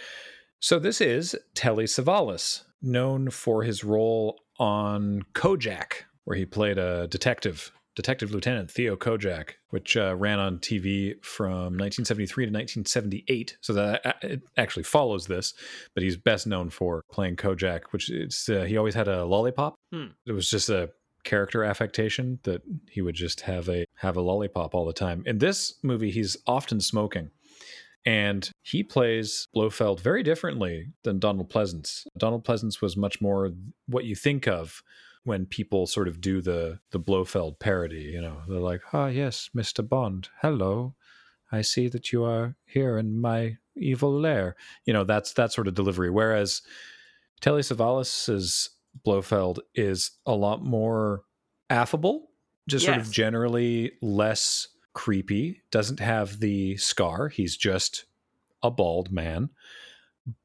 [0.60, 7.06] So this is Telly Savalas, known for his role on Kojak, where he played a
[7.08, 13.56] detective, Detective Lieutenant Theo Kojak, which uh, ran on TV from 1973 to 1978.
[13.60, 15.54] So that uh, it actually follows this,
[15.94, 19.74] but he's best known for playing Kojak, which it's uh, he always had a lollipop.
[19.92, 20.06] Hmm.
[20.26, 20.90] It was just a
[21.24, 25.22] character affectation that he would just have a have a lollipop all the time.
[25.26, 27.30] In this movie, he's often smoking.
[28.06, 32.06] And he plays Blofeld very differently than Donald Pleasence.
[32.18, 33.50] Donald Pleasence was much more
[33.86, 34.82] what you think of
[35.24, 38.10] when people sort of do the the Blofeld parody.
[38.12, 40.94] You know, they're like, "Ah, yes, Mister Bond, hello.
[41.50, 45.68] I see that you are here in my evil lair." You know, that's that sort
[45.68, 46.10] of delivery.
[46.10, 46.62] Whereas
[47.40, 48.70] Telly Savalas's
[49.04, 51.24] Blofeld is a lot more
[51.68, 52.30] affable,
[52.68, 57.28] just sort of generally less creepy, doesn't have the scar.
[57.28, 58.04] He's just
[58.62, 59.50] a bald man.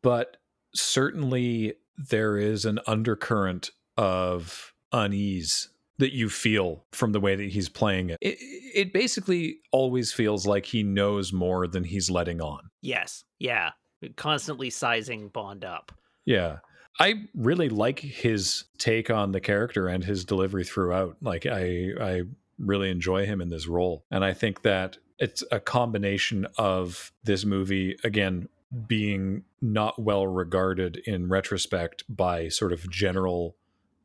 [0.02, 0.38] But
[0.74, 7.68] certainly there is an undercurrent of unease that you feel from the way that he's
[7.68, 8.18] playing it.
[8.22, 12.70] It, it basically always feels like he knows more than he's letting on.
[12.82, 13.72] Yes, yeah,
[14.16, 15.92] constantly sizing Bond up.
[16.26, 16.60] Yeah.
[17.02, 21.18] I really like his take on the character and his delivery throughout.
[21.22, 22.22] Like I I
[22.58, 24.06] really enjoy him in this role.
[24.12, 28.48] And I think that it's a combination of this movie again
[28.88, 33.56] being not well regarded in retrospect by sort of general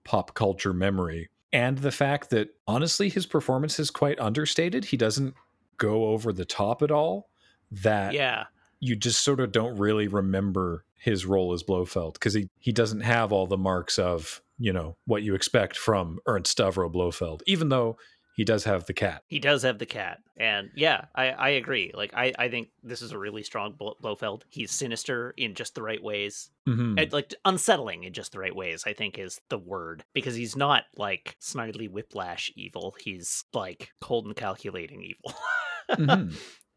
[0.05, 4.87] pop culture memory and the fact that honestly his performance is quite understated.
[4.87, 5.35] He doesn't
[5.79, 7.31] go over the top at all.
[7.71, 8.45] That Yeah,
[8.81, 13.01] you just sort of don't really remember his role as Blofeld because he, he doesn't
[13.01, 17.69] have all the marks of, you know, what you expect from Ernst Stavro Blofeld, even
[17.69, 17.97] though
[18.35, 19.23] he does have the cat.
[19.29, 21.93] he does have the cat, and yeah, I, I agree.
[21.95, 24.45] Like I, I think this is a really strong Blo- Blofeld.
[24.51, 27.01] He's sinister in just the right ways, Mhm.
[27.01, 28.85] and, like unsettling in just the right ways.
[28.87, 32.95] I think is the word because he's not like snidely whiplash evil.
[33.01, 35.35] He's like cold and calculating evil.
[35.91, 36.35] Mhm.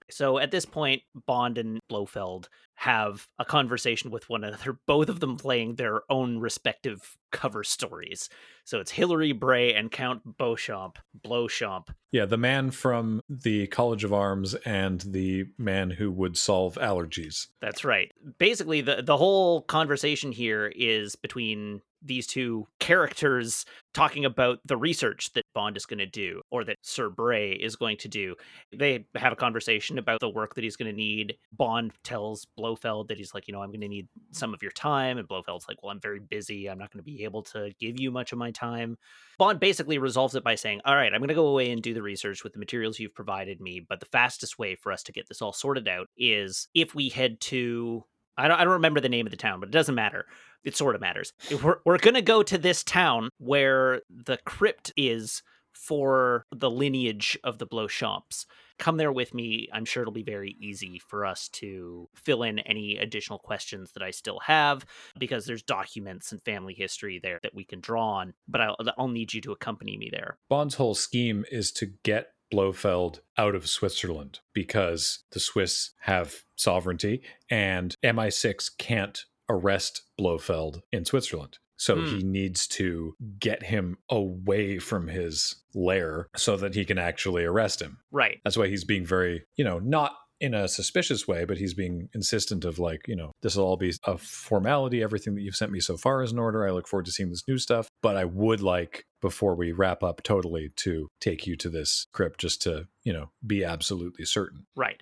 [0.09, 5.19] So at this point, Bond and Blofeld have a conversation with one another, both of
[5.19, 8.29] them playing their own respective cover stories.
[8.65, 11.89] So it's Hilary Bray and Count Beauchamp, Bleuchamp.
[12.11, 17.47] Yeah, the man from the College of Arms and the man who would solve allergies.
[17.61, 18.11] That's right.
[18.37, 25.31] Basically, the the whole conversation here is between these two characters talking about the research
[25.33, 28.35] that Bond is going to do, or that Sir Bray is going to do.
[28.75, 31.35] They have a conversation about the work that he's going to need.
[31.51, 34.71] Bond tells Blofeld that he's like, you know, I'm going to need some of your
[34.71, 35.17] time.
[35.17, 36.69] And Blofeld's like, well, I'm very busy.
[36.69, 38.97] I'm not going to be able to give you much of my time.
[39.39, 41.93] Bond basically resolves it by saying, all right, I'm going to go away and do
[41.93, 43.83] the research with the materials you've provided me.
[43.87, 47.09] But the fastest way for us to get this all sorted out is if we
[47.09, 48.03] head to
[48.37, 50.25] I don't, I don't remember the name of the town, but it doesn't matter.
[50.63, 51.33] It sort of matters.
[51.63, 55.43] We're, we're going to go to this town where the crypt is
[55.73, 58.45] for the lineage of the Bleuchamps.
[58.79, 59.69] Come there with me.
[59.71, 64.03] I'm sure it'll be very easy for us to fill in any additional questions that
[64.03, 64.85] I still have
[65.17, 68.33] because there's documents and family history there that we can draw on.
[68.47, 70.37] But I'll, I'll need you to accompany me there.
[70.49, 77.21] Bond's whole scheme is to get Blofeld out of Switzerland because the Swiss have sovereignty
[77.49, 81.57] and MI6 can't arrest Blofeld in Switzerland.
[81.79, 82.05] So Hmm.
[82.05, 87.81] he needs to get him away from his lair so that he can actually arrest
[87.81, 87.99] him.
[88.11, 88.39] Right.
[88.43, 92.09] That's why he's being very, you know, not in a suspicious way, but he's being
[92.13, 95.01] insistent of like, you know, this will all be a formality.
[95.01, 96.67] Everything that you've sent me so far is in order.
[96.67, 97.87] I look forward to seeing this new stuff.
[98.01, 102.39] But I would like, before we wrap up totally, to take you to this crypt
[102.39, 104.65] just to, you know, be absolutely certain.
[104.75, 105.01] Right.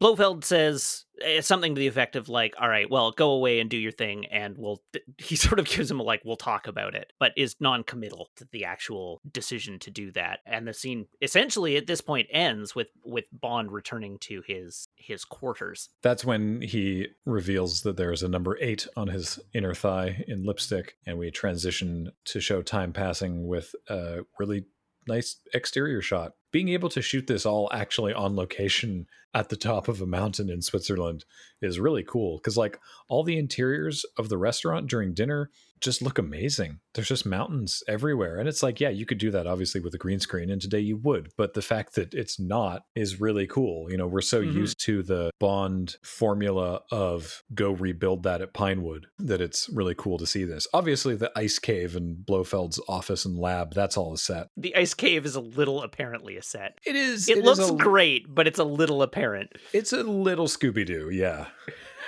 [0.00, 3.68] Blofeld says eh, something to the effect of like, "All right, well, go away and
[3.68, 4.82] do your thing, and we'll."
[5.18, 8.48] He sort of gives him a like, "We'll talk about it," but is non-committal to
[8.50, 10.40] the actual decision to do that.
[10.46, 15.24] And the scene essentially at this point ends with with Bond returning to his his
[15.26, 15.90] quarters.
[16.02, 20.96] That's when he reveals that there's a number eight on his inner thigh in lipstick,
[21.06, 24.64] and we transition to show time passing with a really
[25.06, 26.32] nice exterior shot.
[26.52, 30.50] Being able to shoot this all actually on location at the top of a mountain
[30.50, 31.24] in Switzerland
[31.62, 36.18] is really cool because, like, all the interiors of the restaurant during dinner just look
[36.18, 36.80] amazing.
[36.94, 38.38] There's just mountains everywhere.
[38.38, 40.80] And it's like, yeah, you could do that obviously with a green screen, and today
[40.80, 41.30] you would.
[41.36, 43.90] But the fact that it's not is really cool.
[43.90, 44.54] You know, we're so Mhm.
[44.54, 50.18] used to the Bond formula of go rebuild that at Pinewood that it's really cool
[50.18, 50.66] to see this.
[50.74, 54.48] Obviously, the ice cave and Blofeld's office and lab, that's all a set.
[54.56, 56.78] The ice cave is a little apparently a set.
[56.84, 57.28] It is.
[57.28, 59.50] It looks a, great, but it's a little apparent.
[59.72, 61.46] It's a little Scooby Doo, yeah.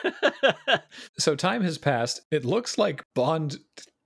[1.18, 2.22] So time has passed.
[2.30, 3.58] It looks like Bond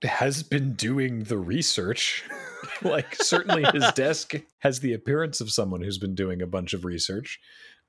[0.03, 2.23] has been doing the research.
[2.81, 6.85] like certainly his desk has the appearance of someone who's been doing a bunch of
[6.85, 7.39] research.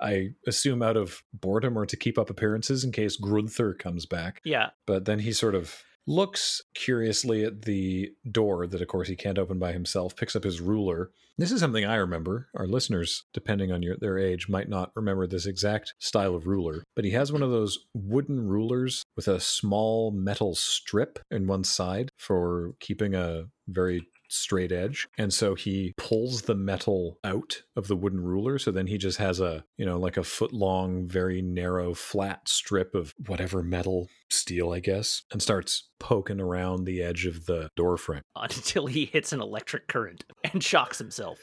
[0.01, 4.41] I assume out of boredom or to keep up appearances in case Grunther comes back.
[4.45, 4.71] yeah.
[4.87, 9.39] But then he sort of looks curiously at the door that, of course, he can't
[9.39, 11.11] open by himself, picks up his ruler.
[11.37, 12.49] This is something I remember.
[12.57, 16.83] Our listeners, depending on your, their age, might not remember this exact style of ruler,
[16.97, 21.63] but he has one of those wooden rulers with a small metal strip in one
[21.63, 27.89] side for keeping a very straight edge and so he pulls the metal out of
[27.89, 31.09] the wooden ruler so then he just has a you know like a foot long
[31.09, 37.03] very narrow flat strip of whatever metal steel i guess and starts poking around the
[37.03, 41.39] edge of the door frame Until he hits an electric current and shocks himself.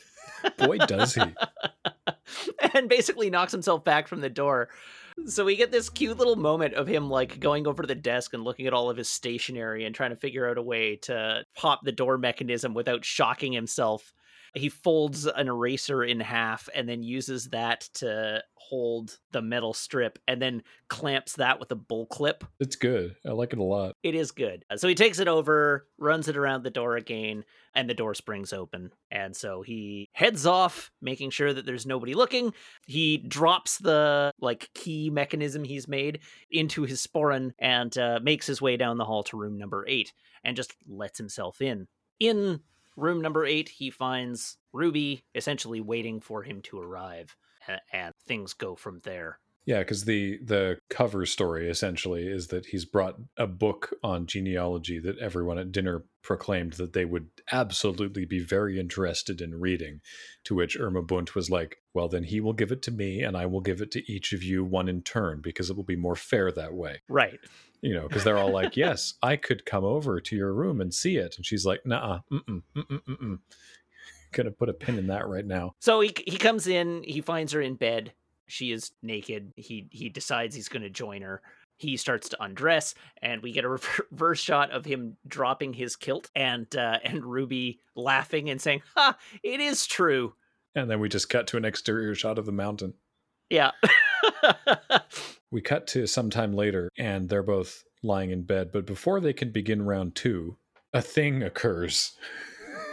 [0.58, 1.24] boy does he
[2.74, 4.70] and basically knocks himself back from the door.
[5.26, 8.34] So we get this cute little moment of him like going over to the desk
[8.34, 11.46] and looking at all of his stationery and trying to figure out a way to
[11.56, 14.14] pop the door mechanism without shocking himself.
[14.56, 20.18] He folds an eraser in half and then uses that to hold the metal strip
[20.28, 22.44] and then clamps that with a bull clip.
[22.60, 24.66] it's good i like it a lot It is good.
[24.78, 27.44] So he takes it over, runs it around the door again,
[27.76, 28.92] and the door springs open.
[29.12, 32.54] And so he heads off, making sure that there's nobody looking.
[32.88, 36.20] He drops the like key mechanism he's made
[36.50, 40.12] into his sporran and uh, makes his way down the hall to room number eight
[40.44, 41.88] and just lets himself in.
[42.20, 42.62] In
[42.96, 47.36] room number eight, he finds Ruby essentially waiting for him to arrive,
[47.92, 49.40] and things go from there.
[49.66, 55.00] Yeah, because the the cover story essentially is that he's brought a book on genealogy
[55.00, 60.02] that everyone at dinner proclaimed that they would absolutely be very interested in reading.
[60.46, 63.36] To which Irma Bunt was like, "Well, then he will give it to me, and
[63.36, 65.96] I will give it to each of you one in turn because it will be
[65.96, 67.40] more fair that way." Right.
[67.86, 70.92] You know, because they're all like, "Yes, I could come over to your room and
[70.92, 73.40] see it," and she's like, "Nah, mm-mm, mm-mm, mm-mm."
[74.32, 75.76] Gonna put a pin in that right now.
[75.82, 78.14] So he he comes in, he finds her in bed.
[78.48, 79.54] She is naked.
[79.56, 81.44] He he decides he's to join her.
[81.78, 83.70] He starts to undress, and we get a
[84.12, 89.16] reverse shot of him dropping his kilt, and uh, and Ruby laughing and saying, "Ha!
[89.44, 90.34] It is true."
[90.74, 92.96] And then we just cut to an exterior shot of the mountain.
[93.50, 93.72] Yeah.
[95.52, 98.72] We cut to some time later, and they're both lying in bed.
[98.74, 100.58] But before they can begin round two,
[100.94, 102.18] a thing occurs.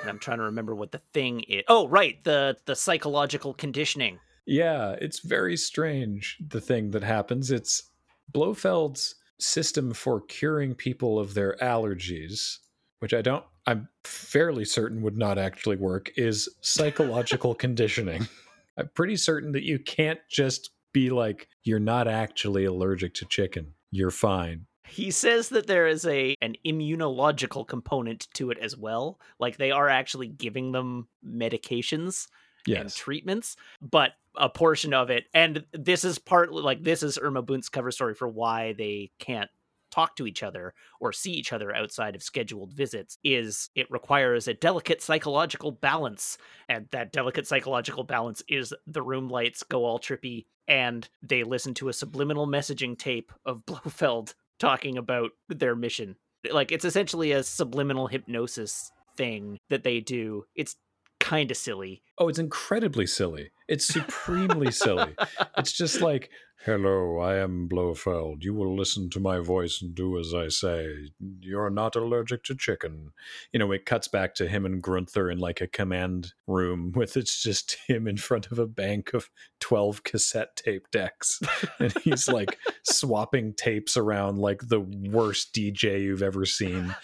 [0.01, 1.65] and I'm trying to remember what the thing is.
[1.67, 4.21] Oh, right, the the psychological conditioning.
[4.47, 7.51] Yeah, it's very strange, the thing that happens.
[7.51, 7.91] It's
[8.33, 12.59] Blofeld's system for curing people of their allergies,
[13.01, 18.29] which I don't, I'm fairly certain would not actually work, is psychological conditioning.
[18.79, 23.75] I'm pretty certain that you can't just be like, you're not actually allergic to chicken.
[23.91, 24.67] You're fine.
[24.89, 29.19] He says that there is a an immunological component to it as well.
[29.39, 32.27] Like they are actually giving them medications
[32.69, 37.43] and treatments, but a portion of it, and this is partly like this is Irma
[37.43, 39.51] Bunt's cover story for why they can't
[39.93, 44.49] talk to each other or see each other outside of scheduled visits is it requires
[44.49, 46.39] a delicate psychological balance
[46.69, 51.75] and that delicate psychological balance is the room lights go all trippy and they listen
[51.75, 56.17] to a subliminal messaging tape of Blofeld talking about their mission.
[56.51, 60.45] Like it's essentially a subliminal hypnosis thing that they do.
[60.55, 60.77] It's
[61.23, 63.51] kind of silly Oh, it's incredibly silly.
[63.67, 65.15] It's supremely silly.
[65.59, 66.31] It's just like,
[66.65, 68.45] hello, I am Blofeld.
[68.45, 71.11] You will listen to my voice and do as I say.
[71.41, 73.11] You're not allergic to chicken.
[73.53, 77.17] You know, it cuts back to him and Grunther in like a command room with
[77.17, 79.29] it's just him in front of a bank of
[79.59, 81.41] 12 cassette tape decks.
[81.81, 86.95] And he's like swapping tapes around like the worst DJ you've ever seen.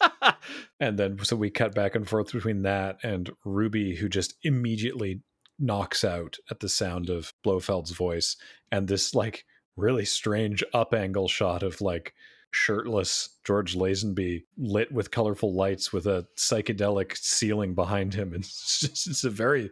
[0.80, 5.20] And then so we cut back and forth between that and Ruby, who just immediately
[5.58, 8.36] knocks out at the sound of Blofeld's voice,
[8.72, 9.44] and this like
[9.76, 12.14] really strange up angle shot of like
[12.50, 18.32] shirtless George Lazenby lit with colorful lights with a psychedelic ceiling behind him.
[18.34, 19.70] It's just it's a very,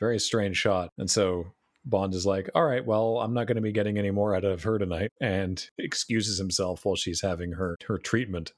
[0.00, 0.90] very strange shot.
[0.98, 1.52] And so
[1.84, 4.44] Bond is like, all right, well, I'm not going to be getting any more out
[4.44, 8.52] of her tonight, and excuses himself while she's having her her treatment.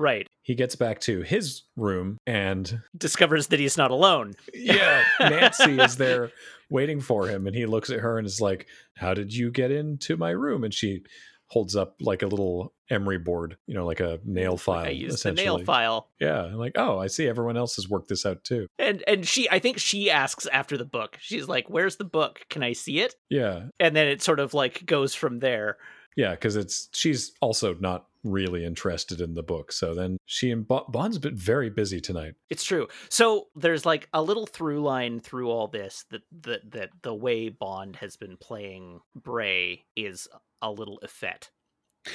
[0.00, 0.26] Right.
[0.42, 4.32] He gets back to his room and Discovers that he's not alone.
[4.54, 6.32] yeah, Nancy is there
[6.70, 8.66] waiting for him and he looks at her and is like,
[8.96, 11.02] "How did you get into my room?" And she
[11.48, 14.86] holds up like a little emery board, you know, like a nail file.
[14.86, 16.08] I used the nail file.
[16.20, 17.26] Yeah, I'm like, oh, I see.
[17.28, 18.68] Everyone else has worked this out too.
[18.78, 21.18] And and she I think she asks after the book.
[21.20, 22.40] She's like, "Where's the book?
[22.48, 25.76] Can I see it?" Yeah, And then it sort of like goes from there.
[26.16, 29.72] Yeah, because it's she's also not really interested in the book.
[29.72, 32.34] So then she and Bo- Bond's been very busy tonight.
[32.50, 32.86] It's true.
[33.08, 37.48] So there's like a little through line through all this that that that the way
[37.48, 40.28] Bond has been playing Bray is
[40.60, 41.50] a little effete.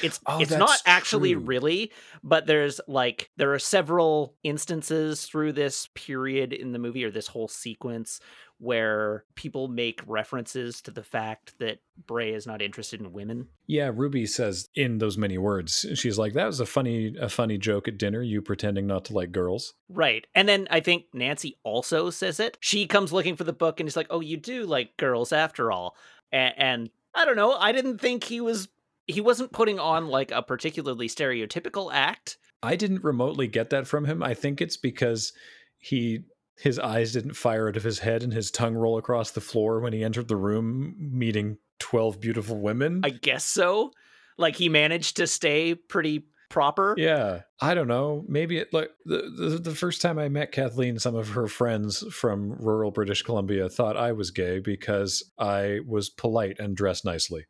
[0.01, 1.43] It's Oh, it's not actually true.
[1.43, 1.91] really,
[2.23, 7.27] but there's like there are several instances through this period in the movie or this
[7.27, 8.19] whole sequence
[8.59, 13.47] where people make references to the fact that Bray is not interested in women.
[13.67, 17.57] Yeah, Ruby says in those many words, she's like, "That was a funny, a funny
[17.57, 18.21] joke at dinner.
[18.21, 20.25] You pretending not to like girls." Right.
[20.33, 22.57] And then I think Nancy also says it.
[22.61, 25.71] She comes looking for the book and he's like, "Oh, you do like girls after
[25.71, 25.95] all."
[26.31, 28.67] And, and I don't know, I didn't think he was
[29.07, 32.37] he wasn't putting on like a particularly stereotypical act.
[32.63, 34.23] I didn't remotely get that from him.
[34.23, 35.33] I think it's because
[35.77, 36.23] he
[36.57, 39.79] his eyes didn't fire out of his head and his tongue roll across the floor
[39.79, 43.01] when he entered the room meeting 12 beautiful women.
[43.03, 43.91] I guess so.
[44.37, 46.95] Like he managed to stay pretty proper.
[46.97, 48.23] yeah, I don't know.
[48.27, 52.05] Maybe it like the, the the first time I met Kathleen, some of her friends
[52.13, 57.45] from rural British Columbia thought I was gay because I was polite and dressed nicely.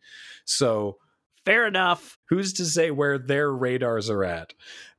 [0.45, 0.97] So,
[1.43, 2.17] Fair enough.
[2.29, 4.53] who's to say where their radars are at?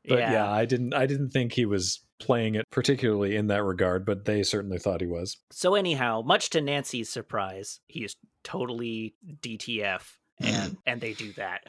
[0.09, 0.33] But yeah.
[0.33, 0.51] Yeah.
[0.51, 4.43] I didn't I didn't think he was playing it particularly in that regard, but they
[4.43, 5.37] certainly thought he was.
[5.51, 11.65] So anyhow, much to Nancy's surprise, he is totally DTF and and they do that.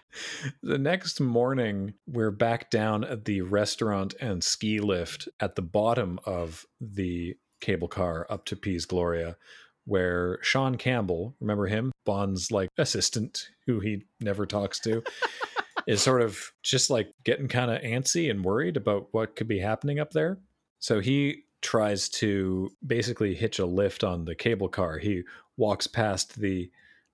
[0.61, 6.19] The next morning, we're back down at the restaurant and ski lift at the bottom
[6.25, 9.37] of the cable car up to Piz Gloria,
[9.85, 15.03] where Shaun Campbell, remember him, Bond's like assistant who he never talks to,
[15.87, 19.59] is sort of just like getting kind of antsy and worried about what could be
[19.59, 20.37] happening up there.
[20.79, 24.99] So he tries to basically hitch a lift on the cable car.
[24.99, 25.23] He
[25.55, 26.69] walks past the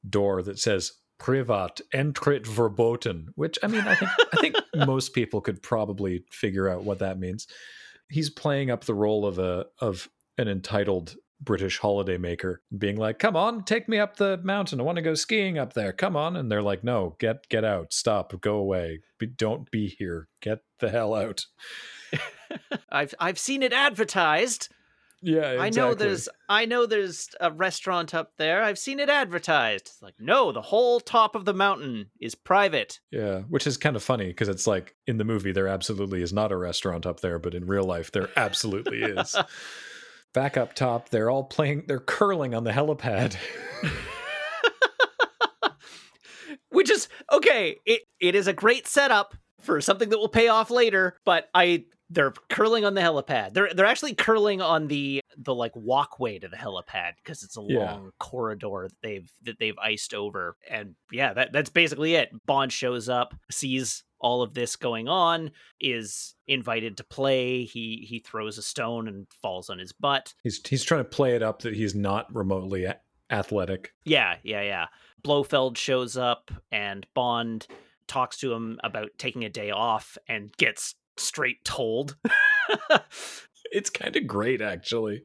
[0.10, 4.56] door that says privat entrit verboten which i mean i think i think
[4.86, 7.48] most people could probably figure out what that means
[8.10, 13.36] he's playing up the role of a of an entitled british holidaymaker being like come
[13.36, 16.36] on take me up the mountain i want to go skiing up there come on
[16.36, 20.60] and they're like no get get out stop go away be, don't be here get
[20.80, 21.46] the hell out
[22.90, 24.70] I've I've seen it advertised.
[25.22, 28.62] yeah I know there's I know there's a restaurant up there.
[28.64, 29.88] I've seen it advertised.
[29.88, 33.00] It's like, no, the whole top of the mountain is private.
[33.12, 36.34] Yeah, which is kind of funny because it's like in the movie there absolutely is
[36.34, 39.36] not a restaurant up there, but in real life there absolutely is.
[40.34, 43.36] Back up top, they're all playing, they're curling on the helipad.
[46.70, 50.72] Which is okay, it it is a great setup for something that will pay off
[50.72, 53.54] later, but I they're curling on the helipad.
[53.54, 57.62] They're they're actually curling on the the like walkway to the helipad because it's a
[57.68, 57.94] Yeah.
[57.94, 60.56] long corridor that they've that they've iced over.
[60.68, 62.30] And yeah, that that's basically it.
[62.48, 67.66] Bond shows up, sees all of this going on, is invited to play.
[67.66, 70.34] He he throws a stone and falls on his butt.
[70.42, 73.94] he's he's trying to play it up that he's not remotely a- athletic.
[74.06, 74.86] Yeah, yeah, yeah.
[75.24, 77.68] Blofeld shows up and Bond
[78.08, 82.16] talks to him about taking a day off and gets straight told.
[83.72, 85.24] It's kind of great actually.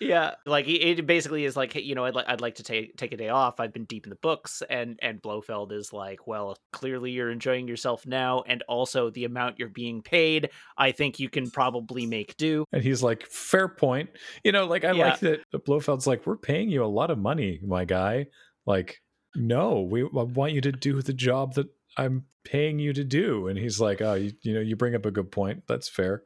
[0.00, 2.96] Yeah, like it basically is like, hey, you know, I'd like I'd like to take
[2.96, 3.60] take a day off.
[3.60, 7.66] I've been deep in the books, and and Blofeld is like, well, clearly you're enjoying
[7.68, 12.36] yourself now, and also the amount you're being paid, I think you can probably make
[12.36, 12.64] do.
[12.72, 14.10] And he's like, fair point.
[14.44, 15.08] You know, like I Yeah.
[15.08, 18.26] like that Blofeld's like, we're paying you a lot of money, my guy.
[18.66, 19.00] Like,
[19.34, 21.66] no, we I want you to do the job that
[21.96, 23.48] I'm paying you to do.
[23.48, 25.64] And he's like, oh, you, you know, you bring up a good point.
[25.66, 26.22] That's fair.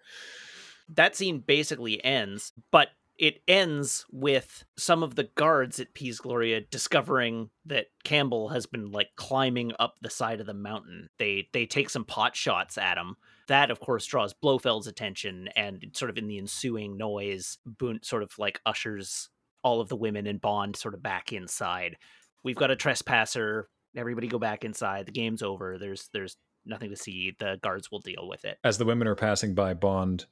[0.89, 6.61] that scene basically ends, but it ends with some of the guards at Piz Gloria
[6.61, 11.09] discovering that Campbell has been like climbing up the side of the mountain.
[11.19, 13.17] They they take some pot shots at him.
[13.49, 18.23] That of course draws Blofeld's attention and sort of in the ensuing noise, Bunt sort
[18.23, 19.29] of like ushers
[19.63, 21.97] all of the women and Bond sort of back inside.
[22.43, 23.69] We've got a trespasser.
[23.97, 25.07] Everybody go back inside.
[25.07, 25.79] The game's over.
[25.79, 27.35] There's there's nothing to see.
[27.39, 28.59] The guards will deal with it.
[28.65, 30.27] As the women are passing by Bond,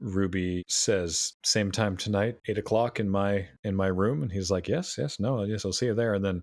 [0.00, 4.68] Ruby says, "Same time tonight, eight o'clock in my in my room." And he's like,
[4.68, 6.42] "Yes, yes, no, yes, I'll see you there." And then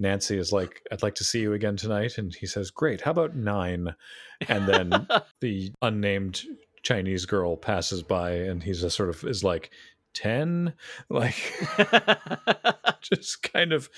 [0.00, 2.16] Nancy is like, I'd like to see you again tonight.
[2.18, 3.94] And he says, Great, how about nine?
[4.48, 5.06] And then
[5.40, 6.42] the unnamed
[6.82, 9.70] Chinese girl passes by and he's a sort of is like,
[10.14, 10.74] 10
[11.08, 11.34] like
[13.02, 13.88] just kind of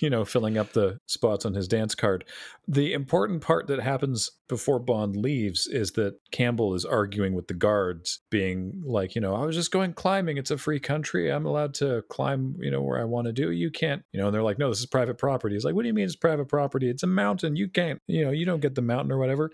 [0.00, 2.24] you know filling up the spots on his dance card.
[2.68, 7.54] The important part that happens before bond leaves is that campbell is arguing with the
[7.54, 10.36] guards being like you know i was just going climbing.
[10.36, 11.30] It's a free country.
[11.30, 13.50] I'm allowed to climb you know where i want to do.
[13.50, 15.54] You can't you know and they're like no this is private property.
[15.54, 16.88] He's like what do you mean it's private property?
[16.88, 17.56] It's a mountain.
[17.56, 19.50] You can't you know you don't get the mountain or whatever.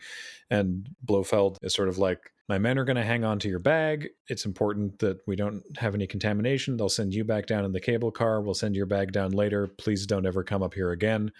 [0.50, 3.60] And blofeld is sort of like my men are going to hang on to your
[3.60, 4.08] bag.
[4.26, 6.76] It's important that we don't have any contamination.
[6.76, 8.40] They'll send you back down in the cable car.
[8.40, 9.68] We'll send your bag down later.
[9.68, 11.30] Please don't ever come up here again.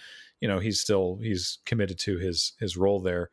[0.41, 3.31] You know, he's still he's committed to his his role there.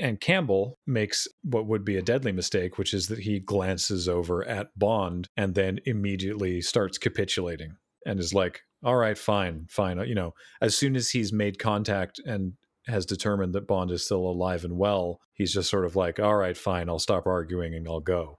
[0.00, 4.46] And Campbell makes what would be a deadly mistake, which is that he glances over
[4.46, 7.74] at Bond and then immediately starts capitulating
[8.06, 12.20] and is like, "All right, fine, fine." You know, as soon as he's made contact
[12.24, 12.52] and
[12.90, 16.36] has determined that Bond is still alive and well, he's just sort of like, all
[16.36, 18.38] right, fine, I'll stop arguing and I'll go,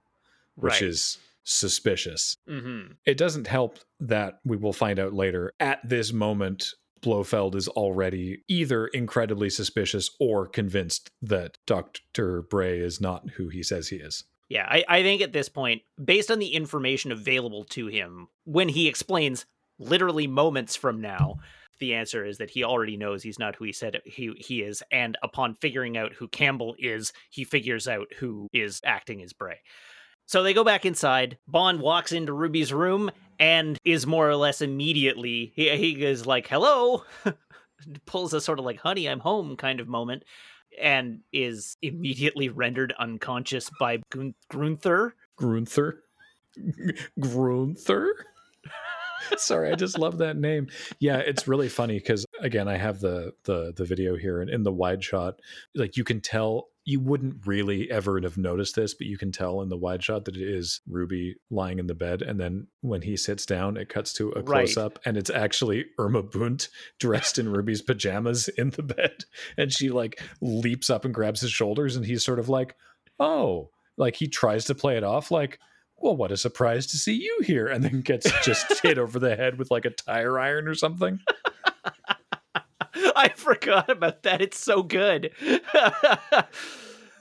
[0.55, 0.81] which Right.
[0.83, 2.37] is suspicious.
[2.47, 6.73] hmm It doesn't help that we will find out later at this moment.
[7.01, 12.43] Blofeld is already either incredibly suspicious or convinced that Dr.
[12.43, 14.23] Bray is not who he says he is.
[14.49, 18.69] Yeah, I, I think at this point, based on the information available to him, when
[18.69, 19.45] he explains
[19.79, 21.37] literally moments from now,
[21.81, 24.81] the answer is that he already knows he's not who he said he he is,
[24.91, 29.59] and upon figuring out who Campbell is, he figures out who is acting as Bray.
[30.27, 31.37] So they go back inside.
[31.45, 36.47] Bond walks into Ruby's room and is more or less immediately he he is like,
[36.47, 37.03] "Hello,"
[38.05, 40.23] pulls a sort of like "Honey, I'm home" kind of moment,
[40.79, 45.11] and is immediately rendered unconscious by Gun- Grunther.
[45.37, 45.97] Grunther?
[47.19, 48.11] Grunther?
[49.37, 50.67] Sorry, I just love that name.
[50.99, 54.63] Yeah, it's really funny because again, I have the the the video here, and in
[54.63, 55.39] the wide shot,
[55.75, 59.61] like you can tell you wouldn't really ever have noticed this, but you can tell
[59.61, 63.03] in the wide shot that it is Ruby lying in the bed, and then when
[63.03, 64.65] he sits down, it cuts to a Right.
[64.65, 69.25] close up, and it's actually Irma Bunt dressed in Ruby's pajamas in the bed,
[69.57, 72.75] and she like leaps up and grabs his shoulders, and he's sort of like,
[73.19, 75.59] "Oh," like he tries to play it off like
[76.01, 77.67] well, what a surprise to see you here.
[77.67, 81.19] And then gets just hit over the head with like a tire iron or something.
[82.93, 84.41] I forgot about that.
[84.41, 85.31] It's so good.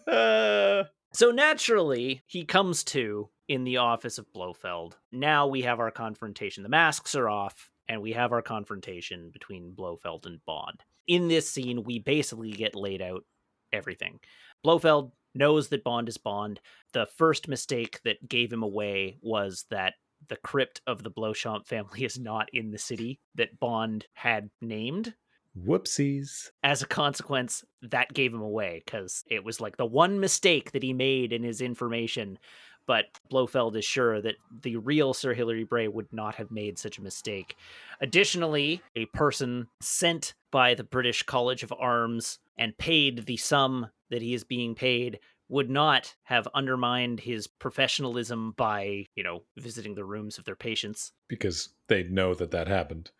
[0.06, 4.96] Uh, so naturally, he comes to in the office of Blofeld.
[5.12, 6.62] Now we have our confrontation.
[6.62, 10.82] The masks are off, and we have our confrontation between Blofeld and Bond.
[11.06, 13.24] In this scene, we basically get laid out
[13.72, 14.20] everything.
[14.64, 16.60] Blofeld knows that Bond is Bond.
[16.92, 19.94] The first mistake that gave him away was that
[20.28, 25.14] the crypt of the Beauchamp family is not in the city that Bond had named
[25.58, 26.50] Whoopsies.
[26.62, 30.82] as a consequence, that gave him away because it was like the one mistake that
[30.82, 32.38] he made in his information.
[32.86, 36.98] But Blofeld is sure that the real Sir Hilary Bray would not have made such
[36.98, 37.56] a mistake.
[38.00, 44.22] Additionally, a person sent by the British College of Arms and paid the sum that
[44.22, 50.04] he is being paid would not have undermined his professionalism by, you know, visiting the
[50.04, 51.12] rooms of their patients.
[51.28, 53.10] Because they know that that happened.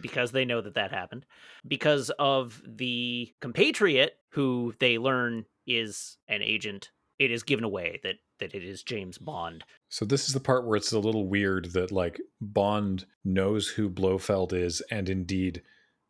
[0.00, 1.26] because they know that that happened.
[1.66, 8.16] Because of the compatriot who they learn is an agent it is given away that
[8.38, 9.64] that it is James Bond.
[9.88, 13.88] So this is the part where it's a little weird that like Bond knows who
[13.88, 15.62] Blofeld is and indeed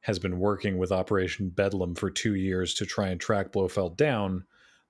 [0.07, 4.45] has been working with Operation Bedlam for two years to try and track Blofeld down,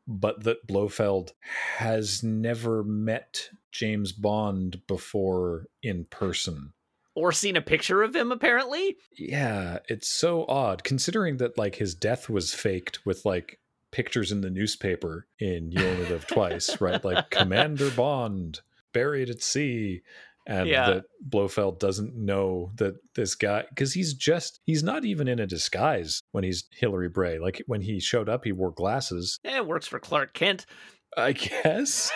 [0.06, 1.32] but that Blofeld
[1.78, 6.74] has never met James Bond before in person.
[7.14, 11.94] or seen a picture of him apparently Yeah, it's so odd considering that like his
[11.94, 13.58] death was faked with like
[13.92, 17.02] pictures in the newspaper in You Only Live Twice, right?
[17.02, 18.60] Like Commander Bond
[18.92, 20.02] buried at sea.
[20.46, 20.90] And Yeah.
[20.90, 25.46] that Blofeld doesn't know that this guy, because he's just, he's not even in a
[25.46, 27.38] disguise when he's Hilary Bray.
[27.38, 30.66] Like when he showed up, he wore glasses, eh, it works for Clark Kent
[31.16, 32.12] I guess.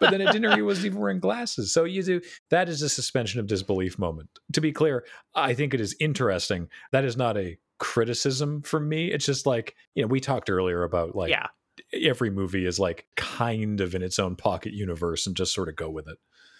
[0.00, 1.72] but then at dinner, he wasn't even wearing glasses.
[1.72, 2.20] So you do,
[2.50, 4.28] that is a suspension of disbelief moment.
[4.54, 5.04] To be clear,
[5.34, 6.68] I think it is interesting.
[6.90, 9.12] That is not a criticism from me.
[9.12, 11.46] It's just like, you know, we talked earlier about like yeah
[11.92, 15.76] every movie is like kind of in its own pocket universe and just sort of
[15.76, 16.18] go with it.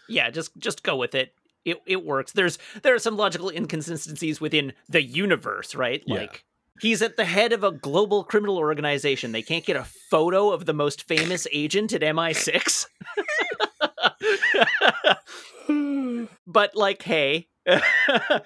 [0.09, 1.33] Yeah just just go with it
[1.65, 6.17] it it works there's there are some logical inconsistencies within the universe right Yeah.
[6.17, 6.45] like
[6.81, 9.31] He's at the head of a global criminal organization.
[9.31, 12.87] They can't get a photo of the most famous agent at MI6.
[16.49, 18.43] but like, hey, Right.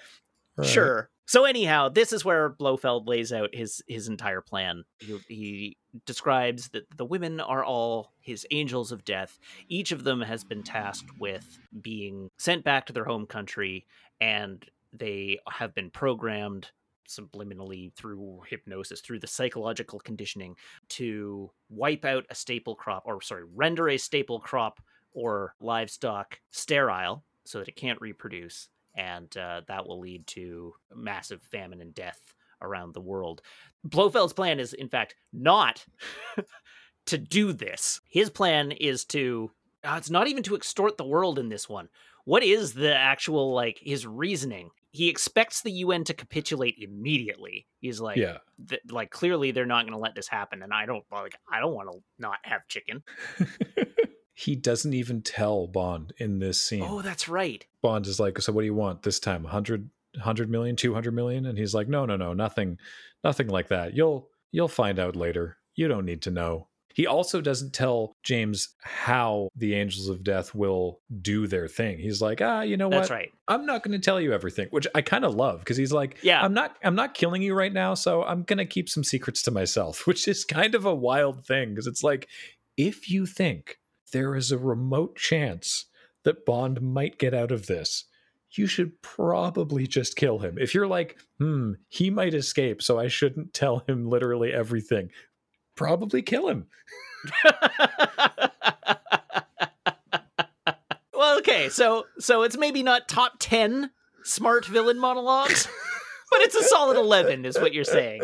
[0.63, 1.09] sure.
[1.29, 4.85] So anyhow, this is where Blofeld lays out his his entire plan.
[4.99, 5.77] He, he
[6.07, 9.39] describes that the women are all his angels of death.
[9.69, 13.85] Each of them has been tasked with being sent back to their home country,
[14.23, 16.71] and they have been programmed
[17.07, 20.57] subliminally through hypnosis, through the psychological conditioning,
[20.89, 24.81] to wipe out a staple crop, or sorry, render a staple crop
[25.13, 31.41] or livestock sterile so that it can't reproduce and uh, that will lead to massive
[31.43, 32.21] famine and death
[32.61, 33.41] around the world.
[33.87, 35.87] Blofeld's plan is, in fact, not
[37.07, 38.01] to do this.
[38.11, 39.53] His plan is to.
[39.85, 41.89] Uh, it's not even to extort the world in this one.
[42.25, 44.71] What is the actual like his reasoning?
[44.91, 47.69] He expects the UN to capitulate immediately.
[47.79, 48.39] He's like, yeah,
[48.69, 51.37] th- like clearly they're not going to let this happen, and I don't like.
[51.51, 53.05] I don't want to not have chicken.
[54.39, 56.85] he doesn't even tell Bond in this scene.
[56.87, 57.67] Oh, that's right.
[57.83, 59.43] Bond is like, so what do you want this time?
[59.43, 61.45] 100, 100 million, 200 million?
[61.45, 62.79] And he's like, no, no, no, nothing,
[63.25, 63.97] nothing like that.
[63.97, 65.57] You'll, you'll find out later.
[65.75, 66.69] You don't need to know.
[66.95, 71.99] He also doesn't tell James how the Angels of Death will do their thing.
[71.99, 72.99] He's like, ah, you know what?
[72.99, 73.33] That's right.
[73.49, 76.19] I'm not going to tell you everything, which I kind of love because he's like,
[76.23, 79.03] yeah, I'm not, I'm not killing you right now, so I'm going to keep some
[79.03, 82.29] secrets to myself, which is kind of a wild thing because it's like,
[82.77, 83.79] if you think
[84.13, 85.87] there is a remote chance
[86.25, 88.05] that Bond might get out of this,
[88.51, 90.57] you should probably just kill him.
[90.59, 95.11] If you're like, hmm, he might escape, so I shouldn't tell him literally everything,
[95.75, 96.67] probably kill him.
[101.15, 103.91] well, okay, so so it's maybe not top 10
[104.25, 105.69] smart villain monologues.
[106.31, 108.23] but it's a solid 11 is what you're saying.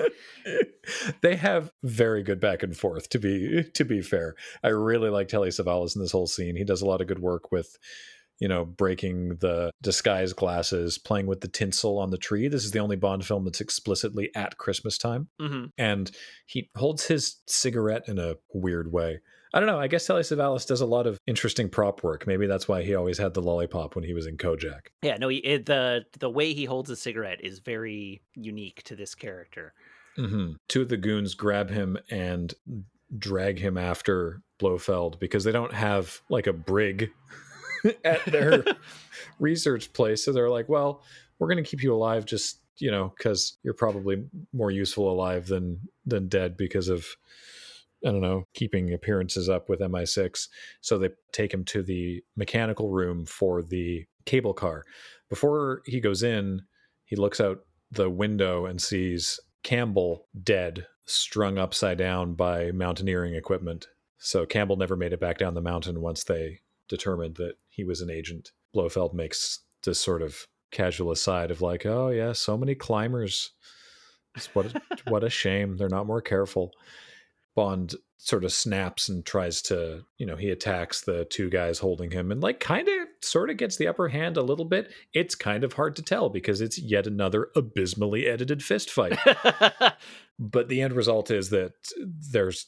[1.22, 4.34] They have very good back and forth to be to be fair.
[4.62, 6.56] I really like telly savalas in this whole scene.
[6.56, 7.78] He does a lot of good work with
[8.40, 12.48] you know breaking the disguise glasses playing with the tinsel on the tree.
[12.48, 15.28] This is the only bond film that's explicitly at christmas time.
[15.40, 15.66] Mm-hmm.
[15.78, 16.10] and
[16.46, 19.20] he holds his cigarette in a weird way
[19.54, 19.78] I don't know.
[19.78, 22.26] I guess Telly Savalas does a lot of interesting prop work.
[22.26, 24.88] Maybe that's why he always had the lollipop when he was in Kojak.
[25.00, 28.96] Yeah, no, he, it, the the way he holds a cigarette is very unique to
[28.96, 29.72] this character.
[30.18, 30.54] Mm-hmm.
[30.66, 32.52] Two of the goons grab him and
[33.16, 37.12] drag him after Blofeld because they don't have like a brig
[38.04, 38.64] at their
[39.38, 40.24] research place.
[40.24, 41.00] So they're like, well,
[41.38, 45.46] we're going to keep you alive just, you know, because you're probably more useful alive
[45.46, 47.06] than than dead because of
[48.04, 50.48] I don't know, keeping appearances up with MI6.
[50.80, 54.84] So they take him to the mechanical room for the cable car.
[55.30, 56.62] Before he goes in,
[57.04, 57.60] he looks out
[57.90, 63.88] the window and sees Campbell dead, strung upside down by mountaineering equipment.
[64.18, 68.00] So Campbell never made it back down the mountain once they determined that he was
[68.00, 68.52] an agent.
[68.72, 73.52] Blofeld makes this sort of casual aside of like, "Oh yeah, so many climbers.
[74.52, 76.72] What a, what a shame they're not more careful."
[77.54, 82.10] Bond sort of snaps and tries to, you know, he attacks the two guys holding
[82.10, 84.90] him and like kind of sort of gets the upper hand a little bit.
[85.12, 89.18] It's kind of hard to tell because it's yet another abysmally edited fist fight.
[90.38, 91.72] but the end result is that
[92.32, 92.66] there's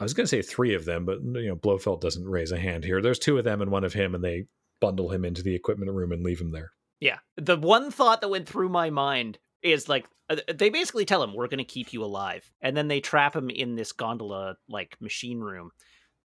[0.00, 2.58] I was going to say three of them, but you know, Blofeld doesn't raise a
[2.58, 3.02] hand here.
[3.02, 4.46] There's two of them and one of him and they
[4.80, 6.72] bundle him into the equipment room and leave him there.
[7.00, 7.18] Yeah.
[7.36, 11.34] The one thought that went through my mind is like uh, they basically tell him
[11.34, 14.96] we're going to keep you alive and then they trap him in this gondola like
[15.00, 15.70] machine room.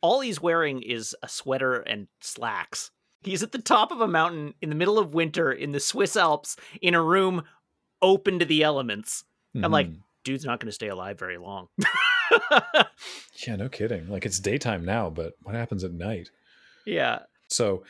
[0.00, 2.90] All he's wearing is a sweater and slacks.
[3.22, 6.16] He's at the top of a mountain in the middle of winter in the swiss
[6.16, 7.42] alps in a room
[8.00, 9.24] open to the elements.
[9.56, 9.64] Mm-hmm.
[9.64, 10.00] i'm like mm-hmm.
[10.24, 11.68] dude's not going to stay alive very long.
[13.46, 14.08] Yeah no kidding.
[14.08, 16.30] Like it's daytime now but what happens at night?
[16.84, 17.20] Yeah.
[17.48, 17.84] So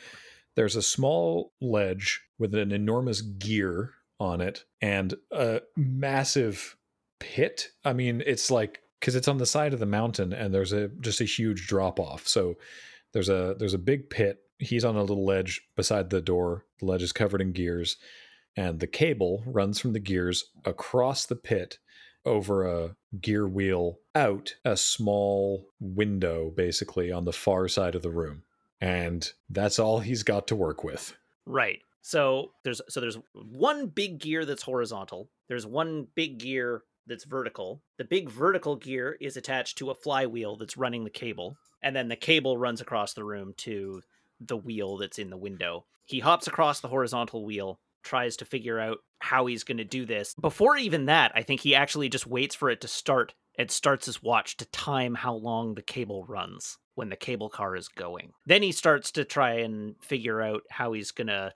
[0.55, 6.75] there's a small ledge with an enormous gear on it and a massive
[7.19, 7.69] pit.
[7.85, 10.89] I mean, it's like because it's on the side of the mountain and there's a
[10.99, 12.27] just a huge drop off.
[12.27, 12.55] So
[13.13, 14.39] there's a there's a big pit.
[14.57, 16.65] He's on a little ledge beside the door.
[16.79, 17.97] The ledge is covered in gears,
[18.55, 21.79] and the cable runs from the gears across the pit
[22.25, 28.11] over a gear wheel out a small window basically on the far side of the
[28.11, 28.43] room.
[28.81, 31.15] And that's all he's got to work with.
[31.45, 31.79] Right.
[32.01, 35.29] So there's so there's one big gear that's horizontal.
[35.47, 37.81] There's one big gear that's vertical.
[37.97, 42.07] The big vertical gear is attached to a flywheel that's running the cable, and then
[42.07, 44.01] the cable runs across the room to
[44.39, 45.85] the wheel that's in the window.
[46.05, 50.05] He hops across the horizontal wheel, tries to figure out how he's going to do
[50.05, 50.33] this.
[50.39, 54.05] Before even that, I think he actually just waits for it to start and starts
[54.05, 58.31] his watch to time how long the cable runs when the cable car is going.
[58.45, 61.53] Then he starts to try and figure out how he's going to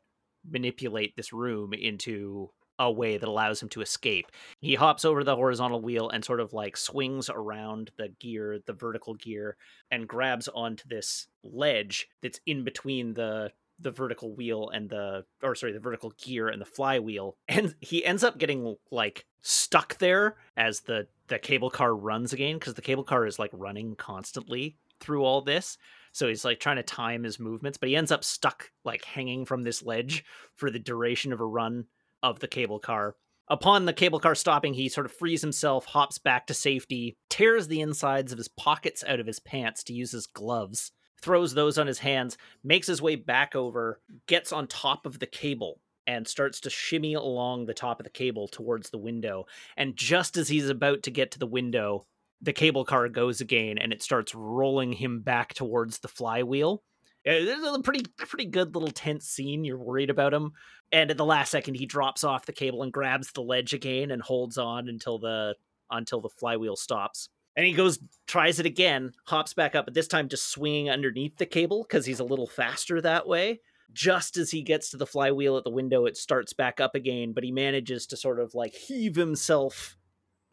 [0.50, 2.50] manipulate this room into
[2.80, 4.32] a way that allows him to escape.
[4.60, 8.74] He hops over the horizontal wheel and sort of like swings around the gear, the
[8.74, 9.58] vertical gear,
[9.92, 15.56] and grabs onto this ledge that's in between the the vertical wheel and the or
[15.56, 20.38] sorry the vertical gear and the flywheel and he ends up getting like stuck there
[20.56, 24.78] as the the cable car runs again because the cable car is like running constantly
[25.00, 25.78] through all this
[26.14, 29.46] so he's like trying to time his movements but he ends up stuck like hanging
[29.46, 30.24] from this ledge
[30.56, 31.86] for the duration of a run
[32.22, 33.16] of the cable car
[33.50, 37.68] upon the cable car stopping he sort of frees himself hops back to safety tears
[37.68, 41.78] the insides of his pockets out of his pants to use his gloves throws those
[41.78, 46.28] on his hands, makes his way back over, gets on top of the cable, and
[46.28, 49.46] starts to shimmy along the top of the cable towards the window.
[49.78, 52.06] And just as he's about to get to the window,
[52.42, 56.84] the cable car goes again and it starts rolling him back towards the flywheel.
[57.26, 59.64] Uh, this is a pretty pretty good little tense scene.
[59.64, 60.52] You're worried about him,
[60.92, 64.12] and at the last second, he drops off the cable and grabs the ledge again
[64.12, 65.56] and holds on until the
[65.90, 67.30] until the flywheel stops.
[67.56, 71.38] And he goes, tries it again, hops back up, but this time just swinging underneath
[71.38, 73.62] the cable because he's a little faster that way.
[73.94, 77.32] Just as he gets to the flywheel at the window, it starts back up again,
[77.32, 79.98] but he manages to sort of like heave himself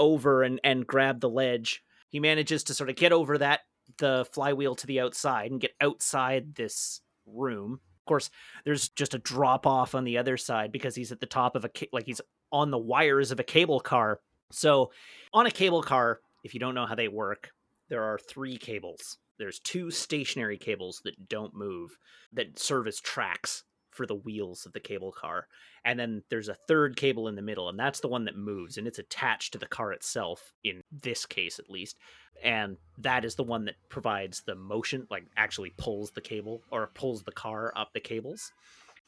[0.01, 1.85] over and, and grab the ledge.
[2.09, 3.61] He manages to sort of get over that,
[3.99, 7.75] the flywheel to the outside and get outside this room.
[7.75, 8.31] Of course,
[8.65, 11.65] there's just a drop off on the other side because he's at the top of
[11.65, 12.21] a, like he's
[12.51, 14.19] on the wires of a cable car.
[14.51, 14.91] So
[15.33, 17.51] on a cable car, if you don't know how they work,
[17.89, 19.19] there are three cables.
[19.39, 21.97] There's two stationary cables that don't move
[22.33, 25.47] that serve as tracks for the wheels of the cable car.
[25.85, 28.77] And then there's a third cable in the middle, and that's the one that moves,
[28.77, 31.97] and it's attached to the car itself, in this case at least.
[32.43, 36.91] And that is the one that provides the motion, like actually pulls the cable or
[36.95, 38.53] pulls the car up the cables.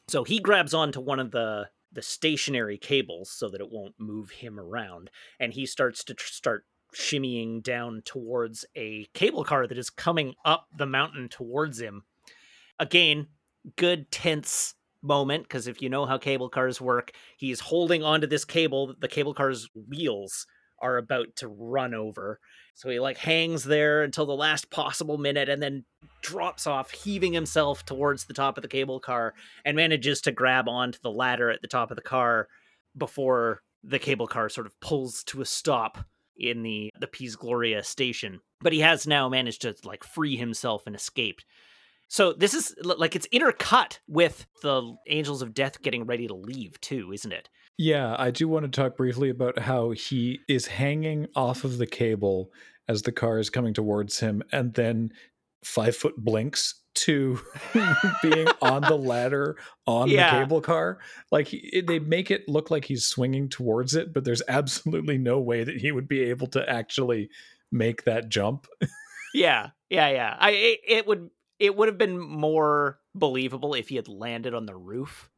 [0.07, 4.31] So he grabs onto one of the the stationary cables so that it won't move
[4.31, 9.77] him around, and he starts to tr- start shimmying down towards a cable car that
[9.77, 12.03] is coming up the mountain towards him.
[12.79, 13.27] Again,
[13.77, 18.45] good tense moment because if you know how cable cars work, he's holding onto this
[18.45, 18.95] cable.
[18.99, 20.45] The cable car's wheels
[20.81, 22.39] are about to run over.
[22.75, 25.85] So he like hangs there until the last possible minute and then
[26.21, 29.33] drops off, heaving himself towards the top of the cable car
[29.63, 32.47] and manages to grab onto the ladder at the top of the car
[32.97, 35.99] before the cable car sort of pulls to a stop
[36.37, 40.87] in the the Piz Gloria station, but he has now managed to like free himself
[40.87, 41.45] and escaped.
[42.13, 46.79] So this is like it's intercut with the Angels of Death getting ready to leave
[46.79, 47.49] too, isn't it?
[47.75, 51.87] Yeah, I do want to talk briefly about how he is hanging off of the
[51.87, 52.51] cable
[52.87, 55.11] as the car is coming towards him, and then
[55.63, 57.39] five foot blinks to
[58.21, 59.57] being on the ladder
[59.87, 60.35] on yeah.
[60.35, 60.99] the cable car.
[61.31, 65.39] Like he, they make it look like he's swinging towards it, but there's absolutely no
[65.39, 67.31] way that he would be able to actually
[67.71, 68.67] make that jump.
[69.33, 70.37] yeah, yeah, yeah.
[70.39, 71.31] I it, it would
[71.63, 75.29] it would have been more believable if he had landed on the roof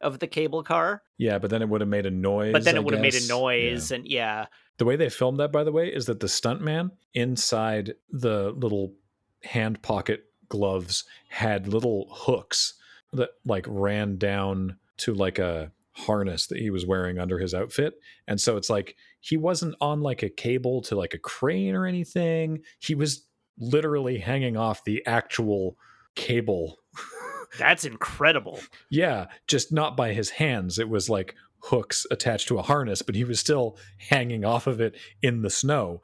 [0.00, 1.02] of the cable car.
[1.18, 2.52] Yeah, but then it would have made a noise.
[2.52, 3.96] But then it would have made a noise, yeah.
[3.96, 4.46] and yeah.
[4.78, 8.94] The way they filmed that, by the way, is that the stuntman inside the little
[9.42, 12.72] hand pocket gloves had little hooks
[13.12, 18.00] that like ran down to like a harness that he was wearing under his outfit.
[18.26, 21.86] And so it's like he wasn't on like a cable to like a crane or
[21.86, 22.62] anything.
[22.78, 23.25] He was
[23.58, 25.76] literally hanging off the actual
[26.14, 26.78] cable.
[27.58, 28.60] That's incredible.
[28.90, 30.78] yeah, just not by his hands.
[30.78, 34.80] It was like hooks attached to a harness, but he was still hanging off of
[34.80, 36.02] it in the snow.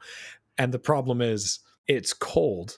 [0.57, 2.77] And the problem is it's cold.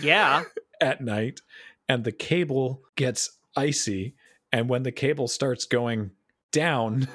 [0.00, 0.44] Yeah.
[0.80, 1.40] at night
[1.88, 4.14] and the cable gets icy
[4.52, 6.10] and when the cable starts going
[6.52, 7.08] down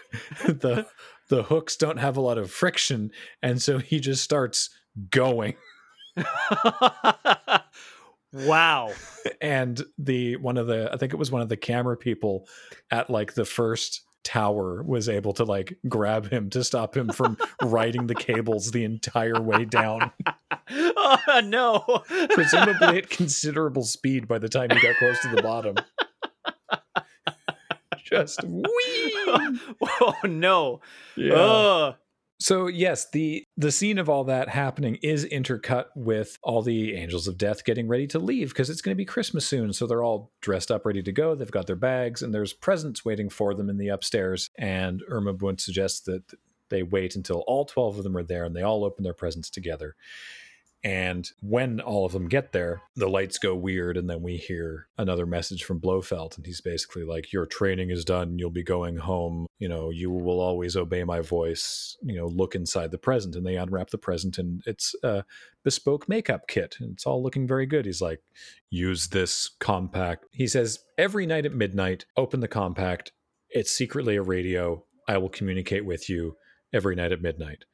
[0.46, 0.86] the
[1.28, 3.10] the hooks don't have a lot of friction
[3.42, 4.70] and so he just starts
[5.10, 5.54] going
[8.32, 8.90] wow
[9.40, 12.46] and the one of the i think it was one of the camera people
[12.90, 17.38] at like the first tower was able to like grab him to stop him from
[17.62, 20.10] riding the cables the entire way down.
[20.70, 22.02] oh, no.
[22.30, 25.76] Presumably at considerable speed by the time he got close to the bottom.
[28.04, 29.12] Just wee.
[30.00, 30.80] oh no.
[31.16, 31.92] Yeah.
[32.38, 37.26] So yes, the the scene of all that happening is intercut with all the angels
[37.26, 39.72] of death getting ready to leave because it's going to be Christmas soon.
[39.72, 41.34] So they're all dressed up, ready to go.
[41.34, 44.50] They've got their bags, and there's presents waiting for them in the upstairs.
[44.58, 46.24] And Irma Bunt suggests that
[46.68, 49.48] they wait until all twelve of them are there, and they all open their presents
[49.48, 49.96] together.
[50.84, 54.86] And when all of them get there, the lights go weird, and then we hear
[54.96, 58.38] another message from Blofeld, and he's basically like, "Your training is done.
[58.38, 59.46] You'll be going home.
[59.58, 61.96] You know, you will always obey my voice.
[62.02, 65.24] You know, look inside the present." And they unwrap the present, and it's a
[65.64, 67.84] bespoke makeup kit, and it's all looking very good.
[67.84, 68.22] He's like,
[68.70, 73.10] "Use this compact." He says, "Every night at midnight, open the compact.
[73.50, 74.84] It's secretly a radio.
[75.08, 76.36] I will communicate with you
[76.72, 77.64] every night at midnight."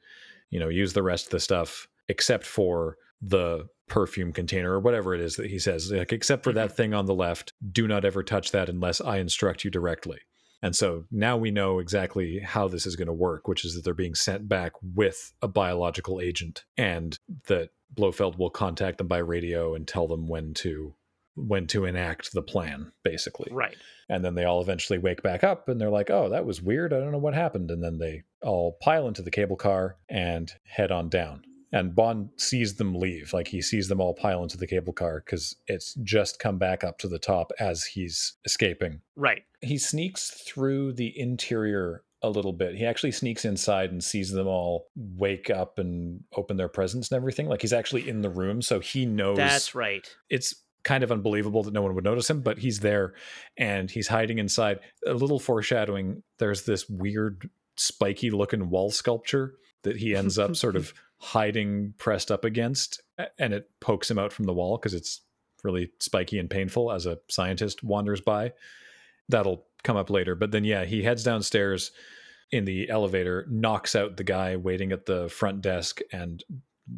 [0.49, 5.13] You know, use the rest of the stuff except for the perfume container or whatever
[5.13, 6.75] it is that he says like except for that Mm-hmm.
[6.75, 10.19] thing on the left do not ever touch that unless i instruct you directly
[10.61, 13.83] and so now we know exactly how this is going to work which is that
[13.83, 19.17] they're being sent back with a biological agent and that blofeld will contact them by
[19.19, 20.95] radio and tell them when to
[21.35, 23.75] when to enact the plan basically Right.
[24.09, 26.93] and then they all eventually wake back up and they're like, oh, that was weird.
[26.93, 27.71] I don't know what happened.
[27.71, 31.41] And then they all pile into the cable car and head on down.
[31.73, 33.33] And Bond sees them leave.
[33.33, 36.83] Like he sees them all pile into the cable car because it's just come back
[36.83, 39.01] up to the top as he's escaping.
[39.15, 39.41] Right.
[39.61, 42.75] He sneaks through the interior a little bit.
[42.75, 47.17] He actually sneaks inside and sees them all wake up and open their presents and
[47.17, 47.49] everything.
[47.49, 48.61] Like he's actually in the room.
[48.61, 50.07] So he knows That's right.
[50.29, 53.13] it's kind of unbelievable that no one would notice him, but he's there
[53.57, 54.79] and he's hiding inside.
[55.07, 60.75] A little foreshadowing there's this weird, spiky looking wall sculpture that he ends up sort
[60.75, 60.93] of
[61.23, 63.01] hiding pressed up against,
[63.39, 65.21] and it pokes him out from the wall because it's
[65.63, 68.51] really spiky and painful as a scientist wanders by.
[69.29, 70.35] That'll come up later.
[70.35, 71.91] But then, yeah, he heads downstairs
[72.51, 76.43] in the elevator, knocks out the guy waiting at the front desk, and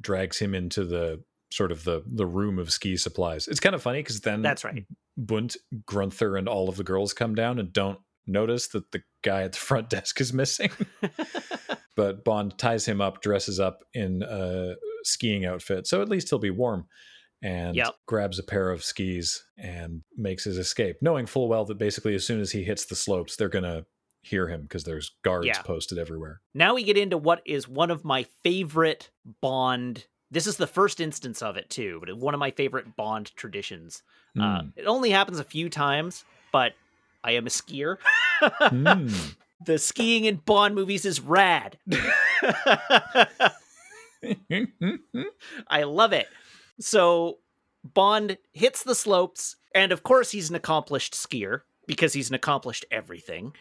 [0.01, 3.47] drags him into the sort of the the room of ski supplies.
[3.47, 4.85] It's kind of funny because then That's right.
[5.17, 9.43] Bunt, Grunther, and all of the girls come down and don't notice that the guy
[9.43, 10.71] at the front desk is missing.
[11.95, 16.39] but Bond ties him up, dresses up in a skiing outfit, so at least he'll
[16.39, 16.87] be warm.
[17.43, 17.93] And Yep.
[18.07, 22.25] grabs a pair of skis and makes his escape, knowing full well that basically as
[22.25, 23.85] soon as he hits the slopes, they're gonna
[24.23, 25.61] hear him because there's guards Yeah.
[25.61, 26.41] posted everywhere.
[26.55, 29.11] Now we get into what is one of my favorite
[29.41, 30.07] Bond.
[30.31, 34.01] This is the first instance of it too, but one of my favorite Bond traditions.
[34.39, 34.73] Uh, Mm.
[34.75, 36.73] it only happens a few times, but
[37.25, 37.97] I am a skier.
[38.41, 39.35] Mm.
[39.65, 41.79] the skiing in Bond movies is rad.
[45.67, 46.27] I love it.
[46.79, 47.39] So
[47.83, 52.85] Bond hits the slopes, and of course, he's an accomplished skier because he's an accomplished
[52.91, 53.53] everything.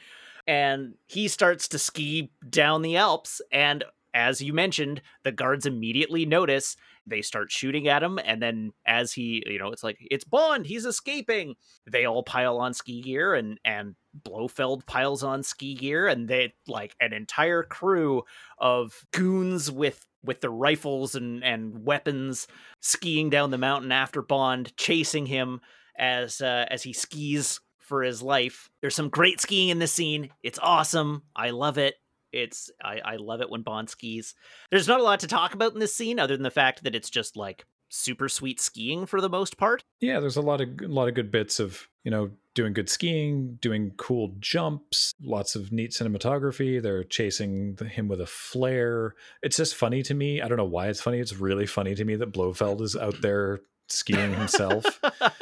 [0.47, 3.41] And he starts to ski down the Alps.
[3.51, 6.77] And as you mentioned, the guards immediately notice.
[7.07, 8.19] They start shooting at him.
[8.25, 11.55] And then, as he, you know, it's like, it's Bond, he's escaping.
[11.91, 16.07] They all pile on ski gear, and, and Blofeld piles on ski gear.
[16.07, 18.23] And they, like, an entire crew
[18.59, 22.47] of goons with with the rifles and and weapons
[22.81, 25.61] skiing down the mountain after Bond, chasing him
[25.99, 28.71] as uh, as he skis for his life.
[28.81, 30.31] There's some great skiing in this scene.
[30.43, 31.25] It's awesome.
[31.37, 31.97] I love it.
[32.35, 34.35] It's I, I love it when Bond skis.
[34.71, 36.95] There's not a lot to talk about in this scene other than the fact that
[36.95, 39.85] it's just like super sweet skiing for the most part.
[40.01, 42.89] Yeah, there's a lot of a lot of good bits of you know doing good
[42.89, 46.83] skiing, doing cool jumps, lots of neat cinematography.
[46.83, 49.15] They're chasing the- him with a flare.
[49.43, 50.41] It's just funny to me.
[50.41, 51.19] I don't know why it's funny.
[51.19, 55.01] It's really funny to me that Blofeld is out there skiing himself.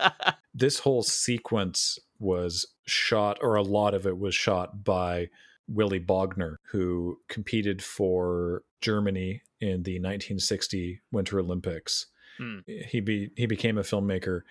[0.55, 5.29] this whole sequence was shot, or a lot of it was shot by
[5.69, 12.07] Willy Bogner, who competed for Germany in the 1960 Winter Olympics.
[12.39, 12.59] Hmm.
[12.67, 14.43] He be he became a filmmaker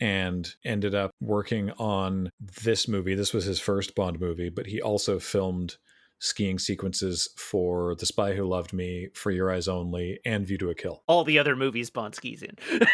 [0.00, 2.30] and ended up working on
[2.62, 3.14] this movie.
[3.14, 5.76] This was his first Bond movie, but he also filmed
[6.18, 10.70] skiing sequences for The Spy Who Loved Me, For Your Eyes Only, and View to
[10.70, 11.02] a Kill.
[11.06, 12.56] All the other movies Bond skis in.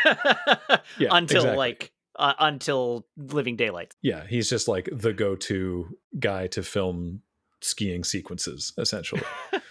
[0.99, 1.57] Yeah, until exactly.
[1.57, 3.95] like uh, until Living Daylight.
[4.03, 7.23] Yeah, he's just like the go-to guy to film
[7.63, 9.23] skiing sequences, essentially.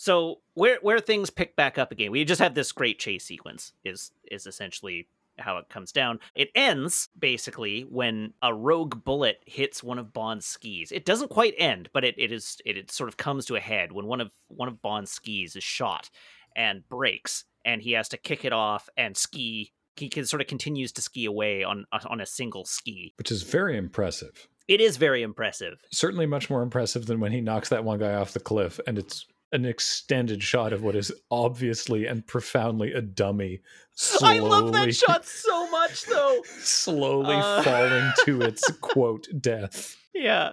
[0.00, 3.74] So where where things pick back up again, we just have this great chase sequence.
[3.84, 5.08] Is is essentially
[5.38, 6.20] how it comes down.
[6.34, 10.90] It ends basically when a rogue bullet hits one of Bond's skis.
[10.90, 13.60] It doesn't quite end, but it, it is it, it sort of comes to a
[13.60, 16.08] head when one of one of Bond's skis is shot
[16.56, 19.74] and breaks, and he has to kick it off and ski.
[19.96, 23.12] He can sort of continues to ski away on on a single ski.
[23.18, 24.48] which is very impressive.
[24.70, 25.80] It is very impressive.
[25.90, 28.98] Certainly much more impressive than when he knocks that one guy off the cliff and
[28.98, 33.60] it's an extended shot of what is obviously and profoundly a dummy
[33.96, 36.40] slowly, I love that shot so much, though.
[36.60, 37.62] slowly Uh.
[37.64, 39.96] falling to its quote death.
[40.14, 40.52] yeah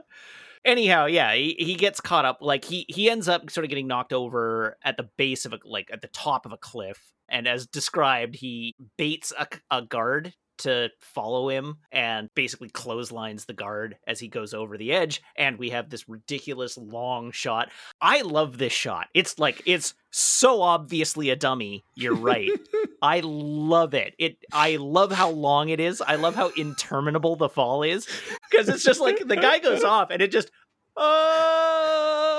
[0.65, 3.87] anyhow yeah he, he gets caught up like he he ends up sort of getting
[3.87, 7.47] knocked over at the base of a like at the top of a cliff And
[7.47, 13.97] as described, he baits a, a guard to follow him and basically clotheslines the guard
[14.07, 15.21] as he goes over the edge.
[15.35, 17.69] And we have this ridiculous long shot.
[18.01, 19.07] I love this shot.
[19.13, 21.83] It's like, it's so obviously a dummy.
[21.95, 22.49] You're right.
[23.01, 24.15] I love it.
[24.17, 26.01] It I love how long it is.
[26.01, 28.07] I love how interminable the fall is.
[28.49, 30.51] Because it's just like the guy goes off and it just
[30.95, 32.36] uh...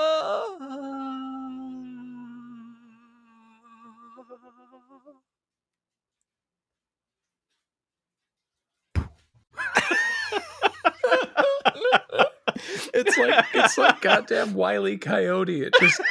[12.99, 15.61] it's like it's like goddamn wily coyote.
[15.63, 16.01] It just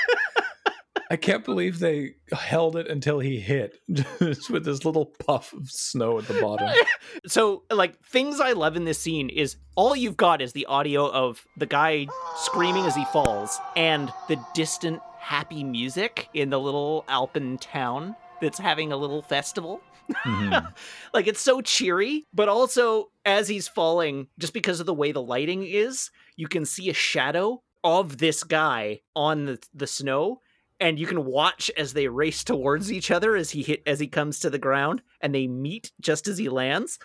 [1.11, 6.19] I can't believe they held it until he hit with this little puff of snow
[6.19, 6.71] at the bottom.
[7.27, 11.11] So, like, things I love in this scene is all you've got is the audio
[11.11, 12.07] of the guy
[12.37, 18.59] screaming as he falls and the distant happy music in the little Alpen town that's
[18.59, 19.81] having a little festival.
[20.13, 20.67] Mm-hmm.
[21.15, 25.23] like, it's so cheery, but also as he's falling, just because of the way the
[25.23, 30.41] lighting is, you can see a shadow of this guy on the, the snow
[30.81, 34.07] and you can watch as they race towards each other as he hit as he
[34.07, 36.99] comes to the ground and they meet just as he lands.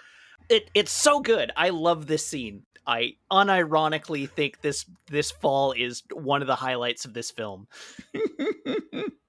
[0.49, 1.51] It it's so good.
[1.55, 2.63] I love this scene.
[2.85, 7.67] I unironically think this this fall is one of the highlights of this film.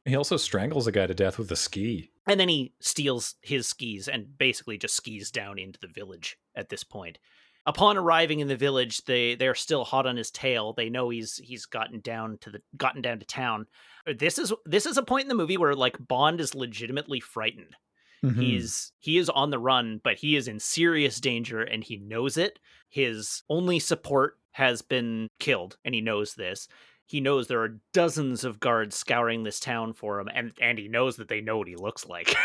[0.06, 3.66] He also strangles a guy to death with a ski and then he steals his
[3.66, 7.18] skis and basically just skis down into the village at this point.
[7.66, 10.74] Upon arriving in the village they they're still hot on his tail.
[10.74, 13.66] They know he's he's gotten down to the gotten down to town.
[14.06, 17.76] This is this is a point in the movie where like bond is legitimately frightened.
[18.22, 18.40] Mm-hmm.
[18.40, 22.36] he's he is on the run but he is in serious danger and he knows
[22.36, 22.58] it.
[22.88, 26.68] His only support has been killed and he knows this
[27.06, 30.88] he knows there are dozens of guards scouring this town for him and and he
[30.88, 32.34] knows that they know what he looks like.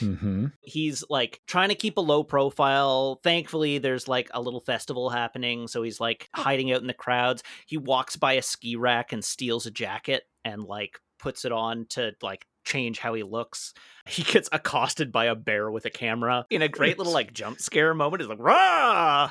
[0.00, 0.46] Mm-hmm.
[0.62, 3.20] he's like trying to keep a low profile.
[3.22, 7.42] Thankfully there's like a little festival happening so he's like hiding out in the crowds.
[7.66, 11.86] He walks by a ski rack and steals a jacket and like puts it on
[11.90, 13.74] to like change how he looks.
[14.08, 17.60] He gets accosted by a bear with a camera in a great little like jump
[17.60, 18.22] scare moment.
[18.22, 19.28] He's like, rah!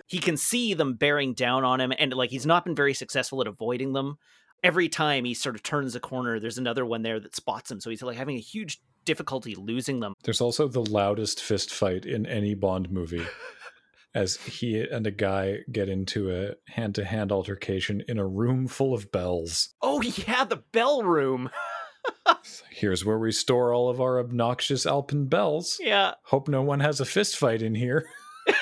[0.06, 3.42] he can see them bearing down on him, and like he's not been very successful
[3.42, 4.16] at avoiding them.
[4.62, 7.78] Every time he sort of turns a corner, there's another one there that spots him.
[7.78, 10.14] So he's like having a huge difficulty losing them.
[10.22, 13.26] There's also the loudest fist fight in any Bond movie
[14.14, 18.66] as he and a guy get into a hand to hand altercation in a room
[18.66, 19.74] full of bells.
[19.80, 21.50] Oh, yeah, the bell room.
[22.70, 25.78] Here's where we store all of our obnoxious Alpen bells.
[25.80, 26.14] Yeah.
[26.24, 28.08] Hope no one has a fist fight in here.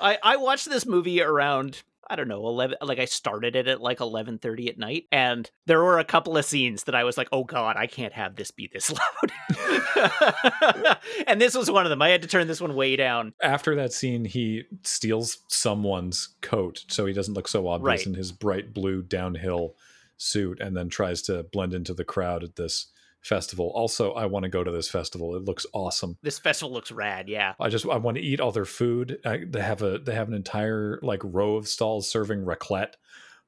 [0.00, 3.80] I, I watched this movie around I don't know, 11 like I started it at
[3.80, 7.28] like 11:30 at night and there were a couple of scenes that I was like,
[7.32, 8.92] "Oh god, I can't have this be this
[9.60, 12.02] loud." and this was one of them.
[12.02, 13.34] I had to turn this one way down.
[13.42, 18.06] After that scene, he steals someone's coat so he doesn't look so obvious right.
[18.06, 19.74] in his bright blue downhill
[20.16, 22.86] suit and then tries to blend into the crowd at this
[23.24, 23.72] festival.
[23.74, 25.34] Also, I want to go to this festival.
[25.34, 26.18] It looks awesome.
[26.22, 27.28] This festival looks rad.
[27.28, 27.54] Yeah.
[27.58, 29.18] I just I want to eat all their food.
[29.24, 32.92] I, they have a they have an entire like row of stalls serving raclette.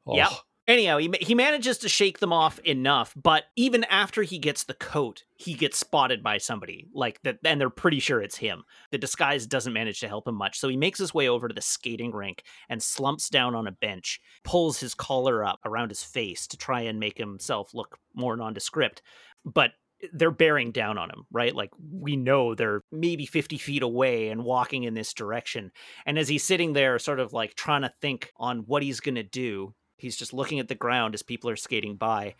[0.06, 0.16] Oh.
[0.16, 0.30] Yeah.
[0.68, 4.74] Anyhow, he, he manages to shake them off enough, but even after he gets the
[4.74, 8.64] coat, he gets spotted by somebody like that, and they're pretty sure it's him.
[8.90, 11.54] The disguise doesn't manage to help him much, so he makes his way over to
[11.54, 16.02] the skating rink and slumps down on a bench, pulls his collar up around his
[16.02, 19.02] face to try and make himself look more nondescript
[19.46, 19.72] but
[20.12, 21.54] they're bearing down on him, right?
[21.54, 25.70] Like we know they're maybe 50 feet away and walking in this direction.
[26.04, 29.14] And as he's sitting there, sort of like trying to think on what he's going
[29.14, 32.34] to do, he's just looking at the ground as people are skating by,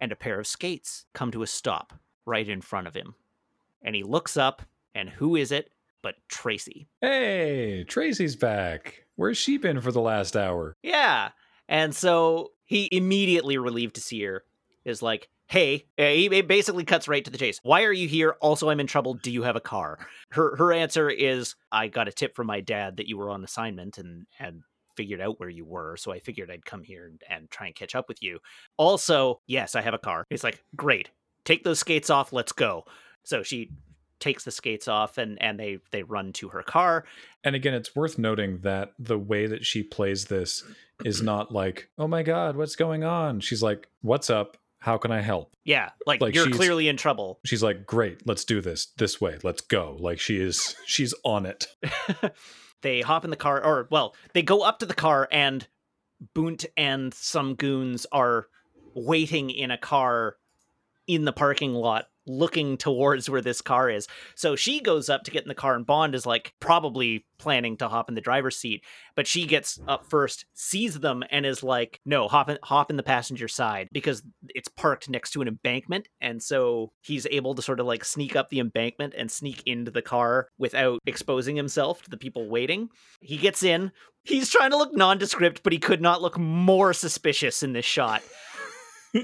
[0.00, 1.92] and a pair of skates come to a stop
[2.24, 3.14] right in front of him.
[3.82, 4.62] And he looks up,
[4.94, 5.70] and who is it
[6.02, 6.88] but Tracy?
[7.00, 9.04] Hey, Tracy's back.
[9.16, 10.76] Where's she been for the last hour?
[10.82, 11.30] Yeah.
[11.68, 14.44] And so he immediately relieved to see her
[14.84, 17.60] is like, hey, eh, he basically cuts right to the chase.
[17.62, 18.36] Why are you here?
[18.40, 19.14] Also, I'm in trouble.
[19.14, 19.98] Do you have a car?
[20.30, 23.44] Her her answer is, I got a tip from my dad that you were on
[23.44, 24.62] assignment and and
[24.96, 27.76] figured out where you were, so I figured I'd come here and, and try and
[27.76, 28.38] catch up with you.
[28.76, 30.26] Also, yes, I have a car.
[30.30, 31.10] It's like, great,
[31.44, 32.84] take those skates off, let's go.
[33.24, 33.70] So she
[34.18, 37.04] takes the skates off and and they they run to her car.
[37.44, 40.64] And again, it's worth noting that the way that she plays this
[41.04, 44.56] is not like, "Oh my god, what's going on?" She's like, "What's up?
[44.86, 45.52] how can I help?
[45.64, 47.40] Yeah, like, like you're clearly in trouble.
[47.44, 49.36] She's like, great, let's do this this way.
[49.42, 49.96] Let's go.
[49.98, 51.66] Like she is, she's on it.
[52.82, 55.66] they hop in the car, or well, they go up to the car, and
[56.34, 58.46] Bunt and some goons are
[58.94, 60.36] waiting in a car
[61.06, 64.06] in the parking lot looking towards where this car is.
[64.34, 67.76] So she goes up to get in the car, and Bond is like probably planning
[67.76, 68.82] to hop in the driver's seat,
[69.14, 72.96] but she gets up first, sees them, and is like, "No, hop in, hop in
[72.96, 77.62] the passenger side because it's parked next to an embankment." And so he's able to
[77.62, 82.02] sort of like sneak up the embankment and sneak into the car without exposing himself
[82.02, 82.88] to the people waiting.
[83.20, 83.92] He gets in.
[84.24, 88.22] He's trying to look nondescript, but he could not look more suspicious in this shot.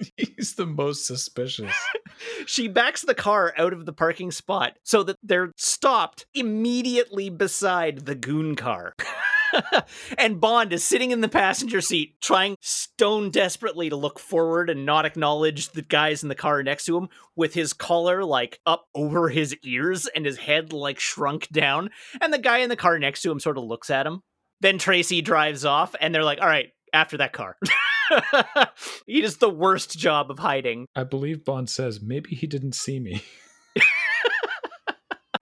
[0.16, 1.72] He's the most suspicious.
[2.46, 8.00] she backs the car out of the parking spot so that they're stopped immediately beside
[8.00, 8.94] the goon car.
[10.18, 14.86] and Bond is sitting in the passenger seat, trying stone desperately to look forward and
[14.86, 18.86] not acknowledge the guys in the car next to him, with his collar like up
[18.94, 21.90] over his ears and his head like shrunk down.
[22.20, 24.22] And the guy in the car next to him sort of looks at him.
[24.60, 27.56] Then Tracy drives off, and they're like, all right, after that car.
[29.06, 30.86] he does the worst job of hiding.
[30.94, 33.22] I believe Bond says maybe he didn't see me.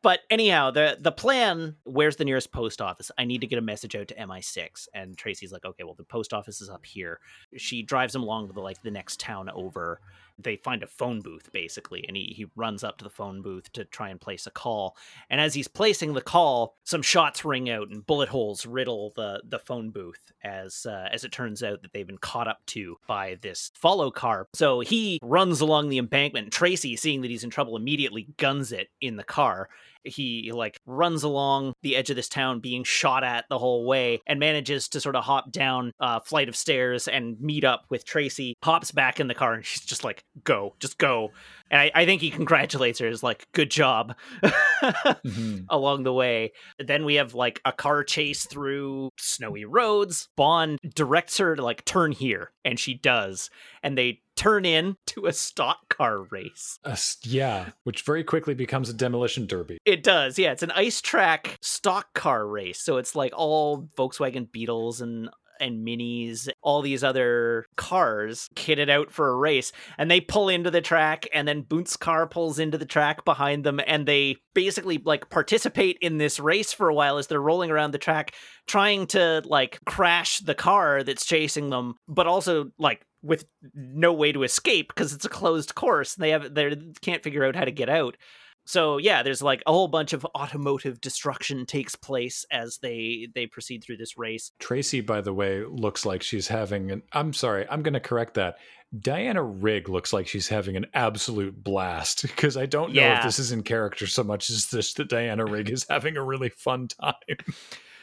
[0.03, 1.77] but anyhow, the the plan.
[1.85, 3.11] Where's the nearest post office?
[3.19, 4.89] I need to get a message out to MI6.
[4.95, 7.21] And Tracy's like, okay, well, the post office is up here.
[7.57, 10.01] She drives him along to the like the next town over
[10.43, 13.73] they find a phone booth basically and he, he runs up to the phone booth
[13.73, 14.97] to try and place a call.
[15.29, 19.43] And as he's placing the call some shots ring out and bullet holes riddle the
[19.47, 22.97] the phone booth as uh, as it turns out that they've been caught up to
[23.07, 24.49] by this follow car.
[24.55, 28.73] So he runs along the embankment and tracy seeing that he's in trouble immediately guns
[28.73, 29.69] it in the car
[30.05, 34.21] he like runs along the edge of this town being shot at the whole way
[34.27, 38.05] and manages to sort of hop down a flight of stairs and meet up with
[38.05, 41.31] tracy hops back in the car and she's just like go, just go.
[41.71, 45.59] And I, I think he congratulates her, is like, good job mm-hmm.
[45.69, 46.53] along the way.
[46.79, 50.29] Then we have like a car chase through snowy roads.
[50.37, 53.51] Bond directs her to like turn here, and she does.
[53.83, 56.79] And they turn in to a stock car race.
[56.83, 59.79] Uh, yeah, which very quickly becomes a demolition derby.
[59.85, 60.39] It does.
[60.39, 62.81] Yeah, it's an ice track stock car race.
[62.81, 65.29] So it's like all Volkswagen Beetles and
[65.61, 69.73] and minis, all these other cars kitted out for a race.
[69.99, 73.65] And they pull into the track, and then Bunt's car pulls into the track behind
[73.65, 77.71] them, and they basically like participate in this race for a while as they're rolling
[77.71, 78.35] around the track,
[78.67, 84.33] trying to like crash the car that's chasing them, but also like with no way
[84.33, 87.65] to escape because it's a closed course and they have they can't figure out how
[87.65, 88.17] to get out
[88.71, 93.47] so yeah there's like a whole bunch of automotive destruction takes place as they they
[93.47, 97.67] proceed through this race tracy by the way looks like she's having an i'm sorry
[97.69, 98.57] i'm going to correct that
[98.99, 103.19] diana rigg looks like she's having an absolute blast because i don't know yeah.
[103.19, 106.23] if this is in character so much as this that diana rigg is having a
[106.23, 107.15] really fun time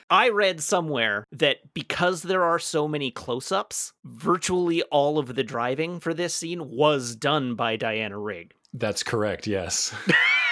[0.10, 5.44] I read somewhere that because there are so many close ups, virtually all of the
[5.44, 8.54] driving for this scene was done by Diana Rigg.
[8.74, 9.94] That's correct, yes.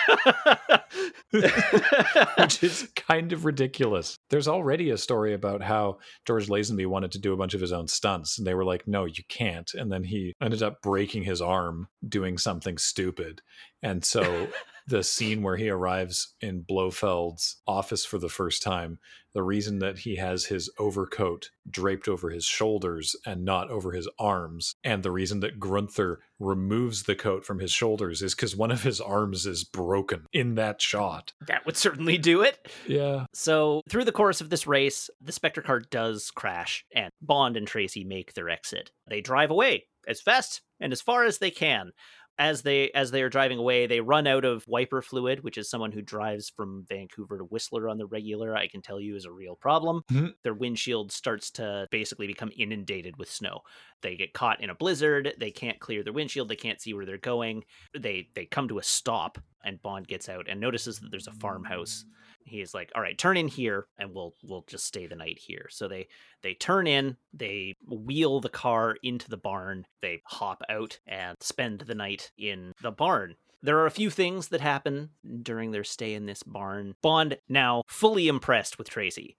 [2.38, 4.18] Which is kind of ridiculous.
[4.30, 7.72] There's already a story about how George Lazenby wanted to do a bunch of his
[7.72, 9.73] own stunts, and they were like, no, you can't.
[9.73, 13.41] And then he ended up breaking his arm doing something stupid.
[13.84, 14.48] And so
[14.88, 18.99] the scene where he arrives in Blofeld's office for the first time,
[19.34, 24.07] the reason that he has his overcoat draped over his shoulders and not over his
[24.18, 28.72] arms, and the reason that Grunther removes the coat from his shoulders is because one
[28.72, 31.34] of his arms is broken in that shot.
[31.48, 32.72] That would certainly do it.
[32.88, 33.26] Yeah.
[33.34, 37.68] So, through the course of this race, the Spectre car does crash, and Bond and
[37.68, 38.91] Tracy make their exit.
[39.07, 41.91] They drive away as fast and as far as they can
[42.38, 45.70] as they as they are driving away they run out of wiper fluid which is
[45.70, 49.26] someone who drives from vancouver to whistler on the regular i can tell you is
[49.26, 50.02] a real problem.
[50.12, 50.28] Mm-hmm.
[50.44, 53.62] their windshield starts to basically become inundated with snow.
[54.02, 57.06] They get caught in a blizzard they can't clear their windshield they can't see where
[57.06, 57.64] they're going.
[57.98, 61.34] They they come to a stop and bond gets out and notices that there's a
[61.34, 62.06] farmhouse
[62.46, 65.68] he's like all right turn in here and we'll we'll just stay the night here.
[65.70, 66.08] So they
[66.42, 71.82] they turn in they wheel the car into the barn they hop out and spend
[71.82, 75.10] the night in the barn there are a few things that happen
[75.41, 76.95] during their stay in this barn.
[77.02, 79.38] Bond now fully impressed with Tracy.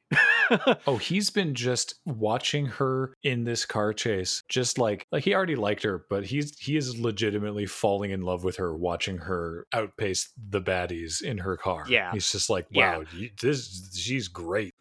[0.86, 4.42] oh, he's been just watching her in this car chase.
[4.48, 8.44] Just like like he already liked her, but he's he is legitimately falling in love
[8.44, 11.84] with her watching her outpace the baddies in her car.
[11.88, 12.12] Yeah.
[12.12, 13.28] He's just like, "Wow, yeah.
[13.40, 14.74] this she's great."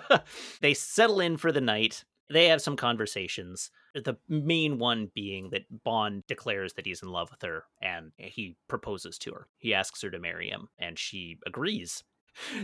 [0.60, 2.04] they settle in for the night.
[2.28, 3.70] They have some conversations.
[4.04, 8.56] The main one being that Bond declares that he's in love with her and he
[8.68, 9.48] proposes to her.
[9.58, 12.04] He asks her to marry him and she agrees.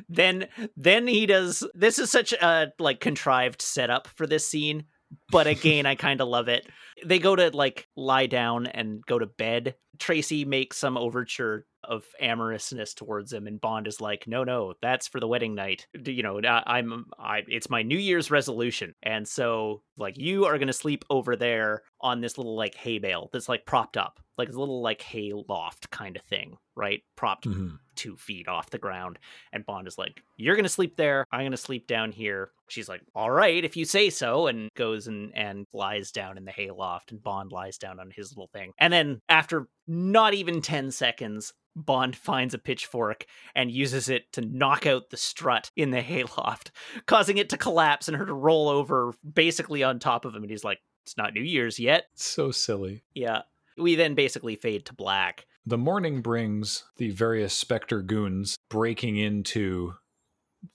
[0.08, 4.84] Then then he does this is such a like contrived setup for this scene
[5.30, 6.66] but again, I kind of love it.
[7.04, 9.74] They go to like lie down and go to bed.
[9.98, 15.08] Tracy makes some overture of amorousness towards him, and Bond is like, "No, no, that's
[15.08, 15.86] for the wedding night.
[16.06, 20.58] You know, I, I'm, I, it's my New Year's resolution, and so like you are
[20.58, 24.48] gonna sleep over there on this little like hay bale that's like propped up, like
[24.48, 27.02] a little like hay loft kind of thing, right?
[27.16, 27.78] Propped Mhm.
[27.94, 29.18] Two feet off the ground.
[29.52, 31.26] And Bond is like, You're gonna sleep there.
[31.32, 32.50] I'm gonna sleep down here.
[32.68, 36.44] She's like, All right, if you say so, and goes and, and lies down in
[36.44, 38.72] the hayloft, and Bond lies down on his little thing.
[38.78, 44.40] And then after not even 10 seconds, Bond finds a pitchfork and uses it to
[44.40, 46.70] knock out the strut in the hayloft,
[47.06, 50.42] causing it to collapse and her to roll over basically on top of him.
[50.42, 52.06] And he's like, It's not New Year's yet.
[52.14, 53.02] So silly.
[53.14, 53.42] Yeah.
[53.78, 55.46] We then basically fade to black.
[55.64, 59.94] The morning brings the various Spectre goons breaking into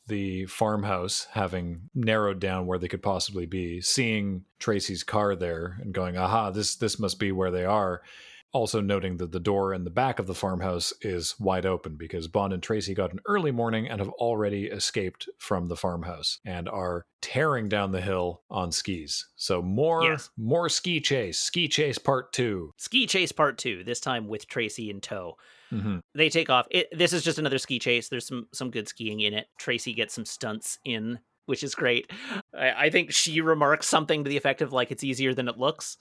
[0.07, 5.93] the farmhouse, having narrowed down where they could possibly be, seeing Tracy's car there and
[5.93, 8.01] going, aha, this this must be where they are.
[8.57, 12.27] Also noting that the door in the back of the farmhouse is wide open because
[12.27, 16.67] Bond and Tracy got an early morning and have already escaped from the farmhouse and
[16.67, 19.27] are tearing down the hill on skis.
[19.35, 20.31] So more Yes.
[20.38, 22.71] more ski chase, ski chase part 2.
[22.77, 25.35] Ski chase part two, this time with Tracy in tow.
[25.71, 25.99] Mhm.
[26.15, 26.65] they take off.
[26.71, 28.09] It, this is just another ski chase.
[28.09, 29.47] There's some some good skiing in it.
[29.59, 32.09] Tracy gets some stunts in, which is great.
[32.57, 35.57] I, I think she remarks something to the effect of like it's easier than it
[35.59, 35.97] looks.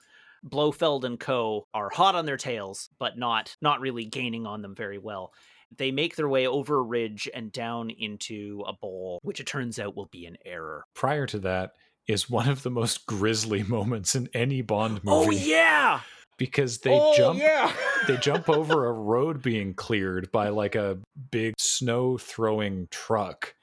[0.47, 4.75] Blofeld and Co are hot on their tails, but not not really gaining on them
[4.75, 5.33] very well.
[5.77, 9.79] They make their way over a ridge and down into a bowl, which it turns
[9.79, 10.85] out will be an error.
[10.95, 11.73] prior to that
[12.07, 16.01] is one of the most grisly moments in any Bond oh, movie Oh yeah,
[16.39, 17.73] because they oh, jump Yeah,
[18.07, 20.99] they jump over a road being cleared by like a
[21.31, 23.55] big snow throwing truck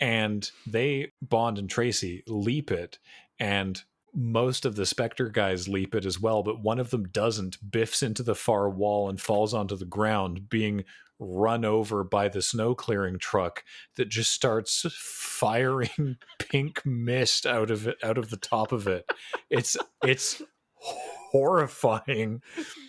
[0.00, 2.98] and they Bond and Tracy leap it
[3.38, 3.82] and
[4.14, 8.02] most of the Spectre guys leap it as well, but one of them doesn't, biffs
[8.02, 10.84] into the far wall and falls onto the ground, being
[11.18, 13.62] run over by the snow clearing truck
[13.96, 19.08] that just starts firing pink mist out of it out of the top of it.
[19.48, 20.42] It's it's
[20.74, 22.42] horrifying.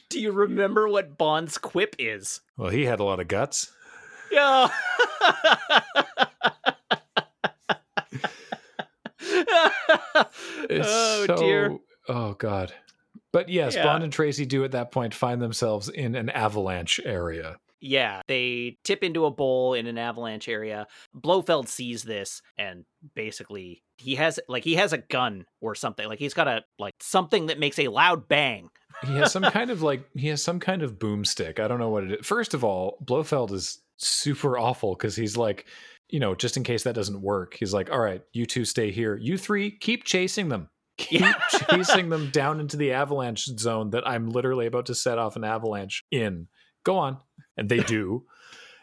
[0.09, 2.41] Do you remember what Bond's quip is?
[2.57, 3.71] Well, he had a lot of guts.
[4.31, 4.69] Yeah.
[10.69, 11.77] It's oh so, dear.
[12.07, 12.73] Oh god.
[13.31, 13.84] But yes, Yeah.
[13.84, 17.57] Bond and Tracy do at that point find themselves in an avalanche area.
[17.81, 20.88] Yeah, they tip into a bowl in an avalanche area.
[21.14, 26.07] Blofeld sees this and basically he has like he has a gun or something.
[26.07, 28.69] Like he's got a like something that makes a loud bang.
[29.06, 31.60] He has some kind of like he has some kind of boomstick.
[31.60, 32.26] I don't know what it is.
[32.26, 35.65] First of all, Blofeld is super awful because he's like,
[36.14, 38.92] you know, just in case that doesn't work, he's like, all right, you two stay
[38.92, 39.17] here.
[39.17, 40.69] You three keep chasing them.
[41.00, 41.33] Keep Yeah.
[41.72, 45.43] chasing them down into the avalanche zone that I'm literally about to set off an
[45.43, 46.48] avalanche in.
[46.85, 47.17] Go on.
[47.58, 48.25] And they do.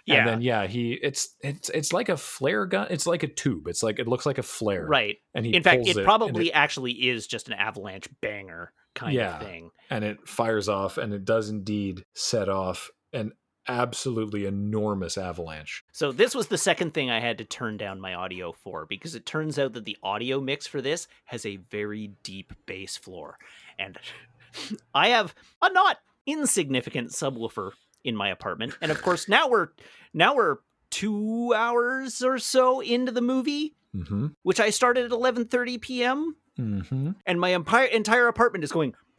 [0.06, 0.16] Yeah.
[0.18, 2.88] And then yeah, he it's it's it's like a flare gun.
[2.90, 3.68] It's like a tube.
[3.68, 4.84] It's like it looks like a flare.
[4.84, 5.18] Right.
[5.36, 9.36] And he In fact, it and probably actually is just an avalanche banger kind Yeah.
[9.36, 9.70] of thing.
[9.88, 13.30] and it fires off and it does indeed set off an
[13.70, 15.82] absolutely enormous avalanche.
[15.92, 19.14] So this was the second thing I had to turn down my audio for because
[19.14, 23.38] it turns out that the audio mix for this has a very deep bass floor.
[23.78, 23.98] And
[24.94, 27.70] I have a not insignificant subwoofer
[28.04, 28.76] in my apartment.
[28.80, 29.68] And of course, now we're
[30.12, 30.58] now we're
[30.90, 34.28] 2 hours or so into the movie, Mm-hmm.
[34.44, 36.36] which I started at 11:30 p.m.
[36.56, 37.10] Mm-hmm.
[37.26, 38.94] and my entire entire apartment is going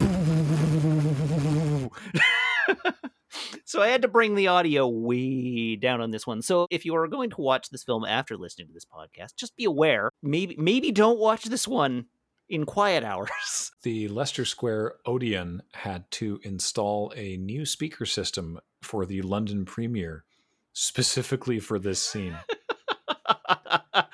[3.64, 6.42] So I had to bring the audio way down on this one.
[6.42, 9.56] So if you are going to watch this film after listening to this podcast, just
[9.56, 12.06] be aware, maybe maybe don't watch this one
[12.48, 13.30] in quiet hours.
[13.82, 20.24] The Leicester Square Odeon had to install a new speaker system for the London premiere,
[20.72, 22.36] specifically for this scene.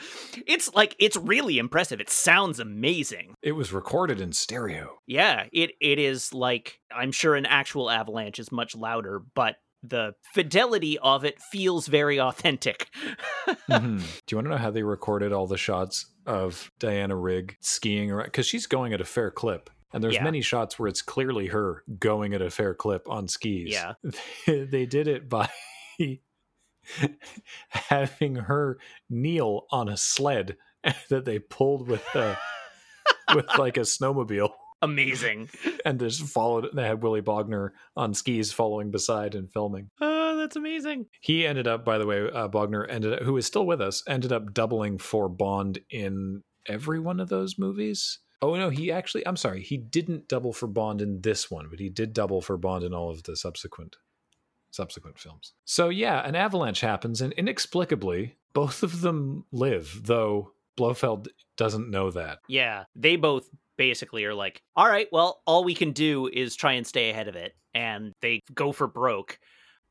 [0.47, 2.01] it's like it's really impressive.
[2.01, 3.35] It sounds amazing.
[3.43, 4.99] It was recorded in stereo.
[5.07, 10.15] Yeah, it it is like I'm sure an actual avalanche is much louder, but the
[10.35, 12.89] fidelity of it feels very authentic.
[13.71, 14.01] Mhm.
[14.27, 18.11] Do you want to know how they recorded all the shots of Diana Rigg skiing
[18.11, 18.27] around?
[18.27, 19.71] Because she's going at a fair clip.
[19.93, 20.25] And there's Yeah.
[20.25, 23.71] many shots where it's clearly her going at a fair clip on skis.
[23.71, 23.95] Yeah.
[24.47, 25.49] they did it by
[27.69, 28.79] having her
[29.11, 30.57] kneel on a sled
[31.11, 32.37] that they pulled with a,
[33.35, 34.51] with like a snowmobile
[34.83, 35.49] Amazing.
[35.85, 39.91] and just followed they had Willy Bogner on skis following beside and filming.
[40.01, 41.07] Oh, that's amazing.
[41.21, 44.05] He ended up, by the way, uh, Bogner ended up, who is still with us,
[44.07, 48.21] ended up doubling for Bond in every one of those movies.
[48.41, 51.81] Oh no, he actually I'm sorry, he didn't double for Bond in this one, but
[51.81, 53.97] he did double for Bond in all of the subsequent
[54.71, 55.53] subsequent films.
[55.65, 62.11] So yeah, an avalanche happens and inexplicably both of them live, though Blofeld doesn't know
[62.11, 62.39] that.
[62.49, 66.73] Yeah, they both basically are like, all right, well, all we can do is try
[66.73, 67.55] and stay ahead of it.
[67.75, 69.39] And they go for broke.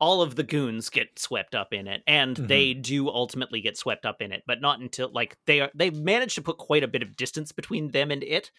[0.00, 2.48] All of the goons get swept up in it, and Mhm.
[2.48, 5.94] they do ultimately get swept up in it, but not until like they are they've
[5.96, 8.52] managed to put quite a bit of distance between them and it.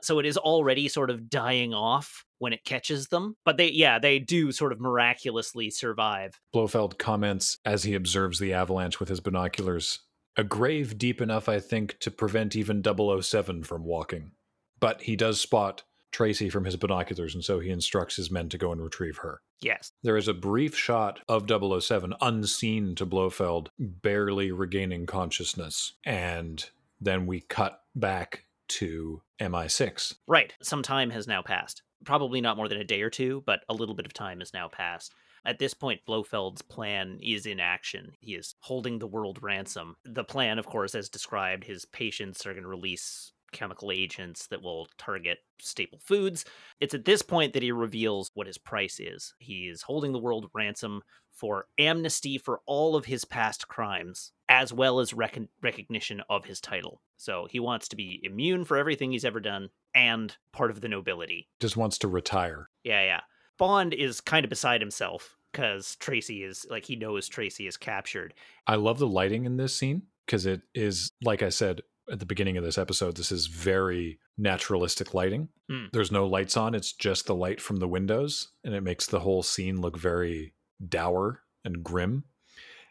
[0.00, 3.36] So it is already sort of dying off when it catches them.
[3.44, 6.40] But they yeah, they do sort of miraculously survive.
[6.52, 10.00] Blofeld comments as he observes the avalanche with his binoculars.
[10.36, 14.32] A grave deep enough, I think, to prevent even 007 from walking.
[14.80, 18.58] But he does spot Tracy from his binoculars, and so he instructs his men to
[18.58, 19.40] go and retrieve her.
[19.62, 19.92] Yes.
[20.02, 25.94] There is a brief shot of 007 unseen to Blofeld, barely regaining consciousness.
[26.04, 26.64] And
[27.00, 30.14] then we cut back to MI6.
[30.26, 30.52] Right.
[30.62, 31.82] Some time has now passed.
[32.04, 34.54] Probably not more than a day or two, but a little bit of time has
[34.54, 35.12] now passed.
[35.44, 38.12] At this point, Blofeld's plan is in action.
[38.20, 39.96] He is holding the world ransom.
[40.04, 44.62] The plan, of course, as described, his patients are going to release chemical agents that
[44.62, 46.44] will target staple foods.
[46.80, 49.34] It's at this point that he reveals what his price is.
[49.38, 54.72] He is holding the world ransom for amnesty for all of his past crimes, as
[54.72, 57.02] well as recon- recognition of his title.
[57.16, 60.88] So he wants to be immune for everything he's ever done and part of the
[60.88, 61.48] nobility.
[61.60, 62.68] Just wants to retire.
[62.84, 63.20] Yeah, yeah.
[63.58, 68.34] Bond is kind of beside himself because Tracy is like he knows Tracy is captured.
[68.66, 71.82] I love the lighting in this scene because it is, like I said
[72.12, 75.48] at the beginning of this episode, this is very naturalistic lighting.
[75.68, 75.86] Hmm.
[75.92, 79.20] There's no lights on, it's just the light from the windows, and it makes the
[79.20, 80.52] whole scene look very
[80.86, 82.24] dour and grim.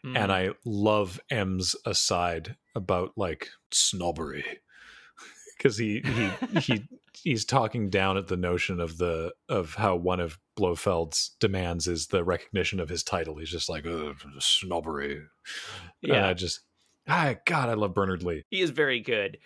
[0.04, 0.18] Mm.
[0.18, 4.44] And I love M's aside about like snobbery
[5.56, 10.18] because he he he he's talking down at the notion of the of how one
[10.18, 13.36] of Blofeld's demands is the recognition of his title.
[13.36, 15.18] He's just like "Ugh, snobbery.
[15.18, 15.26] And
[16.02, 16.62] yeah, I just
[17.08, 18.44] ah God, I love Bernard Lee.
[18.50, 19.38] he is very good.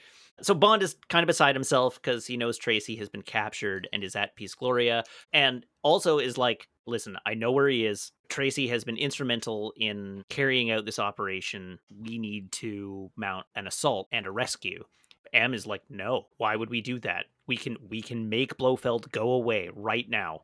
[0.42, 4.04] So Bond is kind of beside himself because he knows Tracy has been captured and
[4.04, 5.02] is at Piz Gloria,
[5.32, 8.12] and also is like, listen, I know where he is.
[8.28, 11.78] Tracy has been instrumental in carrying out this operation.
[11.98, 14.84] We need to mount an assault and a rescue.
[15.32, 17.26] M is like, no, why would we do that?
[17.46, 20.42] We can we can make Blofeld go away right now.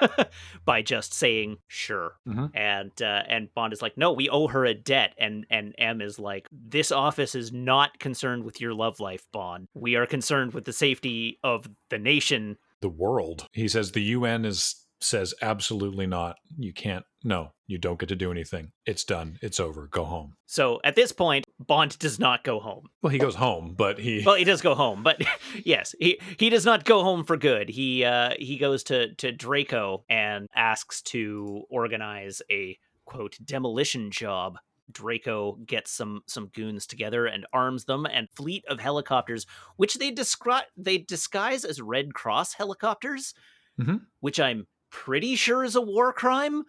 [0.64, 2.50] by just saying sure Mhm.
[2.54, 6.00] and uh, and Bond is like no we owe her a debt and and M
[6.00, 10.52] is like this office is not concerned with your love life Bond we are concerned
[10.54, 13.46] with the safety of the nation The world.
[13.52, 16.36] He says the UN is says absolutely not.
[16.58, 17.04] You can't.
[17.24, 18.72] No, you don't get to do anything.
[18.86, 19.38] It's done.
[19.42, 19.88] It's over.
[19.88, 20.34] Go home.
[20.46, 24.22] so at this point Bond does not go home Well, he goes home, but he
[24.24, 25.20] well he does go home but
[25.64, 29.32] yes he he does not go home for good he uh he goes to to
[29.32, 34.58] Draco and asks to organize a quote demolition job
[34.92, 40.10] Draco gets some some goons together and arms them and fleet of helicopters which they
[40.12, 43.34] describe they disguise as Red Cross helicopters
[43.80, 44.02] Mhm.
[44.20, 44.66] which I'm
[45.04, 46.64] pretty sure is a war crime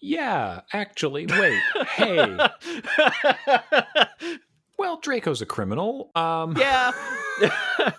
[0.00, 1.60] Yeah, actually, wait.
[1.96, 2.38] hey.
[4.78, 6.10] Well, Draco's a criminal.
[6.14, 6.92] Um yeah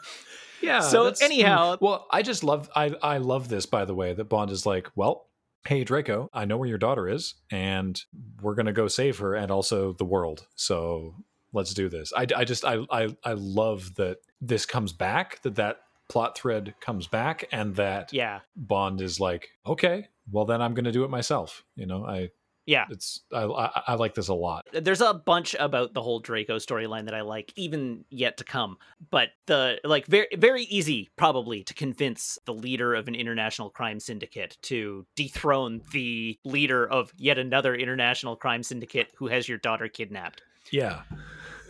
[0.61, 0.80] Yeah.
[0.81, 4.25] So that's- anyhow- well, I just love I I love this by the way that
[4.25, 5.27] Bond is like, well,
[5.67, 7.99] hey Draco, I know where your daughter is, and
[8.41, 10.47] we're gonna go save her and also the world.
[10.55, 11.15] So
[11.53, 12.11] let's do this.
[12.15, 15.81] I, I just I, I I love that this comes back that that
[16.11, 20.91] plot thread comes back and that yeah Bond is like, okay, well then I'm gonna
[20.91, 21.64] do it myself.
[21.75, 22.31] You know, I
[22.65, 24.67] yeah it's I I, I like this a lot.
[24.73, 28.77] there's a bunch about the whole Draco storyline that I like, even yet to come.
[29.09, 34.01] But the like very very easy probably to convince the leader of an international crime
[34.01, 39.88] syndicate to dethrone the leader of yet another international crime syndicate who has your daughter
[39.88, 40.41] kidnapped.
[40.72, 41.03] Yeah.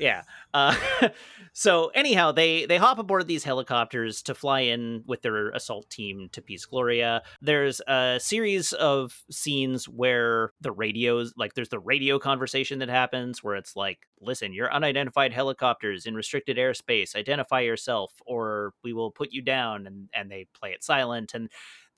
[0.01, 0.23] Yeah.
[0.51, 0.75] Uh,
[1.53, 6.27] so anyhow, they they hop aboard these helicopters to fly in with their assault team
[6.31, 7.21] to Piz Gloria.
[7.39, 13.43] There's a series of scenes where the radios, like there's the radio conversation that happens
[13.43, 17.15] where it's like, "Listen, you're unidentified helicopters in restricted airspace.
[17.15, 21.49] Identify yourself, or we will put you down." And and they play it silent and.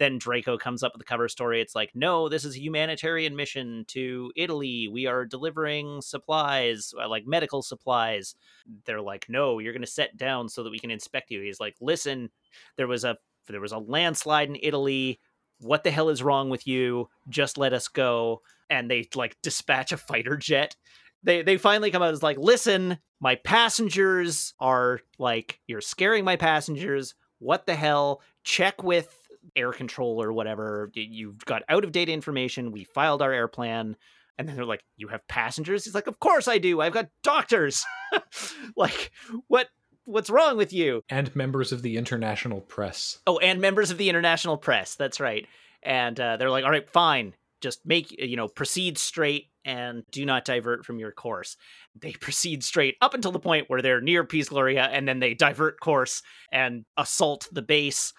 [0.04, 1.62] Then Draco comes up with the cover story.
[1.62, 4.90] It's like, no, this is a humanitarian mission to Italy.
[4.92, 8.36] We are delivering supplies, uh, like medical supplies.
[8.84, 11.40] They're like, no, you're going to set down so that we can inspect you.
[11.40, 12.32] He's like, listen,
[12.76, 13.16] there was a
[13.48, 15.22] there was a landslide in Italy.
[15.62, 17.08] What the hell is wrong with you?
[17.30, 18.42] Just let us go.
[18.70, 20.76] And they like dispatch a fighter jet
[21.24, 26.36] they they finally come out as like, listen, my passengers are like, you're scaring my
[26.36, 27.16] passengers.
[27.40, 28.22] What the hell?
[28.44, 29.23] Check with
[29.56, 30.92] air control or whatever.
[30.94, 32.72] You've got out of date information.
[32.72, 33.96] We filed our air plan.
[34.38, 35.86] And then they're like, You have passengers?
[35.86, 36.82] He's like, Of course I do.
[36.82, 37.86] I've got doctors.
[38.76, 39.12] like,
[39.48, 39.68] what
[40.06, 41.02] what's wrong with you?
[41.10, 43.20] And members of the international press.
[43.28, 44.96] Oh, and members of the international press.
[44.96, 45.48] That's right.
[45.82, 47.36] And uh, they're like, All right, fine.
[47.62, 51.58] Just make, you know, proceed straight and do not divert from your course.
[52.00, 55.34] They proceed straight up until the point where they're near Piz Gloria, and then they
[55.34, 58.14] divert course and assault the base,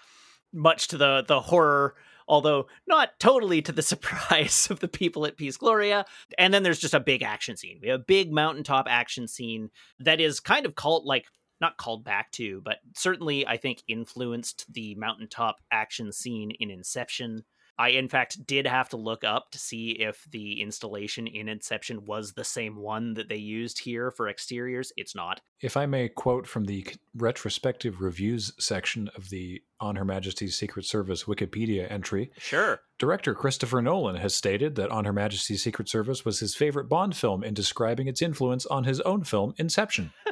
[0.55, 1.95] much to the the horror,
[2.29, 6.05] although not totally to the surprise of the people at Piz Gloria.
[6.39, 7.79] And then there's just a big action scene.
[7.83, 11.27] We have a big mountaintop action scene that is kind of called like
[11.61, 17.45] not called back to, but certainly I think influenced the mountaintop action scene in Inception.
[17.77, 22.05] I, in fact, did have to look up to see if the installation in Inception
[22.05, 24.93] was the same one that they used here for exteriors.
[24.97, 25.41] It's not.
[25.61, 26.87] If I may quote from the
[27.17, 32.81] retrospective reviews section of the On Her Majesty's Secret Service Wikipedia entry, Sure.
[32.99, 37.17] director Christopher Nolan has stated that On Her Majesty's Secret Service was his favorite Bond
[37.17, 40.13] film in describing its influence on his own film Inception.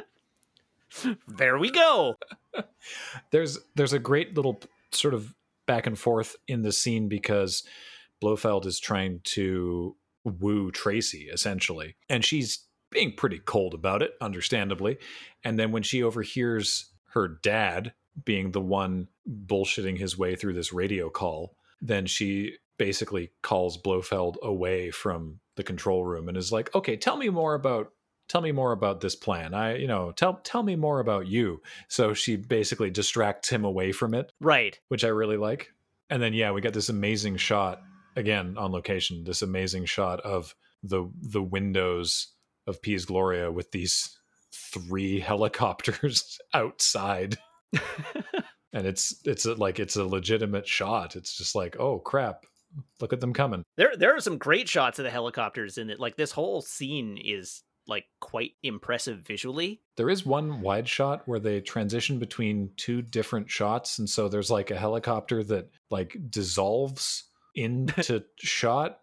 [1.27, 2.17] There we go.
[3.31, 5.33] there's there's a great little sort of
[5.65, 7.63] back and forth in the scene because
[8.21, 14.97] Blofeld is trying to woo Tracy essentially, and she's being pretty cold about it, understandably.
[15.43, 17.93] And then when she overhears her dad
[18.23, 24.37] being the one bullshitting his way through this radio call, then she basically calls Blofeld
[24.41, 27.91] away from the control room and is like, "Okay, tell me more about
[28.27, 29.53] tell me more about this plan.
[29.53, 33.91] I, you know, tell tell me more about you." So she basically distracts him away
[33.91, 34.79] from it, Right.
[34.87, 35.71] which I really like.
[36.09, 37.81] And then yeah, we got this amazing shot
[38.15, 39.23] again on location.
[39.23, 40.53] This amazing shot of
[40.83, 42.27] the the windows
[42.67, 44.17] of Piz Gloria with these
[44.51, 47.37] three helicopters outside.
[48.73, 51.15] and it's it's a, like it's a legitimate shot.
[51.15, 52.45] It's just like, "Oh crap.
[52.99, 55.99] Look at them coming." There there are some great shots of the helicopters in it.
[55.99, 59.81] Like this whole scene is like quite impressive visually.
[59.97, 64.51] There is one wide shot where they transition between two different shots and so there's
[64.51, 68.99] like a helicopter that like dissolves into shot.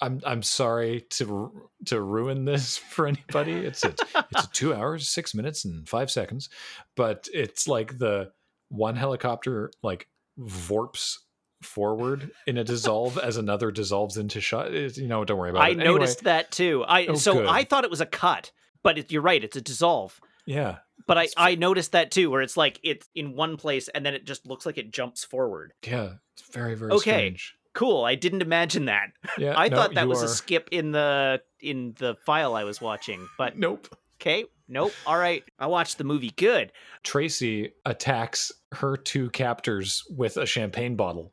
[0.00, 3.52] I'm I'm sorry to to ruin this for anybody.
[3.52, 3.94] It's a,
[4.32, 6.48] it's a 2 hours, 6 minutes and 5 seconds,
[6.96, 8.32] but it's like the
[8.68, 11.18] one helicopter like vorps
[11.62, 14.72] forward in a dissolve as another dissolves into shot.
[14.72, 15.72] You know, don't worry about I it.
[15.72, 16.84] Anyway, noticed that too.
[16.86, 17.46] I Oh, so good.
[17.46, 18.50] I thought it was a cut,
[18.82, 20.20] but it, you're right, it's a dissolve.
[20.46, 20.78] yeah.
[21.06, 24.14] But I I noticed that too, where it's like it's in one place and then
[24.14, 25.72] it just looks like it jumps forward.
[25.84, 27.10] Yeah, it's very very Okay.
[27.10, 27.56] strange.
[27.72, 28.04] Cool.
[28.04, 29.08] I didn't imagine that.
[29.38, 32.64] Yeah, I no, thought that was are- a skip in the in the file I
[32.64, 33.28] was watching.
[33.38, 33.88] But Nope.
[34.20, 34.92] okay, nope.
[35.06, 35.42] All right.
[35.58, 36.30] I watched the movie.
[36.36, 36.70] Good.
[37.02, 41.32] Tracy attacks her two captors with a champagne bottle.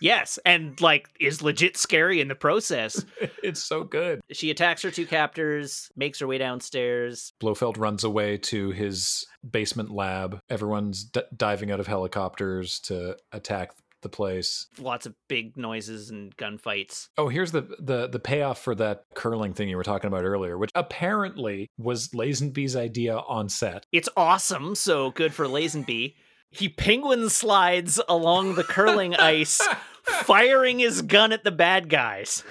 [0.00, 3.04] Yes, and like is legit scary in the process.
[3.42, 4.20] it's so good.
[4.32, 7.32] she attacks her two captors, makes her way downstairs.
[7.40, 10.40] Blofeld runs away to his basement lab.
[10.50, 13.70] Everyone's d- diving out of helicopters to attack
[14.02, 14.66] the place.
[14.78, 17.08] Lots of big noises and gunfights.
[17.16, 20.58] Oh, here's the the the payoff for that curling thing you were talking about earlier,
[20.58, 23.86] which apparently was Lazenby's idea on set.
[23.92, 26.14] It's awesome, so good for Lazenby.
[26.56, 29.60] He penguin slides along the curling ice,
[30.04, 32.42] firing his gun at the bad guys.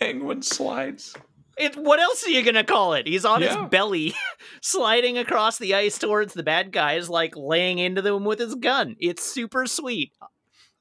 [0.00, 1.14] Penguin slides.
[1.56, 3.06] It, what else are you gonna call it?
[3.06, 3.60] He's on Yeah.
[3.62, 4.14] his belly,
[4.60, 8.96] sliding across the ice towards the bad guys, like laying into them with his gun.
[8.98, 10.12] It's super sweet.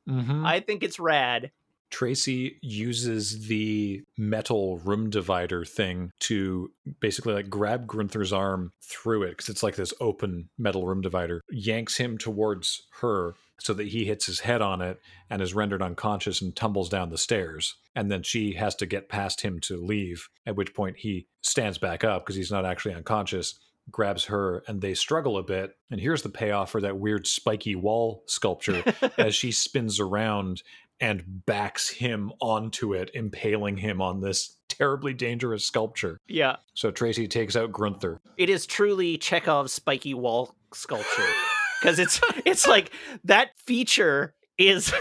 [0.10, 0.46] Mm-hmm.
[0.46, 1.52] I think it's rad.
[1.94, 9.30] Tracy uses the metal room divider thing to basically like grab Grunther's arm through it
[9.30, 14.06] because it's like this open metal room divider, yanks him towards her so that he
[14.06, 15.00] hits his head on it
[15.30, 17.76] and is rendered unconscious and tumbles down the stairs.
[17.96, 21.78] And then she has to get past him to leave, at which point he stands
[21.78, 23.60] back up because he's not actually unconscious.
[23.92, 25.76] Grabs her and they struggle a bit.
[25.92, 28.84] And here's the payoff for that weird spiky wall sculpture
[29.20, 30.64] as she spins around
[31.04, 36.18] and backs him onto it, impaling him on this terribly dangerous sculpture.
[36.30, 38.20] Yeah, So Tracy takes out Grunther.
[38.38, 41.28] it is truly Chekhov's spiky wall sculpture
[41.82, 42.92] because it's it's like
[43.26, 44.94] that feature is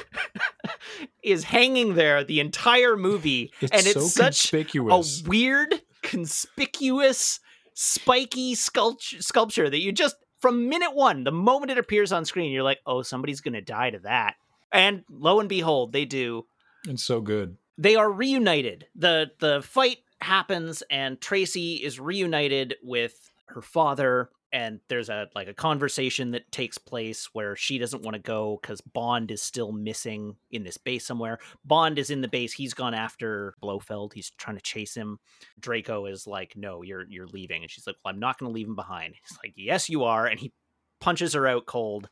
[1.22, 7.39] is hanging there the entire movie, It's and it's so such a weird, conspicuous,
[7.74, 12.50] spiky sculpture, sculpture that you just from minute one, the moment it appears on screen,
[12.50, 14.34] you're like, oh, somebody's gonna die to that.
[14.73, 16.47] And lo and behold, they do.
[16.86, 17.57] And so good.
[17.78, 18.86] They are reunited.
[18.94, 25.49] the The fight happens, and Tracy is reunited with her father and there's a like
[25.49, 29.73] a conversation that takes place where she doesn't want to go because Bond is still
[29.73, 31.39] missing in this base somewhere.
[31.65, 32.52] Bond is in the base.
[32.52, 34.12] He's gone after Blofeld.
[34.12, 35.18] He's trying to chase him.
[35.59, 38.55] Draco is like, "No, you're you're leaving," and she's like, "Well, I'm not going to
[38.55, 40.52] leave him behind." He's like, "Yes, you are," and he
[41.01, 42.09] punches her out cold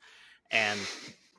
[0.51, 0.81] and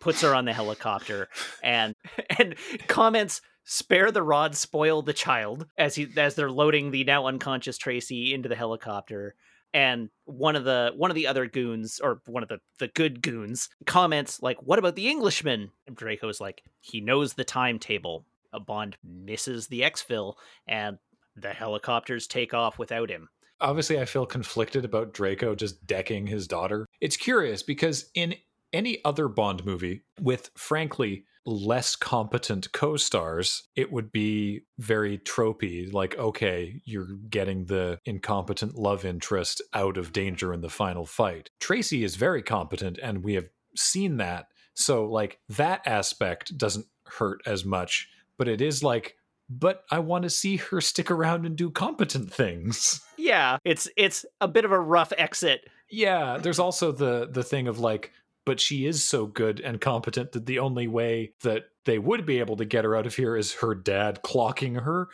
[0.02, 1.30] puts her on the helicopter
[1.64, 1.96] and
[2.38, 2.56] and
[2.88, 7.78] comments spare the rod spoil the child as he as they're loading the now unconscious
[7.78, 9.36] tracy into the helicopter.
[9.74, 13.22] And one of the one of the other goons or one of the the good
[13.22, 15.72] goons comments like what about the englishman?
[15.88, 18.26] And draco's like he knows the timetable.
[18.54, 20.34] A bond misses the exfil
[20.68, 20.98] and
[21.38, 23.30] the helicopters take off without him.
[23.62, 26.88] Obviously, I feel conflicted about Draco just decking his daughter.
[27.00, 28.36] It's curious because in
[28.74, 35.92] any other Bond movie with, frankly, less competent co-stars, it would be very tropey.
[35.92, 41.50] Like, okay, you're getting the incompetent love interest out of danger in the final fight.
[41.60, 44.48] Tracy is very competent, and we have seen that.
[44.74, 49.16] So, like, that aspect doesn't hurt as much, but it is like,
[49.50, 53.02] but I want to see her stick around and do competent things.
[53.18, 57.68] yeah it's it's a bit of a rough exit Yeah, there's also the the thing
[57.68, 58.12] of like,
[58.46, 62.40] but she is so good and competent that the only way that they would be
[62.40, 65.10] able to get her out of here is her dad clocking her.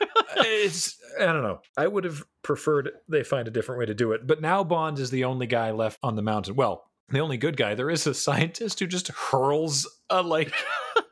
[0.36, 1.60] it's I don't know.
[1.76, 4.26] I would have preferred they find a different way to do it.
[4.26, 6.56] But now Bond is the only guy left on the mountain.
[6.56, 7.74] Well, the only good guy.
[7.74, 10.52] There is a scientist who just hurls a like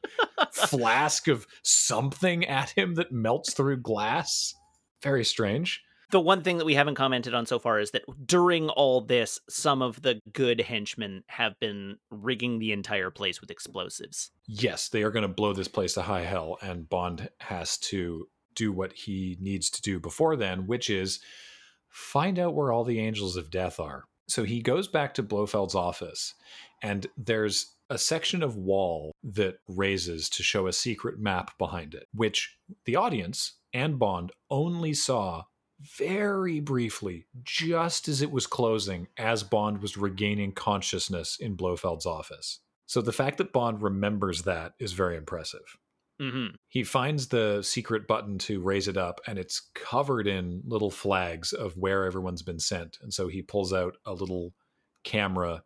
[0.53, 4.55] flask of something at him that melts through glass.
[5.03, 5.83] Very strange.
[6.11, 9.41] The one thing that we haven't commented on so far is that during all this
[9.49, 15.03] some of the good henchmen have been rigging the entire place with explosives yes, they
[15.03, 18.93] are going to blow this place to high hell, and Bond has to do what
[18.93, 21.21] he needs to do before then, which is
[21.89, 24.05] find out where all the angels of death are.
[24.29, 26.35] So he goes back to Blofeld's office,
[26.83, 32.07] and there's a section of wall that raises to show a secret map behind it,
[32.15, 35.45] which the audience and Bond only saw
[35.85, 42.61] very briefly, just as it was closing, as Bond was regaining consciousness in Blofeld's office.
[42.87, 45.79] So the fact that Bond remembers that is very impressive.
[46.21, 46.55] mm-hmm.
[46.69, 51.53] He finds the secret button to raise it up, and it's covered in little flags
[51.53, 52.99] of where everyone's been sent.
[53.03, 54.55] And so he pulls out a little
[55.03, 55.63] camera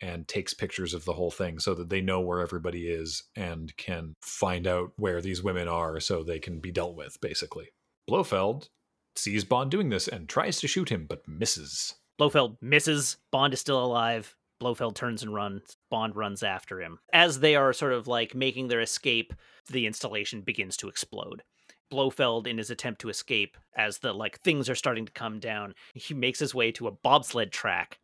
[0.00, 3.76] and takes pictures of the whole thing so that they know where everybody is and
[3.76, 7.68] can find out where these women are so they can be dealt with, basically.
[8.08, 8.70] Blofeld
[9.16, 11.94] sees Bond doing this and tries to shoot him, but misses.
[12.18, 13.16] blofeld misses.
[13.30, 14.34] Bond is still alive.
[14.60, 15.76] Blofeld turns and runs.
[15.90, 16.98] Bond runs after him.
[17.12, 19.32] As they are sort of like making their escape
[19.68, 21.42] the installation begins to explode.
[21.90, 25.74] Blofeld in his attempt to escape as the like things are starting to come down
[25.94, 27.98] he makes his way to a bobsled track.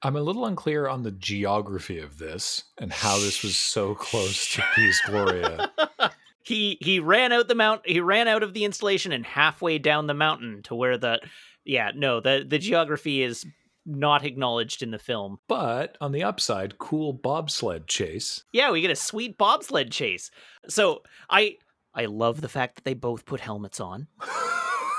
[0.00, 4.52] I'm a little unclear on the geography of this and how this was so close
[4.54, 5.72] to Piz Gloria.
[6.48, 10.06] he he ran out the mount he ran out of the installation and halfway down
[10.06, 11.20] the mountain to where the
[11.64, 13.46] yeah no the the geography is
[13.86, 18.44] not acknowledged in the film But on the upside, cool bobsled chase.
[18.52, 20.30] yeah we get a sweet bobsled chase
[20.68, 21.56] so i
[21.94, 24.08] i love the fact that they both put helmets on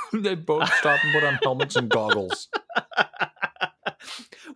[0.13, 2.47] they both stop and put on helmets and goggles.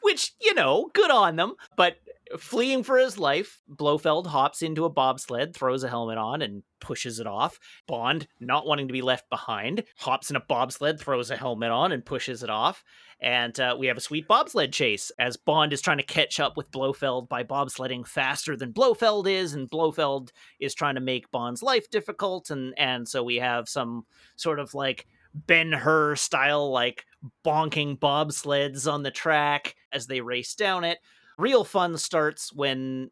[0.01, 1.97] which you know good on them but
[2.38, 7.19] fleeing for his life blofeld hops into a bobsled throws a helmet on and pushes
[7.19, 7.60] it off.
[7.88, 11.92] Bond not wanting to be left behind hops in a bobsled throws a helmet on
[11.92, 12.84] and pushes it off.
[13.22, 16.58] And uh, we have a sweet bobsled chase as bond is trying to catch up
[16.58, 21.64] with blofeld by bobsledding faster than blofeld is and blofeld is trying to make bond's
[21.64, 22.50] life difficult.
[22.50, 27.06] And and so we have some sort of like ben hur style like
[27.45, 31.00] bonking bobsleds on the track as they race down it.
[31.37, 33.11] Real fun starts when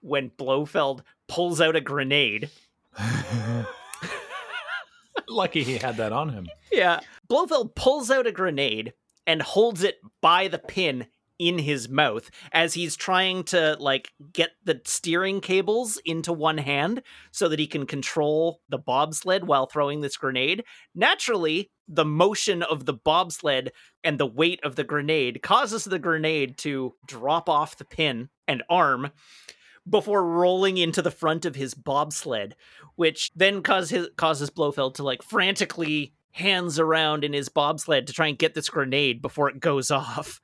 [0.00, 2.50] when Blofeld pulls out a grenade.
[5.28, 6.48] Lucky he had that on him.
[6.70, 7.00] Yeah.
[7.28, 8.92] Blofeld pulls out a grenade
[9.26, 11.06] and holds it by the pin
[11.38, 17.02] in his mouth as he's trying to like get the steering cables into one hand
[17.32, 20.64] so that he can control the bobsled while throwing this grenade.
[20.94, 23.72] Naturally, the motion of the bobsled
[24.02, 28.62] and the weight of the grenade causes the grenade to drop off the pin and
[28.70, 29.10] arm
[29.88, 32.56] before rolling into the front of his bobsled,
[32.96, 38.26] which then causes causes Blofeld to like frantically hands around in his bobsled to try
[38.26, 40.40] and get this grenade before it goes off.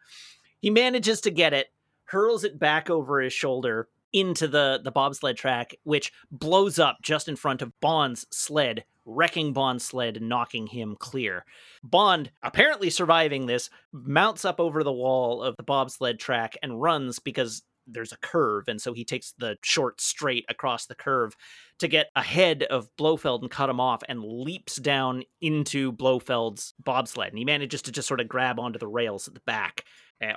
[0.60, 1.68] He manages to get it,
[2.04, 7.28] hurls it back over his shoulder, into the the bobsled track, which blows up just
[7.28, 11.44] in front of Bond's sled, wrecking Bond's sled and knocking him clear.
[11.82, 17.18] Bond, apparently surviving this, mounts up over the wall of the bobsled track and runs
[17.18, 21.36] because there's a curve, and so he takes the short straight across the curve
[21.78, 27.30] to get ahead of Blofeld and cut him off, and leaps down into Blofeld's bobsled,
[27.30, 29.84] and he manages to just sort of grab onto the rails at the back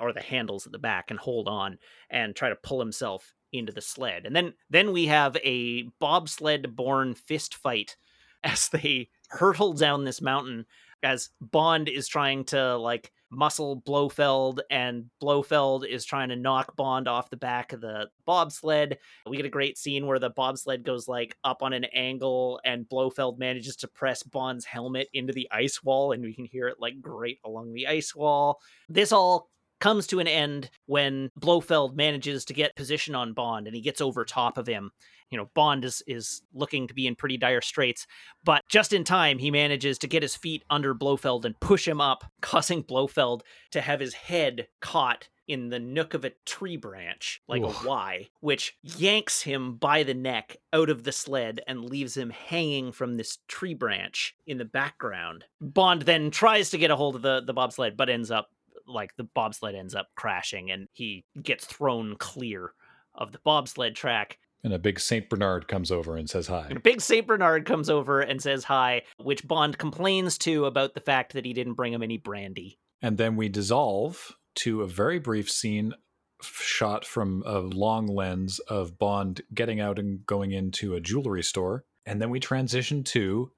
[0.00, 1.78] or the handles at the back and hold on
[2.10, 4.26] and try to pull himself into the sled.
[4.26, 7.96] And then then we have a bobsled born fist fight
[8.44, 10.66] as they hurtle down this mountain
[11.02, 17.08] as Bond is trying to like muscle Blofeld and Blofeld is trying to knock Bond
[17.08, 18.96] off the back of the bobsled.
[19.28, 22.88] We get a great scene where the bobsled goes like up on an angle and
[22.88, 26.80] Blofeld manages to press Bond's helmet into the ice wall and we can hear it
[26.80, 28.60] like grate along the ice wall.
[28.88, 33.74] This all comes to an end when Blofeld manages to get position on Bond and
[33.74, 34.90] he gets over top of him.
[35.30, 38.06] You know, Bond is is looking to be in pretty dire straits,
[38.44, 42.00] but just in time he manages to get his feet under Blofeld and push him
[42.00, 47.42] up, causing Blofeld to have his head caught in the nook of a tree branch,
[47.48, 47.66] like Ooh.
[47.66, 52.30] a Y, which yanks him by the neck out of the sled and leaves him
[52.30, 55.44] hanging from this tree branch in the background.
[55.60, 58.48] Bond then tries to get a hold of the, the bobsled, but ends up
[58.86, 62.72] like the bobsled ends up crashing and he gets thrown clear
[63.14, 64.38] of the bobsled track.
[64.62, 66.66] And a big Saint Bernard comes over and says hi.
[66.68, 70.94] And a big Saint Bernard comes over and says hi, which Bond complains to about
[70.94, 72.78] the fact that he didn't bring him any brandy.
[73.02, 75.92] And then we dissolve to a very brief scene
[76.40, 81.84] shot from a long lens of Bond getting out and going into a jewelry store.
[82.06, 83.52] And then we transition to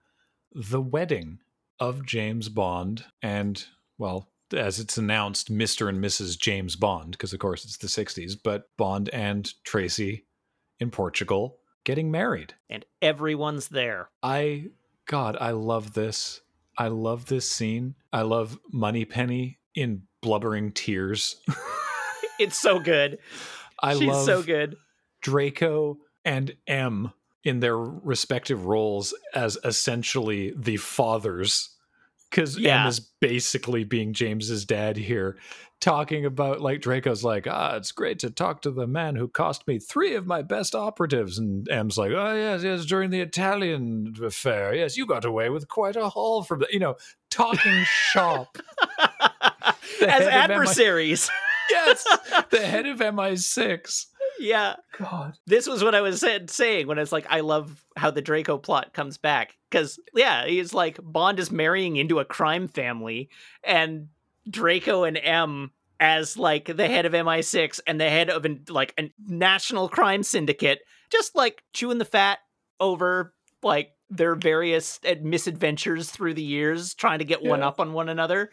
[0.53, 1.39] the wedding
[1.79, 3.65] of James Bond and,
[3.99, 5.89] well, as it's announced, Mr.
[5.89, 6.39] and Mrs.
[6.39, 10.27] James Bond, because of course it's the 60s, but Bond and Tracy
[10.81, 12.55] in Portugal getting married.
[12.69, 14.11] And everyone's there.
[14.23, 14.67] I
[15.07, 16.41] God, I love this.
[16.79, 17.95] I love this scene.
[18.13, 21.37] I love Moneypenny in blubbering tears.
[22.39, 23.19] It's so good.
[23.83, 24.77] I She's love so good.
[25.23, 27.13] Draco and M
[27.45, 31.76] in their respective roles as essentially the fathers.
[32.37, 32.83] Because Yeah.
[32.83, 35.39] M is basically being James's dad here,
[35.81, 39.67] talking about like Draco's like, ah, it's great to talk to the man who cost
[39.67, 44.15] me three of my best operatives, and M's like, oh yes, yes, during the Italian
[44.23, 46.97] affair, yes, you got away with quite a haul from the, you know,
[47.31, 48.59] talking shop.
[50.03, 51.31] As of MI adversaries.
[51.71, 52.07] yes,
[52.51, 54.07] the head of MI6.
[54.39, 54.77] Yeah.
[54.99, 58.23] God, This was what I was said, saying when it's like, I love how the
[58.23, 59.57] Draco plot comes back.
[59.71, 63.29] Because, yeah, he's like, Bond is marrying into a crime family,
[63.65, 64.09] and
[64.49, 68.95] Draco and M as like the head of MI6 and the head of an, like
[68.99, 72.39] a national crime syndicate, just like chewing the fat
[72.81, 73.33] over
[73.63, 78.09] like their various uh, misadventures through the years, trying to get one up on one
[78.09, 78.51] another.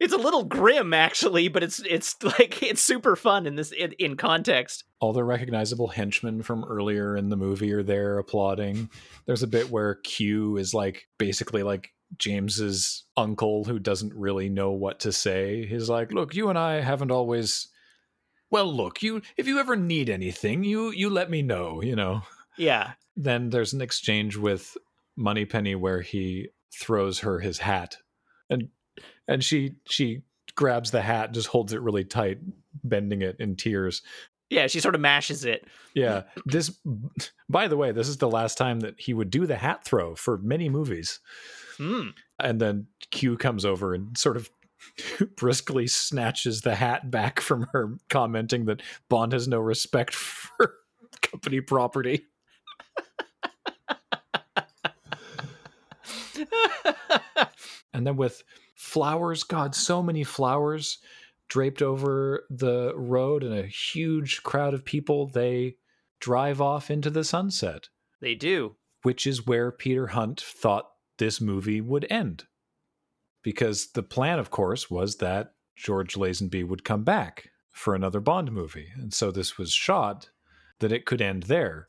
[0.00, 3.92] It's a little grim, actually, but it's it's like it's super fun in this in,
[3.92, 4.84] in context.
[5.00, 8.90] all the recognizable henchmen from earlier in the movie are there applauding.
[9.26, 14.72] There's a bit where Q is like basically like James's uncle who doesn't really know
[14.72, 15.66] what to say.
[15.66, 17.68] He's like, "Look, you and I haven't always
[18.50, 22.22] well, look, you if you ever need anything, you you let me know, you know."
[22.56, 24.76] Yeah, Then there's an exchange with
[25.16, 27.96] Moneypenny where he throws her his hat.
[28.48, 28.68] And
[29.28, 30.22] and she she
[30.54, 32.38] grabs the hat, just holds it really tight,
[32.82, 34.02] bending it in tears.
[34.50, 35.66] yeah, she sort of mashes it.
[35.94, 36.22] Yeah.
[36.46, 36.78] This,
[37.48, 40.14] by the way, this is the last time that he would do the hat throw
[40.14, 41.20] for many movies.
[41.76, 42.10] Hmm.
[42.38, 44.50] And then Q comes over and sort of
[45.36, 50.74] briskly snatches the hat back from her, commenting that Bond has no respect for
[51.20, 52.26] company property.
[57.94, 58.42] And then with
[58.74, 60.98] flowers, God, so many flowers
[61.48, 65.76] draped over the road and a huge crowd of people, they
[66.20, 67.88] drive off into the sunset,
[68.20, 68.74] they do.
[69.02, 72.44] which is where Peter Hunt thought this movie would end.
[73.42, 78.50] Because the plan, of course, was that George Lazenby would come back for another Bond
[78.50, 78.88] movie.
[78.96, 80.30] And so this was shot
[80.80, 81.88] that it could end there.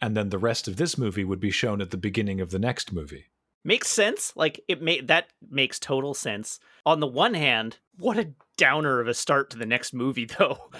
[0.00, 2.58] And then the rest of this movie would be shown at the beginning of the
[2.58, 3.26] next movie.
[3.66, 4.32] Makes sense.
[4.36, 6.60] Like it made that makes total sense.
[6.86, 10.70] On the one hand, what a downer of a start to the next movie, though.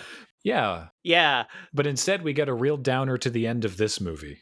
[0.44, 4.38] Yeah, yeah, But instead, we get a real downer to the end of this movie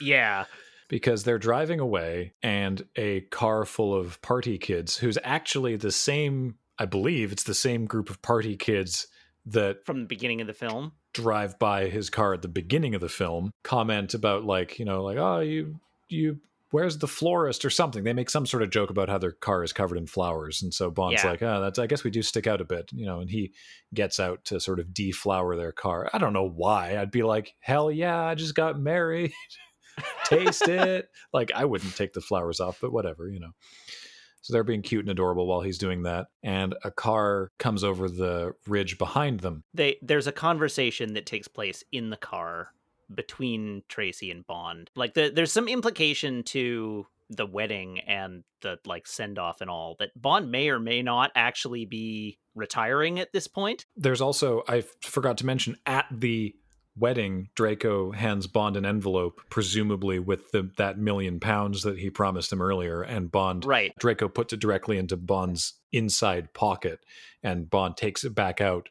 [0.00, 0.44] yeah,
[0.88, 6.54] because they're driving away and a car full of party kids, who's actually the same,
[6.78, 9.08] I believe it's the same group of party kids
[9.46, 10.92] that from the beginning of the film.
[11.12, 15.02] drive by his car at the beginning of the film comment about like you know
[15.02, 16.38] like oh you you
[16.70, 18.04] where's the florist or something?
[18.04, 20.62] They make some sort of joke about how their car is covered in flowers.
[20.62, 21.30] And so bond's Yeah.
[21.30, 23.52] like oh that's i guess we do stick out a bit you know and he
[23.94, 26.10] gets out to sort of deflower their car.
[26.12, 26.98] I don't know why.
[26.98, 29.32] I'd be like hell yeah i just got married.
[30.24, 31.08] Taste it.
[31.32, 33.50] Like i wouldn't take the flowers off but whatever you know.
[34.40, 38.08] So they're being cute and adorable while he's doing that and a car comes over
[38.08, 39.64] the ridge behind them.
[39.74, 42.70] They there's a conversation that takes place in the car
[43.14, 44.90] between Tracy and Bond.
[44.96, 49.96] Like the, there's some implication to the wedding and the like send off and all
[49.98, 53.86] that Bond may or may not actually be retiring at this point.
[53.96, 56.54] there's also I forgot to mention at the
[56.96, 62.52] wedding Draco hands Bond an envelope presumably with the that million pounds that he promised
[62.52, 63.92] him earlier and Bond Right.
[63.98, 67.00] Draco puts it directly into Bond's inside pocket
[67.42, 68.88] and Bond takes it back out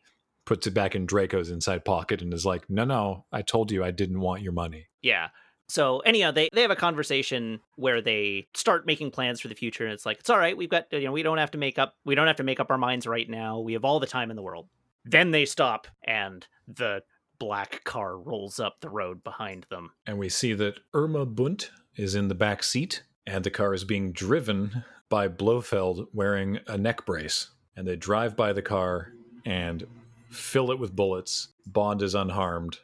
[0.48, 3.84] puts it back in Draco's inside pocket and is like no no I told you
[3.84, 5.28] I didn't want your money Yeah.
[5.70, 9.84] So anyhow, they they have a conversation where they start making plans for the future,
[9.84, 10.56] and it's like it's all right.
[10.56, 12.62] We've got you know we don't have to make up we don't have to make
[12.62, 13.60] up our minds right now.
[13.60, 14.70] We have all the time in the world.
[15.04, 17.04] Then they stop, and the
[17.38, 19.92] black car rolls up the road behind them.
[20.06, 23.84] and we see that Irma Bunt is in the back seat, and the car is
[23.84, 27.50] being driven by Blofeld wearing a neck brace.
[27.76, 29.12] And they drive by the car
[29.46, 29.86] and
[30.30, 31.50] fill it with bullets.
[31.66, 32.80] Bond is unharmed,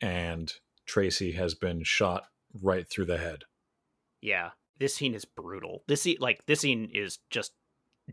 [0.00, 0.52] and
[0.86, 2.24] Tracy has been shot
[2.60, 3.44] right through the head.
[4.20, 5.82] Yeah, this scene is brutal.
[5.88, 7.52] This scene, like this scene, is just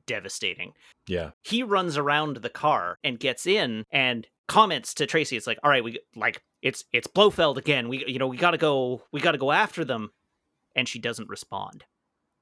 [0.05, 0.73] devastating.
[1.07, 5.37] Yeah, He runs around the car and gets in and comments to Tracy.
[5.37, 7.89] It's like, all right, we like it's it's Blofeld again.
[7.89, 10.11] We you know we got to go we got to go after them,
[10.75, 11.85] and she doesn't respond.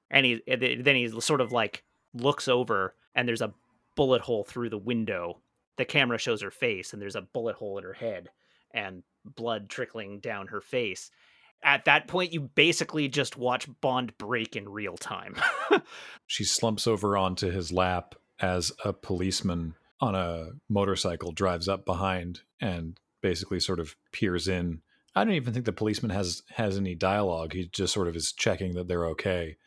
[0.10, 1.84] And he then he sort of like
[2.14, 3.54] looks over and there's a
[3.96, 5.42] bullet hole through the window.
[5.78, 8.30] The camera shows her face and there's a bullet hole in her head
[8.74, 11.12] and blood trickling down her face.
[11.64, 15.36] At that point, you basically just watch Bond break in real time.
[16.28, 22.42] she slumps over onto his lap as a policeman on a motorcycle drives up behind
[22.62, 24.82] and basically sort of peers in.
[25.16, 27.54] I don't even think the policeman has has any dialogue.
[27.54, 29.58] He just sort of is checking that they're okay.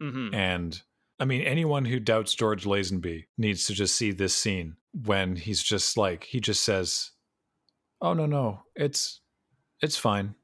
[0.00, 0.82] hmm And
[1.18, 5.62] I mean, anyone who doubts George Lazenby needs to just see this scene when he's
[5.62, 7.12] just like he just says,
[8.00, 9.20] "Oh no, no, it's
[9.80, 10.34] it's fine,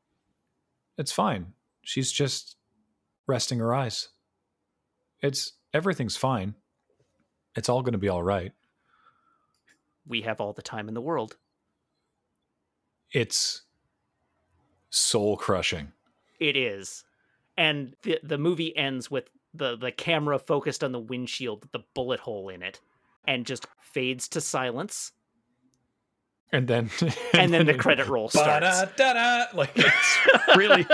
[0.97, 1.52] it's fine.
[1.83, 2.57] She's just
[3.26, 4.09] resting her eyes.
[5.20, 6.55] It's everything's fine.
[7.57, 8.52] It's all going to be all right.
[10.07, 11.36] We have all the time in the world.
[13.12, 13.62] It's
[14.91, 15.92] soul crushing.
[16.41, 17.05] It is.
[17.57, 21.84] And the the movie ends with the the camera focused on the windshield with the
[21.94, 22.81] bullet hole in it
[23.26, 25.12] and just fades to silence
[26.52, 26.90] And then
[27.34, 28.82] and then the credit roll starts.
[29.55, 30.86] Like it's really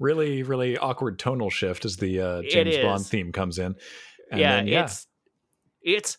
[0.00, 3.76] really really awkward tonal shift as the uh, James Bond theme comes in.
[4.30, 5.06] And yeah, then, yeah, it's
[5.82, 6.18] it's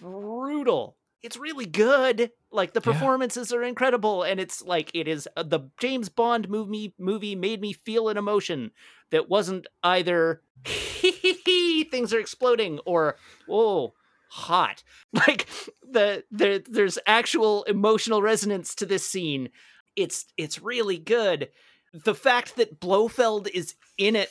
[0.00, 0.96] brutal.
[1.22, 2.30] It's really good.
[2.54, 2.92] Like the Yeah.
[2.92, 7.60] performances are incredible and it's like it is uh, the James Bond movie movie made
[7.60, 8.70] me feel an emotion
[9.10, 13.16] that wasn't either things are exploding or
[13.48, 13.94] oh
[14.28, 14.82] hot.
[15.12, 15.48] Like
[15.82, 19.50] the there there's actual emotional resonance to this scene.
[19.96, 21.48] It's it's really good.
[21.92, 24.30] The fact that Blofeld is in it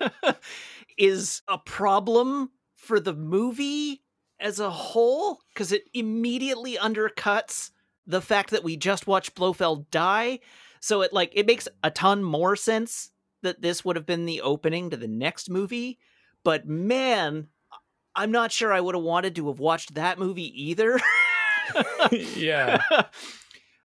[0.98, 4.02] is a problem for the movie
[4.42, 7.70] as a whole because it immediately undercuts
[8.06, 10.40] the fact that we just watched Blofeld die.
[10.80, 13.10] So it like it makes a ton more sense
[13.42, 15.98] that this would have been the opening to the next movie.
[16.44, 17.48] But man,
[18.14, 21.00] I'm not sure I would have wanted to have watched that movie either.
[22.10, 22.80] yeah.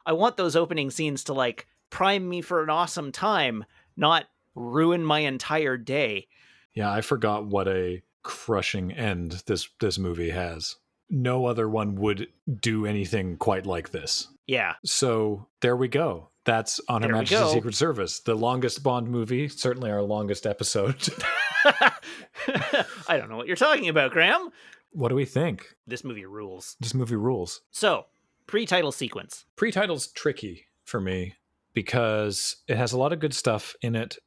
[0.05, 3.65] I want those opening scenes to like prime me for an awesome time,
[3.97, 4.25] not
[4.55, 6.27] ruin my entire day.
[6.73, 10.75] Yeah, I forgot what a crushing end this this movie has.
[11.09, 12.27] No other one would
[12.61, 14.27] do anything quite like this.
[14.47, 14.73] Yeah.
[14.83, 16.29] So there we go.
[16.43, 17.53] That's on Her There Majesty's.
[17.53, 20.95] Secret Service, the longest Bond movie, certainly our longest episode.
[23.07, 24.49] I don't know what you're talking about, Graham.
[24.91, 25.75] what do we think?
[25.87, 26.75] This movie rules.
[26.79, 27.61] This movie rules.
[27.71, 28.05] So,
[28.47, 29.45] pre-title sequence.
[29.55, 31.33] Pre-title's tricky for me
[31.73, 34.17] because it has a lot of good stuff in it.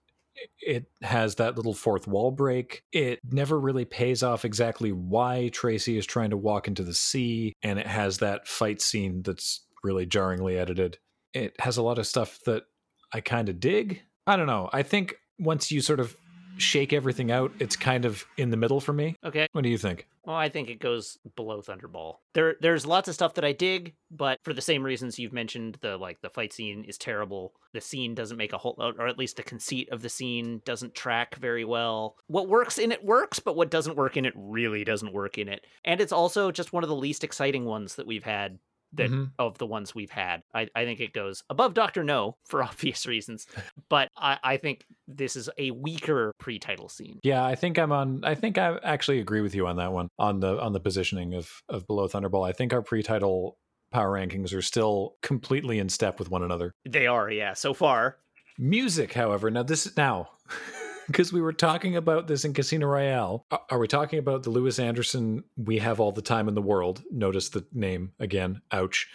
[0.60, 2.82] It has that little fourth wall break.
[2.92, 7.54] It never really pays off exactly why Tracy is trying to walk into the sea,
[7.62, 10.98] and it has that fight scene that's really jarringly edited.
[11.34, 12.64] It has a lot of stuff that
[13.12, 14.02] I kind of dig.
[14.26, 14.68] I don't know.
[14.72, 16.16] I think once you sort of
[16.58, 19.16] shake everything out, it's kind of in the middle for me.
[19.24, 19.46] Okay.
[19.52, 20.06] What do you think?
[20.24, 22.16] Well, I think it goes below Thunderball.
[22.34, 25.78] There, there's lots of stuff that I dig, but for the same reasons you've mentioned,
[25.80, 27.54] the like the fight scene is terrible.
[27.72, 30.94] The scene doesn't make a whole, or at least the conceit of the scene doesn't
[30.94, 32.16] track very well.
[32.26, 35.48] What works in it works, but what doesn't work in it really doesn't work in
[35.48, 35.64] it.
[35.84, 38.58] And it's also just one of the least exciting ones that we've had
[38.94, 39.32] that Mhm.
[39.38, 40.40] of the ones we've had.
[40.54, 43.46] I, I think it goes above Doctor No for obvious reasons,
[43.90, 47.18] but I, I think this is a weaker pre-title scene.
[47.22, 48.24] Yeah, I think I'm on.
[48.24, 51.34] I think I actually agree with you on that one on the on the positioning
[51.34, 52.48] of of below Thunderball.
[52.48, 53.58] I think our pre-title
[53.90, 56.72] power rankings are still completely in step with one another.
[56.86, 57.54] They are, yeah.
[57.54, 58.18] So far,
[58.58, 60.28] Music, however, now this is now
[61.18, 63.44] because we were talking about this in Casino Royale.
[63.50, 67.02] Are- we talking about the Lewis Anderson "We Have All the Time in the World"?
[67.10, 68.62] Notice the name again.
[68.70, 69.08] Ouch.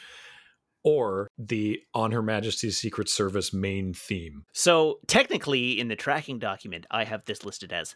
[0.84, 4.44] Or the On Her Majesty's Secret Service main theme.
[4.52, 7.96] So technically, in the tracking document, I have this listed as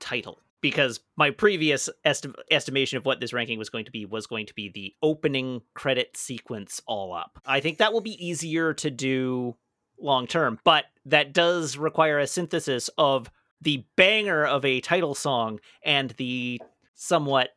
[0.00, 4.26] title because my previous esti- estimation of what this ranking was going to be was
[4.26, 7.38] going to be the opening credit sequence all up.
[7.44, 9.56] I think that will be easier to do
[10.02, 15.60] long term, but that does require a synthesis of the banger of a title song
[15.84, 16.60] and the
[16.94, 17.50] somewhat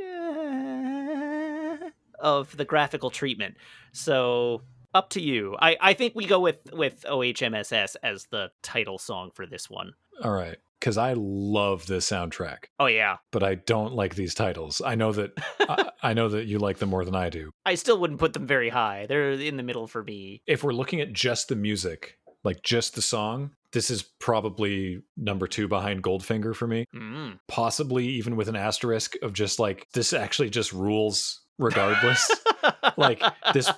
[0.00, 1.76] eh,
[2.20, 3.56] of the graphical treatment.
[3.92, 4.62] So
[4.94, 5.56] up to you.
[5.60, 9.94] I, I think we go with with OHMSS as the title song for this one.
[10.22, 12.64] All right, because I love this soundtrack.
[12.78, 13.16] Oh yeah.
[13.32, 14.82] but I don't like these titles.
[14.84, 17.52] I know that I, I know that you like them more than I do.
[17.64, 19.06] I still wouldn't put them very high.
[19.08, 20.42] They're in the middle for me.
[20.46, 25.46] If we're looking at just the music, like just the song, this is probably number
[25.46, 26.84] 2 behind Goldfinger for me.
[26.94, 27.38] Mm.
[27.48, 32.30] Possibly even with an asterisk of just like this actually just rules regardless.
[32.96, 33.70] Like, this-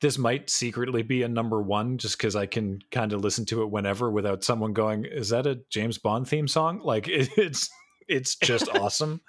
[0.00, 3.62] this might secretly be a number 1 just cuz I can kind of listen to
[3.62, 7.70] it whenever without someone going, "Is that a James Bond theme song?" Like it, it's
[8.08, 9.20] it's just awesome.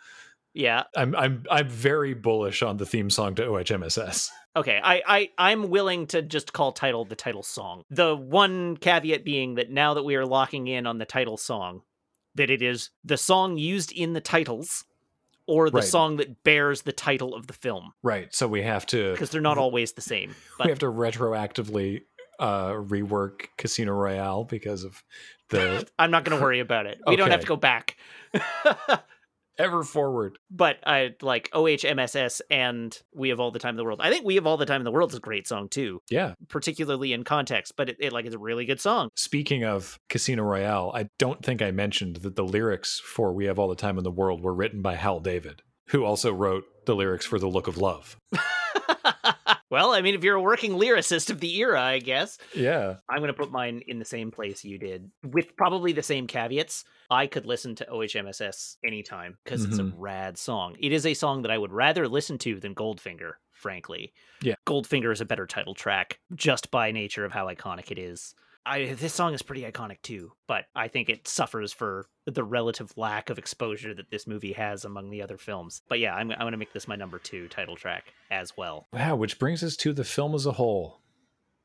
[0.54, 0.84] Yeah.
[0.96, 4.30] I'm I'm I'm very bullish on the theme song to OHMSS.
[4.56, 4.80] Okay.
[4.84, 7.84] I, I I'm willing to just call title the title song.
[7.90, 11.82] The one caveat being that now that we are locking in on the title song,
[12.36, 14.84] that it is the song used in the titles
[15.52, 15.84] or the Right.
[15.84, 18.34] song that bears the title of the film Right.
[18.34, 20.34] So we have to because they're not always the same.
[20.64, 22.04] we have to retroactively
[22.40, 25.04] uh rework Casino Royale because of
[25.50, 27.00] the I'm not going to worry about it.
[27.06, 27.98] We don't have to go back.
[29.62, 30.38] ever forward.
[30.50, 34.00] but I like OHMSS and We Have All the Time in the World.
[34.02, 36.02] I think We Have All the Time in the World is a great song too,
[36.10, 36.34] Yeah.
[36.50, 39.10] particularly in context, but it, it like it's a really good song.
[39.16, 43.60] Speaking of Casino Royale, I don't think I mentioned that the lyrics for We Have
[43.60, 46.96] All the Time in the World were written by Hal David, who also wrote the
[46.96, 48.18] lyrics for The Look of Love.
[49.72, 52.38] well, I mean, if you're a working lyricist of the era, I guess.
[52.54, 52.98] Yeah.
[53.10, 56.28] I'm going to put mine in the same place you did, with probably the same
[56.28, 56.84] caveats.
[57.10, 59.94] I could listen to OHMSS anytime because it's a Mhm.
[59.98, 60.76] rad song.
[60.80, 64.14] It is a song that I would rather listen to than Goldfinger, frankly.
[64.42, 64.56] Yeah.
[64.68, 68.36] Goldfinger is a better title track just by nature of how iconic it is.
[68.66, 72.94] I, this song is pretty iconic too, but I think it suffers for the relative
[72.96, 75.82] lack of exposure that this movie has among the other films.
[75.88, 78.88] But yeah, I'm, I'm going to make this my number two title track as well.
[78.94, 81.02] Wow, which brings us to the film as a whole.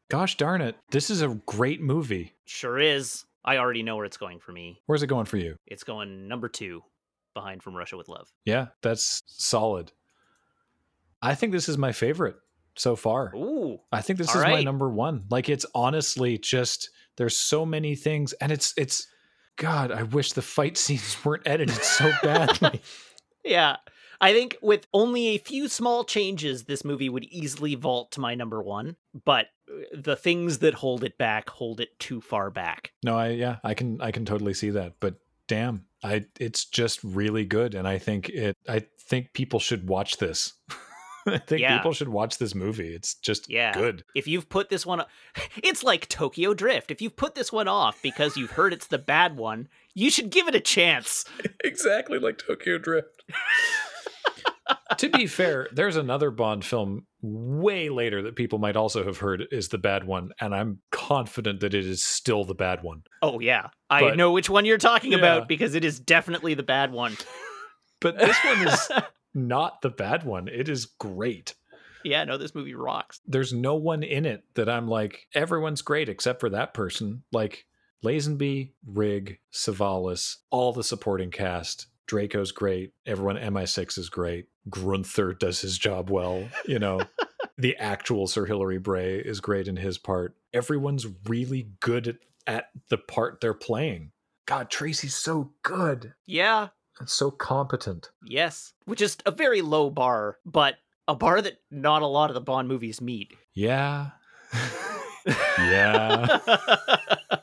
[0.09, 0.77] Gosh darn it.
[0.91, 2.35] This is a great movie.
[2.47, 3.25] Sure is.
[3.45, 4.81] I already know where it's going for me.
[4.87, 5.57] Where's it going for you?
[5.67, 6.83] It's going number two
[7.35, 8.33] behind From Russia with Love.
[8.45, 9.93] Yeah, that's solid.
[11.21, 12.37] I think this is my favorite
[12.77, 13.35] so far.
[13.35, 13.79] Ooh.
[13.93, 15.25] I think this All is my number one.
[15.31, 19.07] Like it's honestly just there's so many things, and it's it's
[19.57, 19.91] God.
[19.91, 22.81] I wish the fight scenes weren't edited so badly.
[23.45, 23.77] Yeah.
[24.21, 28.35] I think with only a few small changes, this movie would easily vault to my
[28.35, 28.97] number one.
[29.25, 32.93] But uh, the things that hold it back hold it too far back.
[33.05, 34.95] no, I yeah, I can I can totally see that.
[34.99, 38.57] But damn, I it's just really good, and I think it.
[38.69, 40.55] I think people should watch this.
[41.27, 41.77] I think Yeah.
[41.77, 42.95] people should watch this movie.
[42.95, 43.73] It's just Yeah.
[43.73, 44.05] good.
[44.15, 45.05] If you've put this one,
[45.63, 46.91] it's like Tokyo Drift.
[46.91, 50.31] If you've put this one off because you've heard it's the bad one, you should
[50.31, 51.25] give it a chance.
[51.65, 53.23] exactly like Tokyo Drift.
[54.99, 59.45] to be fair, there's another Bond film way later that people might also have heard
[59.51, 63.03] is the bad one, and I'm confident that it is still the bad one.
[63.23, 63.69] Oh, yeah.
[63.91, 65.19] I But- know which one you're talking Yeah.
[65.19, 67.17] about because it is definitely the bad one.
[68.01, 68.91] But this one is
[69.37, 70.49] not the bad one.
[70.49, 71.55] It is great.
[72.05, 73.21] yeah, no, this movie rocks.
[73.27, 77.23] There's no one in it that I'm like, everyone's great except for that person.
[77.33, 77.67] Like
[78.05, 81.87] Lazenby, Rigg, Savalas, all the supporting cast.
[82.07, 82.93] Draco's great.
[83.05, 84.47] Everyone MI6 is great.
[84.71, 86.49] Grunther does his job well.
[86.65, 87.01] You know,
[87.59, 90.37] the actual Sir Hilary Bray is great in his part.
[90.53, 92.17] Everyone's really good at,
[92.47, 94.13] at the part they're playing.
[94.47, 96.69] God, Tracy's so good Yeah,
[96.99, 98.11] and so competent.
[98.25, 98.73] yes.
[98.85, 100.77] Which is a very low bar, but
[101.09, 103.33] a bar that not a lot of the Bond movies meet.
[103.55, 104.11] Yeah.
[105.59, 106.39] yeah.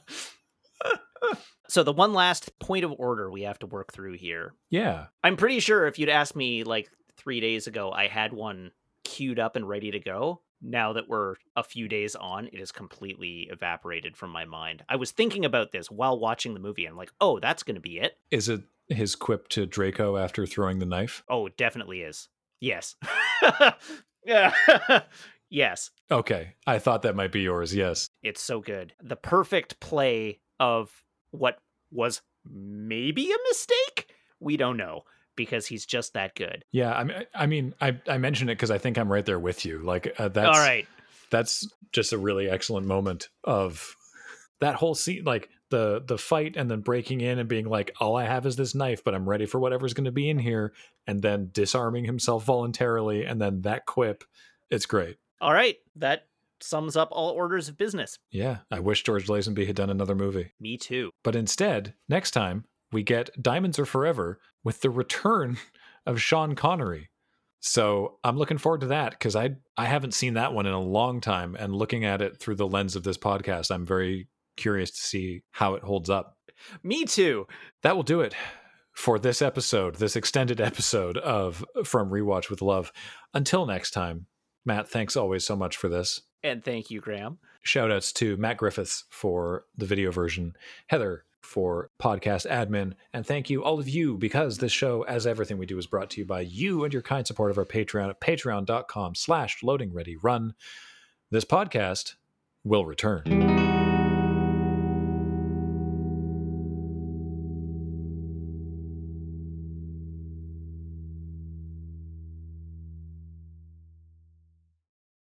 [1.70, 4.54] so the one last point of order we have to work through here.
[4.70, 5.06] Yeah.
[5.24, 8.72] I'm pretty sure if you'd asked me like three days ago, I had one
[9.04, 10.42] queued up and ready to go.
[10.66, 14.84] Now that we're a few days on, it has completely evaporated from my mind.
[14.88, 16.86] I was thinking about this while watching the movie.
[16.86, 18.18] And I'm like, oh, that's going to be it.
[18.32, 21.24] Is it his quip to Draco after throwing the knife?
[21.30, 22.30] Oh, it definitely is.
[22.60, 22.96] Yes.
[25.50, 25.92] yes.
[26.12, 26.56] Okay.
[26.66, 27.76] I thought that might be yours.
[27.76, 28.10] Yes.
[28.22, 28.94] It's so good.
[29.02, 31.60] The perfect play of what
[31.92, 34.14] was maybe a mistake.
[34.40, 35.04] We don't know
[35.36, 36.64] because he's just that good.
[36.72, 36.94] Yeah.
[36.94, 39.66] I mean, I mean, I, I mentioned it because I think I'm right there with
[39.66, 39.80] you.
[39.80, 40.88] Like uh, that's All right.
[41.32, 43.96] that's just a really excellent moment of
[44.60, 48.16] that whole scene like the the fight and then breaking in and being like all
[48.16, 50.72] i have is this knife but i'm ready for whatever's going to be in here
[51.08, 54.24] and then disarming himself voluntarily and then that quip
[54.70, 55.76] it's great All right.
[55.96, 56.28] That
[56.62, 58.20] sums up all orders of business.
[58.32, 61.10] yeah i wish george lazenby had done another movie Me too.
[61.24, 65.58] but instead next time we get diamonds are forever with the return
[66.06, 67.10] of sean connery
[67.60, 70.80] so i'm looking forward to that because i i haven't seen that one in a
[70.82, 74.92] long time and looking at it through the lens of this podcast i'm very curious
[74.92, 76.38] to see how it holds up
[76.84, 77.48] Me too.
[77.82, 78.36] that will do it
[78.94, 82.92] for this episode this extended episode of from rewatch with love
[83.34, 84.28] until next time
[84.66, 87.40] matt thanks always so much for this And thank you, Graham.
[87.64, 90.56] shout outs to Matt Griffiths for the video version,
[90.88, 95.58] Heather for podcast admin, and thank you all of you because this show, as everything
[95.58, 98.10] we do, is brought to you by you and your kind support of our Patreon
[98.10, 100.54] at patreon.com slash loading ready run.
[101.32, 102.14] This podcast
[102.64, 103.73] will return.